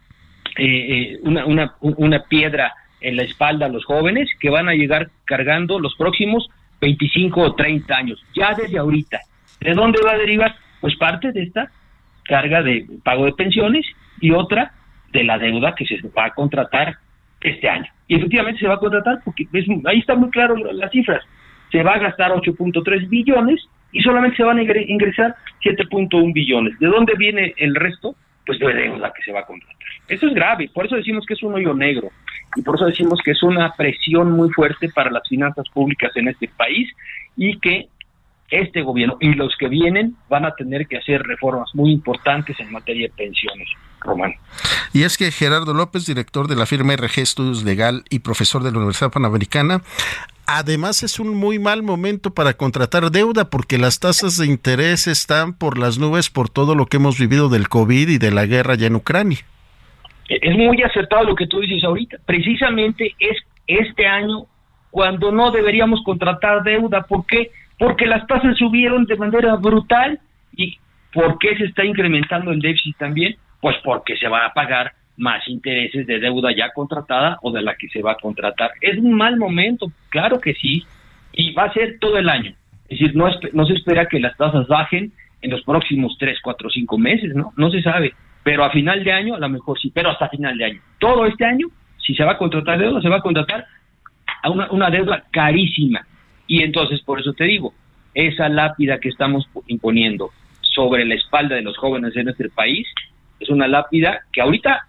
eh, 0.57 0.64
eh, 0.66 1.18
una, 1.22 1.46
una, 1.46 1.74
una 1.80 2.20
piedra 2.24 2.74
en 3.00 3.16
la 3.16 3.22
espalda 3.22 3.66
a 3.66 3.70
los 3.70 3.84
jóvenes 3.84 4.28
que 4.38 4.50
van 4.50 4.68
a 4.68 4.74
llegar 4.74 5.09
cargando 5.24 5.78
los 5.78 5.94
próximos 5.96 6.48
25 6.80 7.40
o 7.40 7.55
30 7.55 7.94
años, 7.94 8.22
ya 8.34 8.55
desde 8.55 8.78
ahorita. 8.78 9.20
¿De 9.61 9.72
dónde 9.72 10.00
va 10.05 10.12
a 10.12 10.18
derivar? 10.18 10.55
Pues 10.80 10.96
parte 10.96 11.32
de 11.32 11.42
esta 11.42 11.70
carga 12.24 12.62
de 12.62 12.86
pago 13.02 13.24
de 13.24 13.32
pensiones 13.32 13.86
y 14.20 14.30
otra 14.30 14.72
de 15.12 15.24
la 15.24 15.38
deuda 15.38 15.74
que 15.74 15.86
se 15.86 16.00
va 16.09 16.26
a 16.26 16.34
contratar 16.34 16.96
este 17.40 17.68
año. 17.68 17.90
Y 18.09 18.16
efectivamente 18.16 18.61
se 18.61 18.68
va 18.68 18.74
a 18.74 18.78
contratar 18.78 19.20
porque 19.24 19.46
ahí 19.86 19.98
está 19.98 20.14
muy 20.14 20.30
claro 20.30 20.57
las 20.57 20.90
cifras 20.90 21.22
se 21.75 21.83
va 21.83 21.95
a 21.95 21.99
gastar 21.99 22.31
8.3 22.31 23.09
billones 23.09 23.61
y 23.91 24.01
solamente 24.01 24.37
se 24.37 24.45
van 24.45 24.59
a 24.59 24.62
ingresar 24.62 25.35
7.1 25.61 26.33
billones. 26.33 26.79
¿De 26.79 26.87
dónde 26.87 27.14
viene 27.18 27.53
el 27.57 27.75
resto? 27.75 28.14
Pues 28.47 28.61
de 28.61 28.72
deuda 28.72 29.12
que 29.12 29.22
se 29.25 29.33
va 29.33 29.41
a 29.41 29.45
contratar. 29.45 29.75
Eso 30.07 30.29
es 30.29 30.35
grave, 30.35 30.70
por 30.72 30.87
eso 30.87 30.95
decimos 30.95 31.25
que 31.27 31.35
es 31.35 31.43
un 31.43 31.55
hoyo 31.55 31.75
negro 31.75 32.11
y 32.55 32.62
por 32.62 32.77
eso 32.77 32.87
decimos 32.87 33.18
que 33.25 33.33
es 33.33 33.43
una 33.43 33.72
presión 33.72 34.31
muy 34.31 34.51
fuerte 34.51 34.89
para 34.89 35.11
las 35.11 35.27
finanzas 35.29 35.66
públicas 35.70 36.12
en 36.14 36.29
este 36.29 36.47
país 36.47 36.89
y 37.37 37.59
que 37.59 37.89
este 38.51 38.83
gobierno 38.83 39.16
y 39.18 39.35
los 39.35 39.53
que 39.59 39.68
vienen 39.68 40.14
van 40.29 40.45
a 40.45 40.55
tener 40.55 40.87
que 40.87 40.99
hacer 40.99 41.22
reformas 41.22 41.70
muy 41.75 41.91
importantes 41.91 42.61
en 42.61 42.70
materia 42.70 43.09
de 43.09 43.14
pensiones, 43.14 43.68
Román. 44.01 44.35
Y 44.93 45.03
es 45.03 45.18
que 45.18 45.33
Gerardo 45.33 45.75
López, 45.75 46.07
director 46.07 46.47
de 46.47 46.55
la 46.55 46.66
firma 46.66 46.95
RG 46.95 47.18
Estudios 47.20 47.64
Legal 47.64 48.05
y 48.11 48.20
profesor 48.20 48.62
de 48.62 48.70
la 48.70 48.79
Universidad 48.79 49.11
Panamericana, 49.11 49.81
Además 50.47 51.03
es 51.03 51.18
un 51.18 51.36
muy 51.36 51.59
mal 51.59 51.82
momento 51.82 52.34
para 52.34 52.53
contratar 52.55 53.11
deuda 53.11 53.49
porque 53.49 53.78
las 53.78 53.99
tasas 53.99 54.36
de 54.36 54.47
interés 54.47 55.07
están 55.07 55.57
por 55.57 55.78
las 55.78 55.99
nubes 55.99 56.28
por 56.28 56.51
todo 56.51 56.74
lo 56.74 56.86
que 56.86 56.99
hemos 56.99 57.18
vivido 57.18 57.49
del 57.49 57.68
COVID 57.68 58.09
y 58.09 58.18
de 58.18 58.30
la 58.30 58.45
guerra 58.45 58.74
ya 58.74 58.86
en 58.86 58.97
Ucrania. 58.97 59.38
Es 60.28 60.55
muy 60.57 60.82
acertado 60.82 61.24
lo 61.24 61.34
que 61.34 61.47
tú 61.47 61.61
dices 61.61 61.82
ahorita. 61.84 62.18
Precisamente 62.26 63.14
es 63.18 63.36
este 63.66 64.07
año 64.07 64.47
cuando 64.90 65.32
no 65.32 65.51
deberíamos 65.51 66.03
contratar 66.05 66.62
deuda. 66.62 67.03
¿Por 67.03 67.26
qué? 67.26 67.51
Porque 67.78 68.07
las 68.07 68.26
tasas 68.26 68.57
subieron 68.57 69.07
de 69.07 69.16
manera 69.16 69.57
brutal. 69.57 70.20
¿Y 70.57 70.78
por 71.12 71.38
qué 71.38 71.57
se 71.57 71.64
está 71.64 71.84
incrementando 71.84 72.51
el 72.51 72.61
déficit 72.61 72.97
también? 72.99 73.36
Pues 73.61 73.76
porque 73.82 74.16
se 74.16 74.28
va 74.28 74.47
a 74.47 74.53
pagar 74.53 74.92
más 75.17 75.47
intereses 75.49 76.07
de 76.07 76.19
deuda 76.19 76.55
ya 76.55 76.71
contratada 76.73 77.39
o 77.43 77.53
de 77.53 77.62
la 77.62 77.77
que 77.77 77.89
se 77.89 78.03
va 78.03 78.12
a 78.12 78.17
contratar. 78.17 78.73
Es 78.81 78.99
un 78.99 79.12
mal 79.12 79.37
momento, 79.37 79.91
claro 80.09 80.41
que 80.41 80.55
sí, 80.55 80.85
y 81.33 81.53
va 81.53 81.65
a 81.65 81.73
ser 81.73 81.99
todo 82.01 82.19
el 82.19 82.29
año. 82.29 82.55
Es 82.89 82.99
decir, 82.99 83.17
no, 83.17 83.29
no 83.53 83.67
se 83.67 83.75
espera 83.75 84.07
que 84.07 84.21
las 84.21 84.37
tasas 84.37 84.67
bajen 84.67 85.12
en 85.41 85.51
los 85.51 85.62
próximos 85.62 86.17
3, 86.19 86.39
4, 86.43 86.71
5 86.71 86.99
meses, 86.99 87.35
¿no? 87.35 87.53
No 87.57 87.71
se 87.71 87.83
sabe, 87.83 88.15
pero 88.43 88.65
a 88.65 88.71
final 88.71 89.05
de 89.05 89.12
año 89.12 89.35
a 89.35 89.39
lo 89.39 89.49
mejor 89.49 89.79
sí, 89.79 89.91
pero 89.95 90.11
hasta 90.11 90.29
final 90.29 90.57
de 90.57 90.65
año. 90.65 90.81
Todo 90.99 91.27
este 91.27 91.45
año, 91.45 91.69
si 91.99 92.15
se 92.15 92.25
va 92.25 92.33
a 92.33 92.39
contratar 92.39 92.79
deuda, 92.79 93.01
se 93.01 93.09
va 93.09 93.17
a 93.17 93.23
contratar 93.23 93.67
a 94.43 94.51
una, 94.51 94.71
una 94.71 94.91
deuda 94.91 95.25
carísima. 95.31 96.07
Y 96.47 96.62
entonces, 96.62 97.01
por 97.03 97.21
eso 97.21 97.33
te 97.33 97.45
digo, 97.45 97.73
esa 98.15 98.49
lápida 98.49 98.99
que 98.99 99.09
estamos 99.09 99.49
imponiendo 99.67 100.31
sobre 100.61 101.05
la 101.05 101.15
espalda 101.15 101.57
de 101.57 101.62
los 101.62 101.77
jóvenes 101.77 102.15
de 102.15 102.25
nuestro 102.25 102.49
país 102.51 102.87
es 103.41 103.49
una 103.49 103.67
lápida 103.67 104.21
que 104.33 104.41
ahorita 104.41 104.87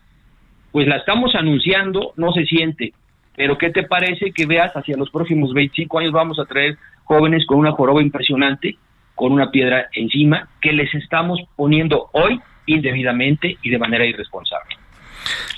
pues 0.75 0.87
la 0.87 0.97
estamos 0.97 1.33
anunciando, 1.35 2.11
no 2.17 2.33
se 2.33 2.43
siente. 2.43 2.91
Pero 3.33 3.57
¿qué 3.57 3.69
te 3.69 3.83
parece 3.83 4.33
que 4.33 4.45
veas 4.45 4.75
hacia 4.75 4.97
los 4.97 5.09
próximos 5.09 5.53
25 5.53 5.99
años 5.99 6.11
vamos 6.11 6.37
a 6.37 6.43
traer 6.43 6.75
jóvenes 7.05 7.45
con 7.45 7.59
una 7.59 7.71
joroba 7.71 8.01
impresionante, 8.01 8.75
con 9.15 9.31
una 9.31 9.51
piedra 9.51 9.87
encima, 9.93 10.49
que 10.61 10.73
les 10.73 10.93
estamos 10.93 11.39
poniendo 11.55 12.09
hoy 12.11 12.41
indebidamente 12.65 13.57
y 13.61 13.69
de 13.69 13.77
manera 13.77 14.05
irresponsable? 14.05 14.74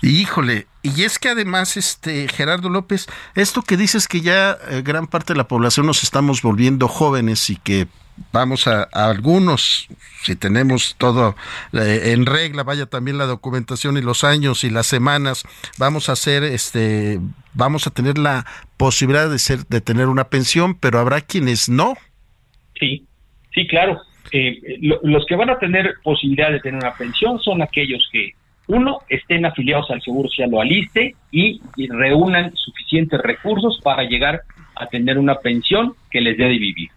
Híjole, 0.02 0.68
y 0.84 1.04
es 1.04 1.20
que 1.20 1.30
además, 1.30 1.78
este 1.78 2.28
Gerardo 2.28 2.70
López, 2.70 3.08
esto 3.36 3.62
que 3.62 3.78
dices 3.78 4.08
que 4.08 4.22
ya 4.22 4.58
eh, 4.70 4.82
gran 4.84 5.08
parte 5.08 5.34
de 5.34 5.38
la 5.38 5.48
población 5.48 5.86
nos 5.86 6.04
estamos 6.04 6.42
volviendo 6.42 6.88
jóvenes 6.88 7.50
y 7.50 7.58
que 7.58 7.88
vamos 8.32 8.68
a, 8.68 8.84
algunos, 8.84 9.88
si 10.24 10.36
tenemos 10.36 10.96
todo 10.98 11.36
eh, 11.74 12.14
en 12.14 12.26
regla, 12.26 12.64
vaya 12.64 12.86
también 12.86 13.18
la 13.18 13.26
documentación 13.26 13.98
y 13.98 14.02
los 14.02 14.24
años 14.24 14.64
y 14.64 14.70
las 14.70 14.88
semanas, 14.88 15.44
vamos 15.78 16.10
a 16.10 16.14
hacer 16.14 16.44
este, 16.44 17.20
vamos 17.54 17.88
a 17.88 17.92
tener 17.92 18.18
la 18.18 18.46
posibilidad 18.78 19.30
de 19.30 19.40
ser, 19.40 19.66
de 19.68 19.82
tener 19.82 20.08
una 20.08 20.26
pensión, 20.30 20.76
pero 20.80 21.00
habrá 21.00 21.22
quienes 21.22 21.70
no. 21.70 21.96
Sí, 22.80 23.06
sí, 23.54 23.68
claro. 23.68 24.00
Eh, 24.32 24.80
los 24.82 25.26
que 25.26 25.36
van 25.36 25.50
a 25.50 25.58
tener 25.58 25.96
posibilidad 26.04 26.52
de 26.52 26.60
tener 26.60 26.80
una 26.84 26.94
pensión 26.96 27.40
son 27.40 27.62
aquellos 27.62 28.08
que 28.12 28.34
uno, 28.68 29.00
estén 29.08 29.46
afiliados 29.46 29.90
al 29.92 30.02
Seguro 30.02 30.28
Social 30.30 30.50
o 30.54 30.62
aliste 30.62 31.16
y, 31.32 31.62
y 31.76 31.88
reúnan 31.88 32.54
suficientes 32.56 33.20
recursos 33.22 33.80
para 33.84 34.04
llegar 34.04 34.42
a 34.76 34.88
tener 34.88 35.18
una 35.18 35.36
pensión 35.36 35.94
que 36.12 36.22
les 36.22 36.38
dé 36.38 36.46
de 36.46 36.58
vivir. 36.58 36.90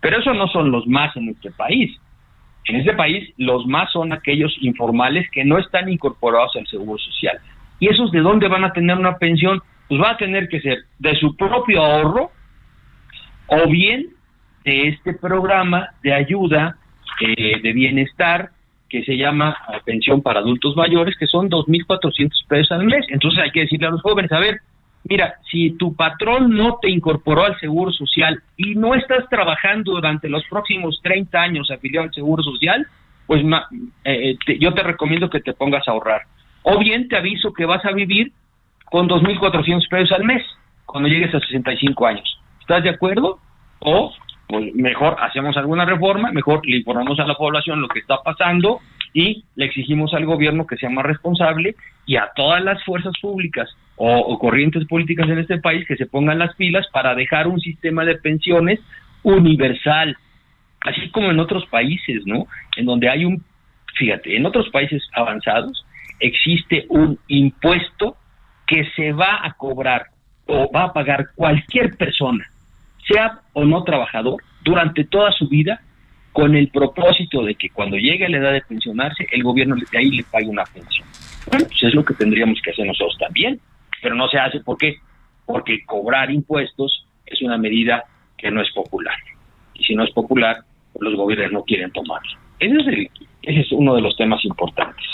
Pero 0.00 0.20
esos 0.20 0.36
no 0.36 0.46
son 0.48 0.70
los 0.70 0.86
más 0.86 1.16
en 1.16 1.26
nuestro 1.26 1.50
país. 1.52 1.98
En 2.66 2.76
este 2.76 2.94
país 2.94 3.32
los 3.36 3.66
más 3.66 3.90
son 3.92 4.12
aquellos 4.12 4.56
informales 4.60 5.28
que 5.30 5.44
no 5.44 5.58
están 5.58 5.88
incorporados 5.88 6.54
al 6.56 6.66
Seguro 6.66 6.98
Social. 6.98 7.38
¿Y 7.78 7.88
esos 7.88 8.10
de 8.10 8.20
dónde 8.20 8.48
van 8.48 8.64
a 8.64 8.72
tener 8.72 8.96
una 8.96 9.18
pensión? 9.18 9.60
Pues 9.88 10.00
va 10.00 10.10
a 10.10 10.16
tener 10.16 10.48
que 10.48 10.60
ser 10.60 10.78
de 10.98 11.14
su 11.16 11.36
propio 11.36 11.84
ahorro 11.84 12.30
o 13.48 13.68
bien 13.68 14.08
de 14.64 14.88
este 14.88 15.14
programa 15.14 15.90
de 16.02 16.12
ayuda 16.12 16.76
eh, 17.20 17.60
de 17.60 17.72
bienestar 17.72 18.50
que 18.88 19.04
se 19.04 19.16
llama 19.16 19.56
pensión 19.84 20.22
para 20.22 20.40
adultos 20.40 20.76
mayores, 20.76 21.16
que 21.18 21.26
son 21.26 21.50
2.400 21.50 22.30
pesos 22.46 22.72
al 22.72 22.84
mes. 22.84 23.04
Entonces 23.08 23.42
hay 23.42 23.50
que 23.50 23.60
decirle 23.60 23.88
a 23.88 23.90
los 23.90 24.02
jóvenes, 24.02 24.32
a 24.32 24.38
ver, 24.38 24.60
Mira, 25.08 25.36
si 25.48 25.70
tu 25.76 25.94
patrón 25.94 26.50
no 26.50 26.78
te 26.82 26.90
incorporó 26.90 27.44
al 27.44 27.58
Seguro 27.60 27.92
Social 27.92 28.42
y 28.56 28.74
no 28.74 28.92
estás 28.94 29.28
trabajando 29.28 29.92
durante 29.92 30.28
los 30.28 30.44
próximos 30.50 31.00
30 31.00 31.40
años 31.40 31.70
afiliado 31.70 32.08
al 32.08 32.12
Seguro 32.12 32.42
Social, 32.42 32.84
pues 33.26 33.40
eh, 34.04 34.36
yo 34.58 34.74
te 34.74 34.82
recomiendo 34.82 35.30
que 35.30 35.40
te 35.40 35.52
pongas 35.52 35.86
a 35.86 35.92
ahorrar. 35.92 36.22
O 36.62 36.78
bien 36.80 37.08
te 37.08 37.16
aviso 37.16 37.52
que 37.52 37.66
vas 37.66 37.84
a 37.84 37.92
vivir 37.92 38.32
con 38.86 39.08
2.400 39.08 39.88
pesos 39.88 40.10
al 40.10 40.24
mes 40.24 40.42
cuando 40.84 41.08
llegues 41.08 41.32
a 41.34 41.40
65 41.40 42.06
años. 42.06 42.40
¿Estás 42.60 42.82
de 42.82 42.90
acuerdo? 42.90 43.38
O 43.78 44.12
pues 44.48 44.74
mejor 44.74 45.16
hacemos 45.20 45.56
alguna 45.56 45.84
reforma, 45.84 46.30
mejor 46.30 46.64
le 46.66 46.78
informamos 46.78 47.18
a 47.18 47.26
la 47.26 47.34
población 47.34 47.80
lo 47.80 47.88
que 47.88 47.98
está 47.98 48.22
pasando 48.22 48.80
y 49.12 49.44
le 49.56 49.64
exigimos 49.64 50.14
al 50.14 50.26
gobierno 50.26 50.66
que 50.66 50.76
sea 50.76 50.90
más 50.90 51.04
responsable 51.04 51.74
y 52.04 52.16
a 52.16 52.30
todas 52.36 52.62
las 52.62 52.82
fuerzas 52.84 53.14
públicas 53.20 53.68
o, 53.96 54.38
corrientes 54.38 54.86
políticas 54.86 55.28
en 55.28 55.38
este 55.38 55.58
país 55.58 55.86
que 55.88 55.96
se 55.96 56.06
pongan 56.06 56.38
las 56.38 56.54
pilas 56.54 56.86
para 56.92 57.14
dejar 57.14 57.48
un 57.48 57.58
sistema 57.60 58.04
de 58.04 58.16
pensiones 58.16 58.78
universal, 59.22 60.16
así 60.82 61.10
como 61.10 61.30
en 61.30 61.40
otros 61.40 61.66
países, 61.66 62.22
¿no? 62.26 62.46
En 62.76 62.84
donde 62.84 63.08
hay 63.08 63.24
un, 63.24 63.42
fíjate, 63.96 64.36
en 64.36 64.46
otros 64.46 64.68
países 64.68 65.02
avanzados 65.14 65.84
existe 66.20 66.86
un 66.88 67.18
impuesto 67.26 68.16
que 68.66 68.84
se 68.94 69.12
va 69.12 69.40
a 69.42 69.54
cobrar 69.54 70.06
o 70.46 70.70
va 70.70 70.84
a 70.84 70.92
pagar 70.92 71.28
cualquier 71.34 71.96
persona, 71.96 72.46
sea 73.06 73.40
o 73.52 73.64
no 73.64 73.84
trabajador, 73.84 74.42
durante 74.62 75.04
toda 75.04 75.32
su 75.32 75.48
vida, 75.48 75.80
con 76.32 76.54
el 76.54 76.68
propósito 76.68 77.42
de 77.42 77.54
que 77.54 77.70
cuando 77.70 77.96
llegue 77.96 78.28
la 78.28 78.38
edad 78.38 78.52
de 78.52 78.60
pensionarse, 78.62 79.26
el 79.32 79.42
gobierno 79.42 79.76
de 79.76 79.98
ahí 79.98 80.10
le 80.10 80.24
pague 80.24 80.46
una 80.46 80.64
pensión. 80.64 81.06
Bueno, 81.50 81.66
pues 81.66 81.82
es 81.82 81.94
lo 81.94 82.04
que 82.04 82.14
tendríamos 82.14 82.60
que 82.62 82.72
hacer 82.72 82.86
nosotros 82.86 83.16
también 83.18 83.60
pero 84.02 84.14
no 84.14 84.28
se 84.28 84.38
hace. 84.38 84.60
¿Por 84.60 84.78
qué? 84.78 84.96
Porque 85.44 85.84
cobrar 85.84 86.30
impuestos 86.30 87.06
es 87.24 87.42
una 87.42 87.58
medida 87.58 88.04
que 88.36 88.50
no 88.50 88.60
es 88.60 88.70
popular. 88.72 89.16
Y 89.74 89.84
si 89.84 89.94
no 89.94 90.04
es 90.04 90.10
popular, 90.12 90.58
los 91.00 91.14
gobiernos 91.14 91.52
no 91.52 91.64
quieren 91.64 91.90
tomarlo. 91.90 92.30
Es, 92.58 92.70
ese 93.42 93.60
es 93.60 93.72
uno 93.72 93.94
de 93.94 94.02
los 94.02 94.16
temas 94.16 94.44
importantes. 94.44 95.04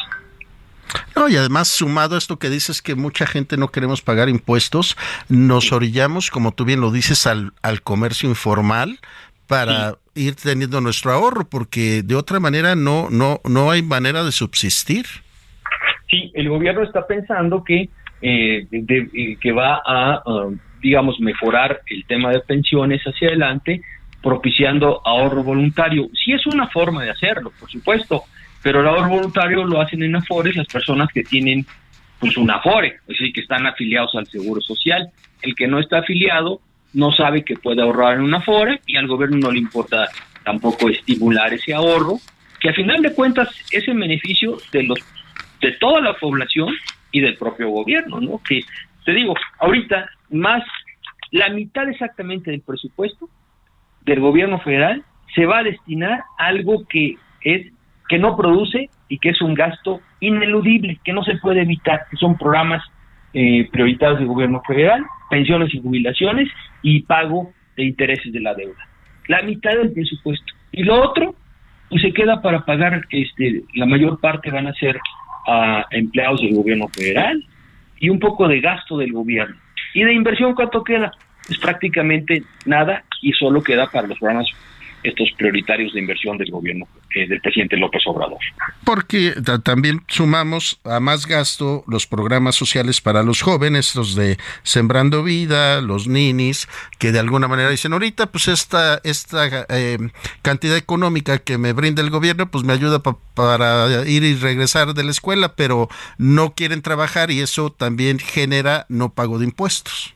No, 1.17 1.29
y 1.29 1.37
además, 1.37 1.69
sumado 1.69 2.15
a 2.15 2.19
esto 2.19 2.39
que 2.39 2.51
dices 2.51 2.83
que 2.83 2.95
mucha 2.95 3.27
gente 3.27 3.57
no 3.57 3.69
queremos 3.69 4.03
pagar 4.03 4.29
impuestos, 4.29 4.97
nos 5.29 5.73
orillamos, 5.73 6.31
como 6.31 6.53
tú 6.53 6.65
bien 6.65 6.81
lo 6.81 6.91
dices, 6.91 7.27
al, 7.27 7.53
al 7.63 7.83
comercio 7.83 8.29
informal 8.29 8.99
para 9.47 9.97
ir 10.15 10.35
teniendo 10.37 10.81
nuestro 10.81 11.13
ahorro, 11.13 11.49
porque 11.49 12.03
de 12.03 12.15
otra 12.15 12.41
manera 12.41 12.75
no, 12.75 13.09
no, 13.11 13.41
no 13.45 13.71
hay 13.71 13.83
manera 13.83 14.25
de 14.25 14.33
subsistir. 14.33 15.07
Sí, 16.09 16.31
el 16.35 16.49
gobierno 16.49 16.83
está 16.83 17.07
pensando 17.07 17.63
que 17.65 17.89
eh, 18.23 18.67
de, 18.71 19.37
que 19.41 19.53
va 19.53 19.83
a, 19.85 20.23
um, 20.25 20.57
digamos, 20.81 21.19
mejorar 21.19 21.81
el 21.87 22.05
tema 22.07 22.31
de 22.31 22.41
pensiones 22.41 23.03
hacia 23.03 23.29
adelante, 23.29 23.83
propiciando 24.23 25.01
ahorro 25.05 25.43
voluntario. 25.43 26.09
Sí 26.25 26.33
es 26.33 26.47
una 26.47 26.69
forma 26.69 27.03
de 27.03 27.11
hacerlo, 27.11 27.53
por 27.59 27.69
supuesto, 27.69 28.23
pero 28.63 28.81
el 28.81 28.87
ahorro 28.87 29.09
voluntario 29.09 29.65
lo 29.65 29.81
hacen 29.81 30.03
en 30.03 30.17
Afores 30.17 30.57
las 30.57 30.69
personas 30.69 31.09
que 31.13 31.23
tienen 31.23 31.67
pues 32.21 32.37
un 32.37 32.51
Afore, 32.51 33.01
es 33.09 33.19
decir, 33.19 33.33
que 33.33 33.41
están 33.41 33.67
afiliados 33.67 34.15
al 34.15 34.29
Seguro 34.29 34.61
Social. 34.61 35.11
El 35.43 35.57
que 35.57 35.67
no 35.67 35.81
está 35.81 35.99
afiliado 35.99 36.61
no 36.95 37.11
sabe 37.13 37.45
que 37.45 37.57
puede 37.57 37.83
ahorrar 37.83 38.15
en 38.15 38.23
un 38.23 38.35
Afore 38.35 38.81
y 38.87 38.97
al 38.97 39.09
gobierno 39.09 39.39
no 39.39 39.51
le 39.51 39.59
importa 39.59 40.09
tampoco 40.45 40.89
estimular 40.89 41.53
ese 41.53 41.75
ahorro, 41.75 42.19
que 42.61 42.69
a 42.69 42.75
final 42.75 43.03
de 43.03 43.13
cuentas 43.13 43.49
es 43.71 43.87
en 43.89 43.99
beneficio 43.99 44.59
de 44.73 44.85
los 44.85 44.99
de 45.61 45.73
toda 45.73 46.01
la 46.01 46.15
población 46.15 46.75
y 47.13 47.21
del 47.21 47.37
propio 47.37 47.69
gobierno, 47.69 48.21
¿no? 48.21 48.41
Que 48.43 48.61
te 49.05 49.13
digo, 49.13 49.35
ahorita 49.59 50.09
más 50.31 50.63
la 51.31 51.49
mitad 51.51 51.89
exactamente 51.89 52.51
del 52.51 52.61
presupuesto 52.61 53.29
del 54.03 54.21
gobierno 54.21 54.61
federal 54.61 55.05
se 55.35 55.47
va 55.47 55.59
a 55.59 55.63
destinar 55.63 56.25
a 56.39 56.47
algo 56.47 56.87
que 56.89 57.17
es 57.43 57.73
que 58.13 58.19
no 58.19 58.37
produce 58.37 58.91
y 59.09 59.17
que 59.17 59.31
es 59.31 59.41
un 59.41 59.55
gasto 59.55 60.03
ineludible, 60.21 60.99
que 61.03 61.15
no 61.15 61.25
se 61.25 61.37
puede 61.37 61.63
evitar, 61.63 62.03
que 62.11 62.19
son 62.19 62.37
programas 62.37 62.85
eh, 63.33 63.67
prioritarios 63.73 64.19
del 64.19 64.29
gobierno 64.29 64.61
federal, 64.67 65.03
pensiones 65.31 65.73
y 65.75 65.81
jubilaciones 65.81 66.51
y 66.83 67.01
pago 67.05 67.55
de 67.75 67.85
intereses 67.85 68.31
de 68.31 68.41
la 68.41 68.53
deuda. 68.53 68.87
La 69.29 69.41
mitad 69.41 69.71
del 69.71 69.93
presupuesto. 69.93 70.45
Y 70.73 70.83
lo 70.83 71.01
otro, 71.03 71.35
pues 71.89 72.03
se 72.03 72.13
queda 72.13 72.43
para 72.43 72.67
pagar, 72.67 73.01
este, 73.09 73.63
la 73.77 73.87
mayor 73.87 74.21
parte 74.21 74.51
van 74.51 74.67
a 74.67 74.75
ser 74.75 75.01
a 75.49 75.87
empleados 75.91 76.43
del 76.43 76.55
gobierno 76.55 76.89
federal 76.89 77.43
y 77.99 78.11
un 78.11 78.19
poco 78.19 78.47
de 78.47 78.61
gasto 78.61 78.99
del 78.99 79.15
gobierno. 79.15 79.57
¿Y 79.95 80.03
de 80.03 80.13
inversión 80.13 80.55
cuánto 80.55 80.85
queda? 80.85 81.13
Pues 81.47 81.59
prácticamente 81.59 82.43
nada 82.67 83.05
y 83.23 83.33
solo 83.33 83.63
queda 83.63 83.87
para 83.87 84.07
los 84.07 84.19
programas 84.19 84.49
estos 85.03 85.33
prioritarios 85.33 85.95
de 85.95 86.01
inversión 86.01 86.37
del 86.37 86.51
gobierno 86.51 86.87
eh, 87.15 87.27
del 87.29 87.41
presidente 87.41 87.77
López 87.77 88.03
Obrador. 88.07 88.39
Porque 88.85 89.35
también 89.65 90.03
sumamos 90.09 90.81
a 90.85 91.01
más 91.01 91.27
gasto 91.27 91.85
los 91.87 92.07
programas 92.07 92.57
sociales 92.57 93.01
para 93.01 93.23
los 93.23 93.43
jóvenes, 93.43 93.95
los 93.95 94.15
de 94.15 94.39
Sembrando 94.63 95.23
Vida, 95.23 95.81
los 95.81 96.07
ninis, 96.07 96.69
que 96.99 97.13
de 97.13 97.19
alguna 97.19 97.49
manera 97.49 97.71
dicen, 97.71 97.93
ahorita 97.93 98.27
pues 98.27 98.49
esta, 98.49 99.01
esta 99.05 99.67
eh, 99.69 99.99
cantidad 100.43 100.77
económica 100.77 101.39
que 101.39 101.59
me 101.59 101.73
brinda 101.73 102.03
el 102.03 102.11
gobierno 102.11 102.51
pues 102.51 102.65
me 102.65 102.73
ayuda 102.73 103.01
para 103.01 104.09
ir 104.09 104.23
y 104.23 104.35
regresar 104.37 104.95
de 104.95 105.05
la 105.05 105.11
escuela, 105.11 105.55
pero 105.55 105.89
no 106.19 106.55
quieren 106.55 106.83
trabajar 106.83 107.31
y 107.31 107.41
eso 107.41 107.71
también 107.71 108.19
genera 108.19 108.87
no 108.89 109.13
pago 109.15 109.39
de 109.39 109.45
impuestos. 109.45 110.15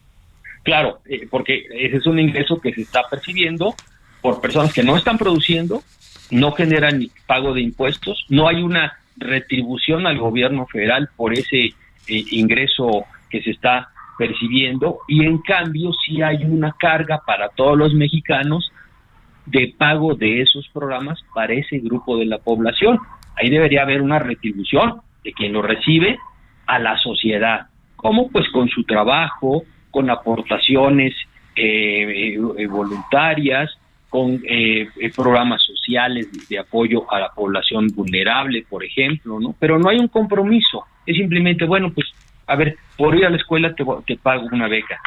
Claro, 0.63 1.01
eh, 1.07 1.29
porque 1.31 1.65
ese 1.71 1.99
es 1.99 2.07
un 2.07 2.19
ingreso 2.19 2.61
que 2.61 2.73
se 2.73 2.83
está 2.83 3.03
percibiendo 3.09 3.75
por 4.21 4.41
personas 4.41 4.73
que 4.73 4.83
no 4.83 4.97
están 4.97 5.17
produciendo, 5.17 5.83
no 6.31 6.53
generan 6.53 7.03
pago 7.27 7.55
de 7.55 7.63
impuestos, 7.63 8.25
no 8.29 8.49
hay 8.49 8.63
una 8.63 8.99
retribución 9.17 10.07
al 10.07 10.19
gobierno 10.19 10.67
federal 10.67 11.09
por 11.17 11.33
ese 11.33 11.67
eh, 11.67 11.75
ingreso 12.31 13.05
que 13.31 13.43
se 13.43 13.51
está 13.51 13.89
percibiendo 14.19 14.99
y 15.09 15.25
en 15.25 15.39
cambio 15.39 15.91
sí 16.05 16.23
hay 16.23 16.45
una 16.45 16.73
carga 16.73 17.21
para 17.27 17.49
todos 17.51 17.77
los 17.77 17.95
mexicanos 17.95 18.73
de 19.47 19.75
pago 19.77 20.15
de 20.15 20.43
esos 20.43 20.69
programas 20.69 21.21
para 21.35 21.55
ese 21.55 21.79
grupo 21.79 22.17
de 22.19 22.27
la 22.27 22.39
población. 22.39 22.99
Ahí 23.37 23.51
debería 23.51 23.83
haber 23.83 24.03
una 24.03 24.19
retribución 24.19 25.01
de 25.23 25.33
quien 25.33 25.53
lo 25.53 25.63
recibe 25.63 26.19
a 26.67 26.79
la 26.79 26.99
sociedad. 26.99 27.67
¿Cómo? 27.97 28.29
Pues 28.31 28.49
con 28.51 28.69
su 28.69 28.85
trabajo, 28.85 29.65
con 29.91 30.11
aportaciones 30.11 31.15
eh, 31.55 32.35
eh, 32.35 32.67
voluntarias, 32.67 33.71
con 34.09 34.41
eh, 34.49 34.89
eh, 35.01 35.13
programas 35.15 35.63
sociales 35.63 36.29
de, 36.49 36.59
apoyo 36.59 37.11
a 37.13 37.21
la 37.21 37.29
población 37.31 37.89
vulnerable, 37.95 38.65
por 38.69 38.85
ejemplo, 38.85 39.41
¿no? 39.41 39.55
Pero 39.59 39.79
no 39.79 39.89
hay 39.89 39.99
un 39.99 40.09
compromiso, 40.09 40.85
es 41.05 41.17
simplemente, 41.17 41.65
bueno, 41.65 41.93
pues, 41.93 42.07
a 42.47 42.57
ver, 42.57 42.77
por 42.97 43.15
ir 43.17 43.27
a 43.27 43.31
la 43.31 43.37
escuela 43.37 43.75
te, 43.75 43.85
te 44.07 44.17
pago 44.17 44.47
una 44.53 44.69
beca. 44.69 44.99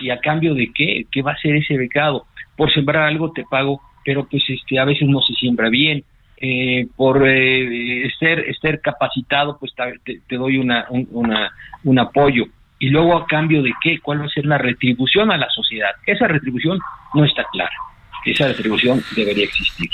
¿Y 0.00 0.10
a 0.10 0.18
cambio 0.18 0.54
de 0.54 0.70
qué? 0.74 1.06
¿Qué 1.10 1.22
va 1.22 1.32
a 1.32 1.38
ser 1.38 1.56
ese 1.56 1.76
becado? 1.76 2.26
Por 2.56 2.72
sembrar 2.72 3.04
algo 3.04 3.32
te 3.32 3.44
pago, 3.44 3.80
pero 4.04 4.26
pues 4.28 4.42
este 4.48 4.78
a 4.78 4.84
veces 4.84 5.08
no 5.08 5.20
se 5.20 5.34
siembra 5.34 5.68
bien. 5.68 6.04
Eh, 6.44 6.88
por 6.96 7.22
eh, 7.24 8.10
ser, 8.18 8.40
estar 8.40 8.80
capacitado, 8.80 9.58
pues 9.60 9.72
te, 10.04 10.20
te 10.26 10.36
doy 10.36 10.58
una, 10.58 10.86
un, 10.90 11.06
una, 11.12 11.52
un 11.84 11.98
apoyo. 12.00 12.46
Y 12.80 12.88
luego 12.88 13.16
a 13.16 13.26
cambio 13.26 13.62
de 13.62 13.72
qué? 13.80 14.00
¿Cuál 14.00 14.22
va 14.22 14.24
a 14.24 14.28
ser 14.28 14.44
la 14.44 14.58
retribución 14.58 15.30
a 15.30 15.36
la 15.36 15.48
sociedad? 15.50 15.92
Esa 16.04 16.26
retribución 16.26 16.80
no 17.14 17.24
está 17.24 17.44
clara 17.52 17.72
esa 18.24 18.48
retribución 18.48 19.02
debería 19.14 19.44
existir. 19.44 19.90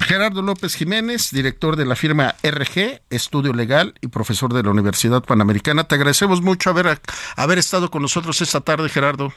Gerardo 0.00 0.40
López 0.42 0.74
Jiménez, 0.74 1.30
director 1.32 1.76
de 1.76 1.84
la 1.84 1.96
firma 1.96 2.34
RG, 2.42 3.02
Estudio 3.10 3.52
Legal 3.52 3.94
y 4.00 4.08
profesor 4.08 4.52
de 4.52 4.62
la 4.62 4.70
Universidad 4.70 5.22
Panamericana. 5.22 5.84
Te 5.84 5.96
agradecemos 5.96 6.40
mucho 6.40 6.70
haber, 6.70 6.98
haber 7.36 7.58
estado 7.58 7.90
con 7.90 8.02
nosotros 8.02 8.40
esta 8.40 8.60
tarde, 8.60 8.88
Gerardo. 8.88 9.32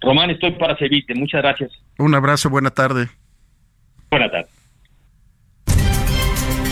Román, 0.00 0.30
estoy 0.30 0.52
para 0.52 0.76
servirte. 0.78 1.14
Muchas 1.14 1.42
gracias. 1.42 1.70
Un 1.98 2.14
abrazo, 2.14 2.48
buena 2.48 2.70
tarde. 2.70 3.08
Buena 4.10 4.30
tarde. 4.30 4.48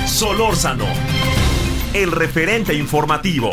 Solórzano, 0.07 0.86
el 1.95 2.12
referente 2.12 2.74
informativo. 2.74 3.51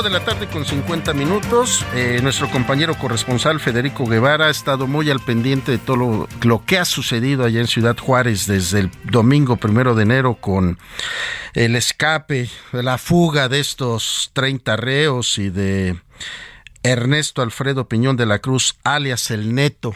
De 0.00 0.10
la 0.10 0.24
tarde 0.24 0.48
con 0.48 0.64
50 0.64 1.12
minutos. 1.12 1.84
Eh, 1.94 2.20
nuestro 2.22 2.48
compañero 2.48 2.94
corresponsal 2.94 3.60
Federico 3.60 4.06
Guevara 4.06 4.46
ha 4.46 4.50
estado 4.50 4.86
muy 4.86 5.10
al 5.10 5.20
pendiente 5.20 5.70
de 5.70 5.78
todo 5.78 6.26
lo, 6.42 6.64
que 6.64 6.78
ha 6.78 6.86
sucedido 6.86 7.44
allá 7.44 7.60
en 7.60 7.66
Ciudad 7.66 7.96
Juárez 7.98 8.46
desde 8.46 8.80
el 8.80 8.90
domingo 9.04 9.56
primero 9.56 9.94
de 9.94 10.04
enero 10.04 10.34
con 10.34 10.78
el 11.52 11.76
escape, 11.76 12.48
la 12.72 12.96
fuga 12.96 13.48
de 13.48 13.60
estos 13.60 14.30
30 14.32 14.76
reos 14.76 15.36
y 15.36 15.50
de 15.50 15.96
Ernesto 16.82 17.42
Alfredo 17.42 17.86
Piñón 17.86 18.16
de 18.16 18.26
la 18.26 18.38
Cruz, 18.38 18.78
alias 18.84 19.30
El 19.30 19.54
Neto. 19.54 19.94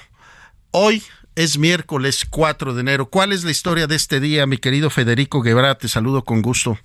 Hoy 0.73 1.03
es 1.37 1.59
miércoles 1.59 2.27
4 2.29 2.75
de 2.75 2.81
enero. 2.83 3.07
¿Cuál 3.07 3.33
es 3.33 3.45
la 3.45 3.51
historia 3.51 3.87
de 3.87 3.97
este 3.97 4.21
día, 4.21 4.47
mi 4.47 4.59
querido 4.59 4.91
Federico 4.91 5.41
Guevara? 5.41 5.79
Te 5.79 5.89
saludo 5.89 6.23
con 6.23 6.43
gusto. 6.43 6.79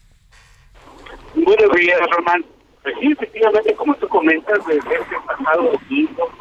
Buenos 1.36 1.72
días, 1.76 2.00
Román. 2.16 2.61
Pues 2.84 2.96
sí, 3.00 3.12
efectivamente, 3.12 3.76
como 3.76 3.96
tú 3.96 4.08
comentas, 4.08 4.66
desde 4.66 4.96
este 4.96 5.16
pasado 5.28 5.72
domingo, 5.72 6.32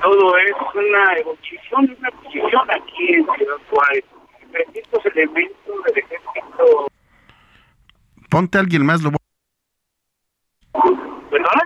todo 0.00 0.38
es 0.38 0.52
una 0.74 1.14
evolución, 1.18 1.96
una 1.98 2.10
posición 2.10 2.70
aquí 2.70 3.14
en 3.14 3.26
Ciudad 3.36 3.56
Juárez. 3.68 4.04
Distintos 4.50 5.06
elementos 5.06 5.84
del 5.84 5.98
ejército. 5.98 6.88
Ponte 8.28 8.58
a 8.58 8.60
alguien 8.60 8.84
más, 8.84 9.02
lo 9.02 9.12
¿Perdona? 11.30 11.62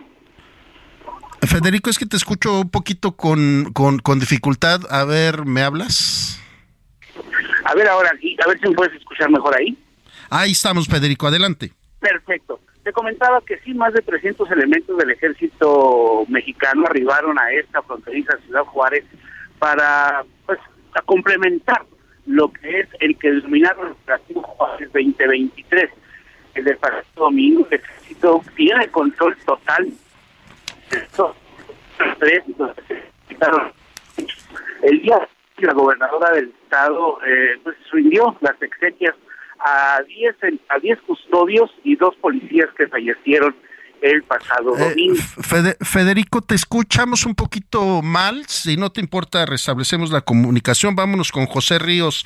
Federico, 1.46 1.88
es 1.88 1.98
que 1.98 2.06
te 2.06 2.16
escucho 2.16 2.60
un 2.60 2.70
poquito 2.70 3.12
con, 3.12 3.72
con, 3.72 3.98
con 4.00 4.18
dificultad. 4.20 4.80
A 4.90 5.04
ver, 5.04 5.46
¿me 5.46 5.62
hablas? 5.62 6.40
A 7.64 7.74
ver 7.74 7.88
ahora, 7.88 8.10
a 8.10 8.48
ver 8.48 8.60
si 8.60 8.68
me 8.68 8.74
puedes 8.74 8.94
escuchar 8.94 9.30
mejor 9.30 9.56
ahí. 9.56 9.78
Ahí 10.30 10.52
estamos, 10.52 10.86
Federico, 10.88 11.26
adelante. 11.26 11.72
Perfecto. 12.00 12.60
Te 12.84 12.92
comentaba 12.92 13.40
que 13.40 13.58
sí, 13.60 13.74
más 13.74 13.92
de 13.94 14.02
300 14.02 14.50
elementos 14.50 14.96
del 14.98 15.10
ejército 15.10 16.24
mexicano 16.28 16.84
arribaron 16.86 17.38
a 17.38 17.50
esta 17.50 17.82
fronteriza 17.82 18.36
Ciudad 18.44 18.64
Juárez 18.64 19.04
para 19.58 20.24
pues 20.46 20.58
a 20.94 21.02
complementar 21.02 21.82
lo 22.26 22.52
que 22.52 22.80
es 22.80 22.88
el 23.00 23.18
que 23.18 23.30
denominaron 23.32 23.86
el 23.86 23.92
Operativo 23.92 24.42
Juárez 24.42 24.92
2023. 24.92 25.90
El 26.54 26.64
del 26.64 26.76
pasado 26.76 27.04
domingo, 27.16 27.66
el 27.70 27.80
ejército 27.80 28.42
tiene 28.54 28.88
control 28.88 29.36
total 29.44 29.92
el 34.82 35.00
día 35.00 35.28
la 35.58 35.72
gobernadora 35.72 36.32
del 36.32 36.52
estado 36.62 37.18
eh, 37.26 37.58
pues 37.62 37.76
rindió 37.92 38.36
las 38.40 38.60
exequias 38.60 39.14
a 39.64 40.02
10 40.06 40.36
a 40.68 40.78
10 40.78 41.00
custodios 41.02 41.70
y 41.82 41.96
dos 41.96 42.14
policías 42.16 42.68
que 42.76 42.86
fallecieron 42.86 43.56
el 44.02 44.22
pasado 44.24 44.76
eh, 44.76 44.90
domingo. 44.90 45.16
Federico, 45.80 46.42
te 46.42 46.54
escuchamos 46.54 47.24
un 47.24 47.34
poquito 47.34 48.02
mal. 48.02 48.44
Si 48.46 48.76
no 48.76 48.90
te 48.90 49.00
importa, 49.00 49.46
restablecemos 49.46 50.10
la 50.10 50.20
comunicación. 50.20 50.94
Vámonos 50.94 51.32
con 51.32 51.46
José 51.46 51.78
Ríos. 51.78 52.24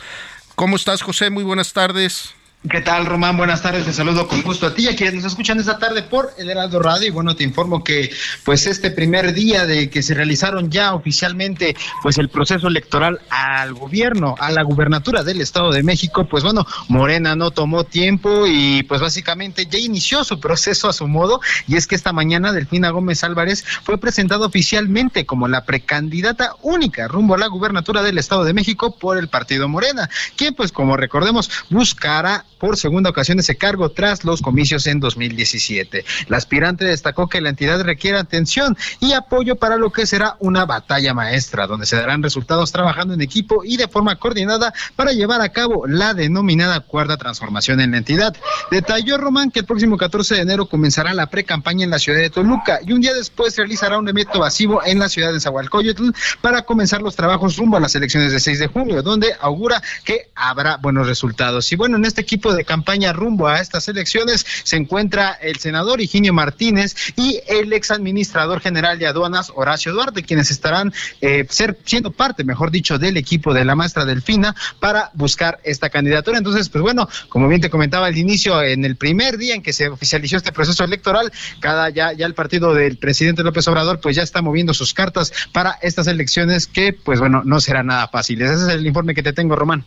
¿Cómo 0.57 0.75
estás, 0.75 1.03
José? 1.03 1.31
Muy 1.31 1.45
buenas 1.45 1.73
tardes. 1.73 2.35
¿Qué 2.69 2.81
tal, 2.81 3.07
Román? 3.07 3.37
Buenas 3.37 3.63
tardes, 3.63 3.85
te 3.85 3.93
saludo 3.93 4.27
con 4.27 4.43
gusto 4.43 4.67
a 4.67 4.75
ti 4.75 4.87
y 4.87 4.89
a 4.89 4.97
quienes 4.97 5.15
nos 5.15 5.27
escuchan 5.27 5.61
esta 5.61 5.79
tarde 5.79 6.03
por 6.03 6.33
el 6.39 6.51
Heraldo 6.51 6.81
Radio. 6.81 7.07
Y 7.07 7.11
bueno, 7.11 7.37
te 7.37 7.45
informo 7.45 7.85
que 7.85 8.11
pues 8.45 8.67
este 8.67 8.91
primer 8.91 9.33
día 9.33 9.65
de 9.65 9.89
que 9.89 10.03
se 10.03 10.13
realizaron 10.13 10.69
ya 10.69 10.93
oficialmente 10.93 11.77
pues 12.03 12.19
el 12.19 12.29
proceso 12.29 12.67
electoral 12.67 13.21
al 13.31 13.75
gobierno, 13.75 14.35
a 14.41 14.51
la 14.51 14.65
gubernatura 14.65 15.23
del 15.23 15.41
Estado 15.41 15.71
de 15.71 15.85
México, 15.85 16.27
pues 16.29 16.43
bueno, 16.43 16.67
Morena 16.89 17.37
no 17.37 17.53
tomó 17.53 17.85
tiempo 17.85 18.49
y 18.49 18.83
pues 18.83 19.01
básicamente 19.01 19.67
ya 19.67 19.79
inició 19.79 20.25
su 20.25 20.41
proceso 20.41 20.89
a 20.89 20.93
su 20.93 21.07
modo. 21.07 21.41
Y 21.69 21.77
es 21.77 21.87
que 21.87 21.95
esta 21.95 22.13
mañana 22.13 22.53
Delfina 22.53 22.91
Gómez 22.91 23.23
Álvarez 23.23 23.65
fue 23.85 23.99
presentada 23.99 24.45
oficialmente 24.45 25.27
como 25.27 25.47
la 25.47 25.65
precandidata 25.65 26.57
única 26.63 27.07
rumbo 27.07 27.37
a 27.37 27.39
la 27.39 27.47
gubernatura 27.47 28.03
del 28.03 28.19
Estado 28.19 28.43
de 28.43 28.53
México 28.53 28.99
por 28.99 29.17
el 29.17 29.29
partido 29.29 29.69
Morena, 29.69 30.11
quien 30.35 30.55
pues 30.55 30.73
como 30.73 30.97
recordemos 30.97 31.49
buscará 31.71 32.45
por 32.59 32.77
segunda 32.77 33.11
ocasión 33.11 33.39
ese 33.39 33.57
cargo 33.57 33.91
tras 33.91 34.25
los 34.25 34.43
comicios 34.43 34.87
en 34.87 35.01
2017. 35.01 36.05
La 36.29 36.37
aspirante 36.37 36.85
destacó 36.85 37.29
que 37.29 37.41
la 37.41 37.51
entidad 37.51 37.81
requiere 37.83 38.19
atención 38.19 38.77
y 39.01 39.13
apoyo 39.13 39.57
para 39.57 39.77
lo 39.77 39.93
que 39.93 40.07
será 40.07 40.37
una 40.41 40.67
batalla 40.67 41.15
maestra, 41.15 41.67
donde 41.67 41.87
se 41.87 41.97
darán 41.97 42.23
resultados 42.23 42.73
trabajando 42.73 43.15
en 43.15 43.21
equipo 43.21 43.65
y 43.65 43.77
de 43.77 43.89
forma 43.89 44.17
coordinada 44.17 44.73
para 44.97 45.13
llevar 45.13 45.41
a 45.41 45.51
cabo 45.51 45.87
la 45.87 46.15
denominada 46.15 46.81
cuarta 46.81 47.17
transformación 47.17 47.81
en 47.81 47.93
la 47.93 47.99
entidad. 47.99 48.37
Detalló 48.71 49.19
Román 49.19 49.51
que 49.51 49.61
el 49.61 49.67
próximo 49.67 49.97
14 49.97 50.35
de 50.35 50.41
enero 50.43 50.67
comenzará 50.67 51.15
la 51.15 51.27
pre-campaña 51.27 51.85
en 51.85 51.91
la 51.91 51.99
ciudad 51.99 52.19
de 52.19 52.31
Toluca 52.31 52.81
y 52.85 52.93
un 52.93 53.01
día 53.01 53.15
después 53.15 53.57
realizará 53.57 53.99
un 53.99 54.09
evento 54.09 54.39
masivo 54.39 54.83
en 54.85 54.99
la 54.99 55.09
ciudad 55.09 55.33
de 55.33 55.41
Zahualcóyotl 55.41 56.11
para 56.41 56.63
comenzar 56.63 57.03
los 57.03 57.17
trabajos 57.17 57.57
rumbo 57.57 57.77
a 57.77 57.81
las 57.81 57.95
elecciones 57.95 58.33
de 58.33 58.41
6 58.41 58.59
de 58.59 58.67
junio, 58.69 59.03
donde 59.03 59.35
augura 59.41 59.83
que 60.05 60.31
habrá 60.35 60.77
buenos 60.77 61.07
resultados. 61.07 61.71
Y 61.73 61.77
bueno, 61.77 61.97
en 61.97 62.05
este 62.05 62.21
equipo 62.21 62.48
de 62.55 62.65
campaña 62.65 63.13
rumbo 63.13 63.49
a 63.49 63.61
estas 63.61 63.89
elecciones 63.89 64.45
se 64.65 64.77
encuentra 64.77 65.33
el 65.41 65.59
senador 65.59 66.01
Higinio 66.01 66.33
Martínez 66.33 66.95
y 67.17 67.41
el 67.47 67.73
ex 67.73 67.91
administrador 67.91 68.61
general 68.61 68.99
de 68.99 69.07
aduanas 69.07 69.53
Horacio 69.55 69.93
Duarte, 69.93 70.23
quienes 70.23 70.51
estarán 70.51 70.93
eh, 71.21 71.47
ser, 71.49 71.79
siendo 71.85 72.13
parte, 72.13 72.45
mejor 72.45 72.71
dicho, 72.71 72.99
del 72.99 73.17
equipo 73.17 73.55
de 73.55 73.65
la 73.65 73.75
maestra 73.75 74.05
Delfina 74.05 74.55
para 74.81 75.11
buscar 75.15 75.61
esta 75.65 75.91
candidatura. 75.91 76.39
Entonces, 76.39 76.69
pues 76.69 76.83
bueno, 76.83 77.09
como 77.29 77.49
bien 77.49 77.61
te 77.61 77.71
comentaba 77.71 78.07
al 78.07 78.17
inicio, 78.17 78.63
en 78.63 78.85
el 78.85 78.97
primer 78.97 79.39
día 79.39 79.55
en 79.55 79.63
que 79.63 79.73
se 79.73 79.89
oficializó 79.89 80.37
este 80.37 80.53
proceso 80.53 80.85
electoral, 80.85 81.33
cada 81.61 81.91
ya, 81.91 82.13
ya 82.13 82.27
el 82.27 82.35
partido 82.35 82.75
del 82.75 82.97
presidente 82.99 83.43
López 83.43 83.67
Obrador, 83.69 84.01
pues 84.01 84.17
ya 84.17 84.23
está 84.23 84.43
moviendo 84.43 84.75
sus 84.75 84.95
cartas 84.95 85.33
para 85.53 85.79
estas 85.83 86.07
elecciones 86.07 86.67
que, 86.67 86.93
pues 86.93 87.21
bueno, 87.21 87.43
no 87.45 87.61
será 87.61 87.83
nada 87.83 88.09
fácil. 88.09 88.43
Ese 88.43 88.55
es 88.55 88.69
el 88.69 88.87
informe 88.87 89.15
que 89.15 89.23
te 89.23 89.33
tengo, 89.33 89.57
Román. 89.57 89.85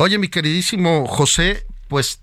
Oye, 0.00 0.16
mi 0.16 0.28
queridísimo 0.28 1.08
José, 1.08 1.66
pues 1.88 2.20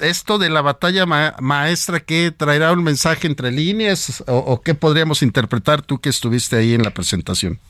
esto 0.00 0.38
de 0.38 0.50
la 0.50 0.60
batalla 0.60 1.06
maestra, 1.06 2.00
¿qué 2.00 2.32
traerá 2.36 2.72
un 2.72 2.82
mensaje 2.82 3.28
entre 3.28 3.52
líneas 3.52 4.24
o, 4.26 4.38
o 4.38 4.60
qué 4.60 4.74
podríamos 4.74 5.22
interpretar 5.22 5.82
tú 5.82 6.00
que 6.00 6.08
estuviste 6.08 6.56
ahí 6.56 6.74
en 6.74 6.82
la 6.82 6.90
presentación? 6.90 7.60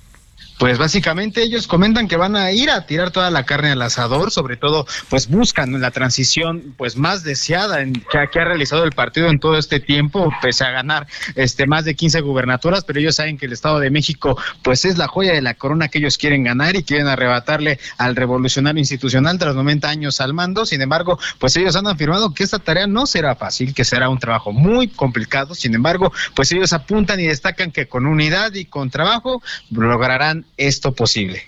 Pues 0.58 0.78
básicamente 0.78 1.42
ellos 1.42 1.66
comentan 1.66 2.08
que 2.08 2.16
van 2.16 2.36
a 2.36 2.52
ir 2.52 2.70
a 2.70 2.86
tirar 2.86 3.10
toda 3.10 3.30
la 3.30 3.44
carne 3.44 3.72
al 3.72 3.82
asador, 3.82 4.30
sobre 4.30 4.56
todo 4.56 4.86
pues 5.08 5.28
buscan 5.28 5.80
la 5.80 5.90
transición 5.90 6.74
pues 6.76 6.96
más 6.96 7.24
deseada 7.24 7.80
en, 7.80 7.94
que, 7.94 8.28
que, 8.30 8.40
ha 8.40 8.44
realizado 8.44 8.84
el 8.84 8.92
partido 8.92 9.28
en 9.28 9.40
todo 9.40 9.58
este 9.58 9.80
tiempo, 9.80 10.32
pese 10.40 10.64
a 10.64 10.70
ganar 10.70 11.06
este 11.34 11.66
más 11.66 11.84
de 11.84 11.94
15 11.94 12.20
gubernaturas, 12.20 12.84
pero 12.84 13.00
ellos 13.00 13.16
saben 13.16 13.38
que 13.38 13.46
el 13.46 13.52
Estado 13.52 13.80
de 13.80 13.90
México 13.90 14.38
pues 14.62 14.84
es 14.84 14.98
la 14.98 15.08
joya 15.08 15.32
de 15.32 15.42
la 15.42 15.54
corona 15.54 15.88
que 15.88 15.98
ellos 15.98 16.18
quieren 16.18 16.44
ganar 16.44 16.76
y 16.76 16.84
quieren 16.84 17.08
arrebatarle 17.08 17.78
al 17.98 18.16
revolucionario 18.16 18.78
institucional 18.78 19.38
tras 19.38 19.54
90 19.54 19.88
años 19.88 20.20
al 20.20 20.34
mando. 20.34 20.66
Sin 20.66 20.82
embargo, 20.82 21.18
pues 21.38 21.56
ellos 21.56 21.76
han 21.76 21.86
afirmado 21.86 22.34
que 22.34 22.44
esta 22.44 22.58
tarea 22.58 22.86
no 22.86 23.06
será 23.06 23.34
fácil, 23.34 23.74
que 23.74 23.84
será 23.84 24.08
un 24.08 24.18
trabajo 24.18 24.52
muy 24.52 24.88
complicado. 24.88 25.54
Sin 25.54 25.74
embargo, 25.74 26.12
pues 26.34 26.52
ellos 26.52 26.72
apuntan 26.72 27.20
y 27.20 27.24
destacan 27.24 27.72
que 27.72 27.86
con 27.86 28.06
unidad 28.06 28.54
y 28.54 28.64
con 28.64 28.90
trabajo 28.90 29.42
lograrán 29.70 30.44
esto 30.56 30.94
posible. 30.94 31.42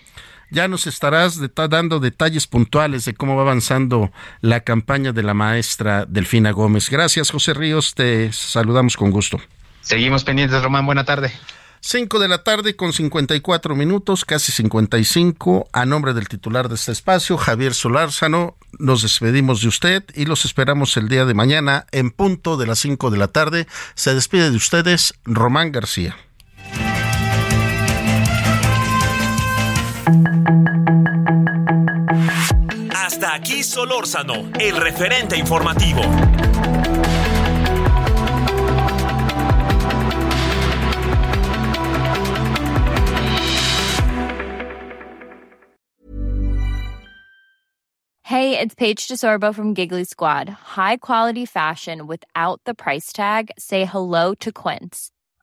Ya 0.50 0.68
nos 0.68 0.86
estarás 0.86 1.40
dando 1.54 1.98
detalles 1.98 2.46
puntuales 2.46 3.04
de 3.04 3.14
cómo 3.14 3.34
va 3.34 3.42
avanzando 3.42 4.12
la 4.40 4.60
campaña 4.60 5.12
de 5.12 5.22
la 5.22 5.34
maestra 5.34 6.06
Delfina 6.06 6.52
Gómez. 6.52 6.90
Gracias, 6.90 7.30
José 7.30 7.54
Ríos. 7.54 7.94
Te 7.94 8.32
saludamos 8.32 8.96
con 8.96 9.10
gusto. 9.10 9.40
Seguimos 9.80 10.22
pendientes, 10.24 10.62
Román. 10.62 10.86
Buena 10.86 11.04
tarde. 11.04 11.32
5 11.80 12.18
de 12.18 12.28
la 12.28 12.42
tarde 12.42 12.76
con 12.76 12.94
54 12.94 13.74
minutos, 13.76 14.24
casi 14.24 14.52
55. 14.52 15.68
A 15.70 15.84
nombre 15.84 16.14
del 16.14 16.28
titular 16.28 16.70
de 16.70 16.76
este 16.76 16.92
espacio, 16.92 17.36
Javier 17.36 17.74
Solárzano, 17.74 18.56
nos 18.78 19.02
despedimos 19.02 19.60
de 19.60 19.68
usted 19.68 20.04
y 20.14 20.24
los 20.24 20.46
esperamos 20.46 20.96
el 20.96 21.08
día 21.08 21.26
de 21.26 21.34
mañana 21.34 21.84
en 21.92 22.10
punto 22.10 22.56
de 22.56 22.66
las 22.66 22.78
5 22.78 23.10
de 23.10 23.18
la 23.18 23.28
tarde. 23.28 23.66
Se 23.96 24.14
despide 24.14 24.50
de 24.50 24.56
ustedes 24.56 25.12
Román 25.24 25.72
García. 25.72 26.16
Hasta 32.94 33.34
aquí 33.34 33.62
Solórzano, 33.62 34.50
el 34.58 34.76
referente 34.76 35.36
informativo. 35.36 36.02
Hey, 48.26 48.58
it's 48.58 48.74
Paige 48.74 49.06
DeSorbo 49.06 49.54
from 49.54 49.74
Giggly 49.74 50.04
Squad. 50.04 50.48
High 50.48 50.96
quality 50.96 51.46
fashion 51.46 52.06
without 52.06 52.60
the 52.64 52.74
price 52.74 53.12
tag. 53.12 53.50
Say 53.58 53.84
hello 53.84 54.34
to 54.40 54.50
Quince. 54.50 55.10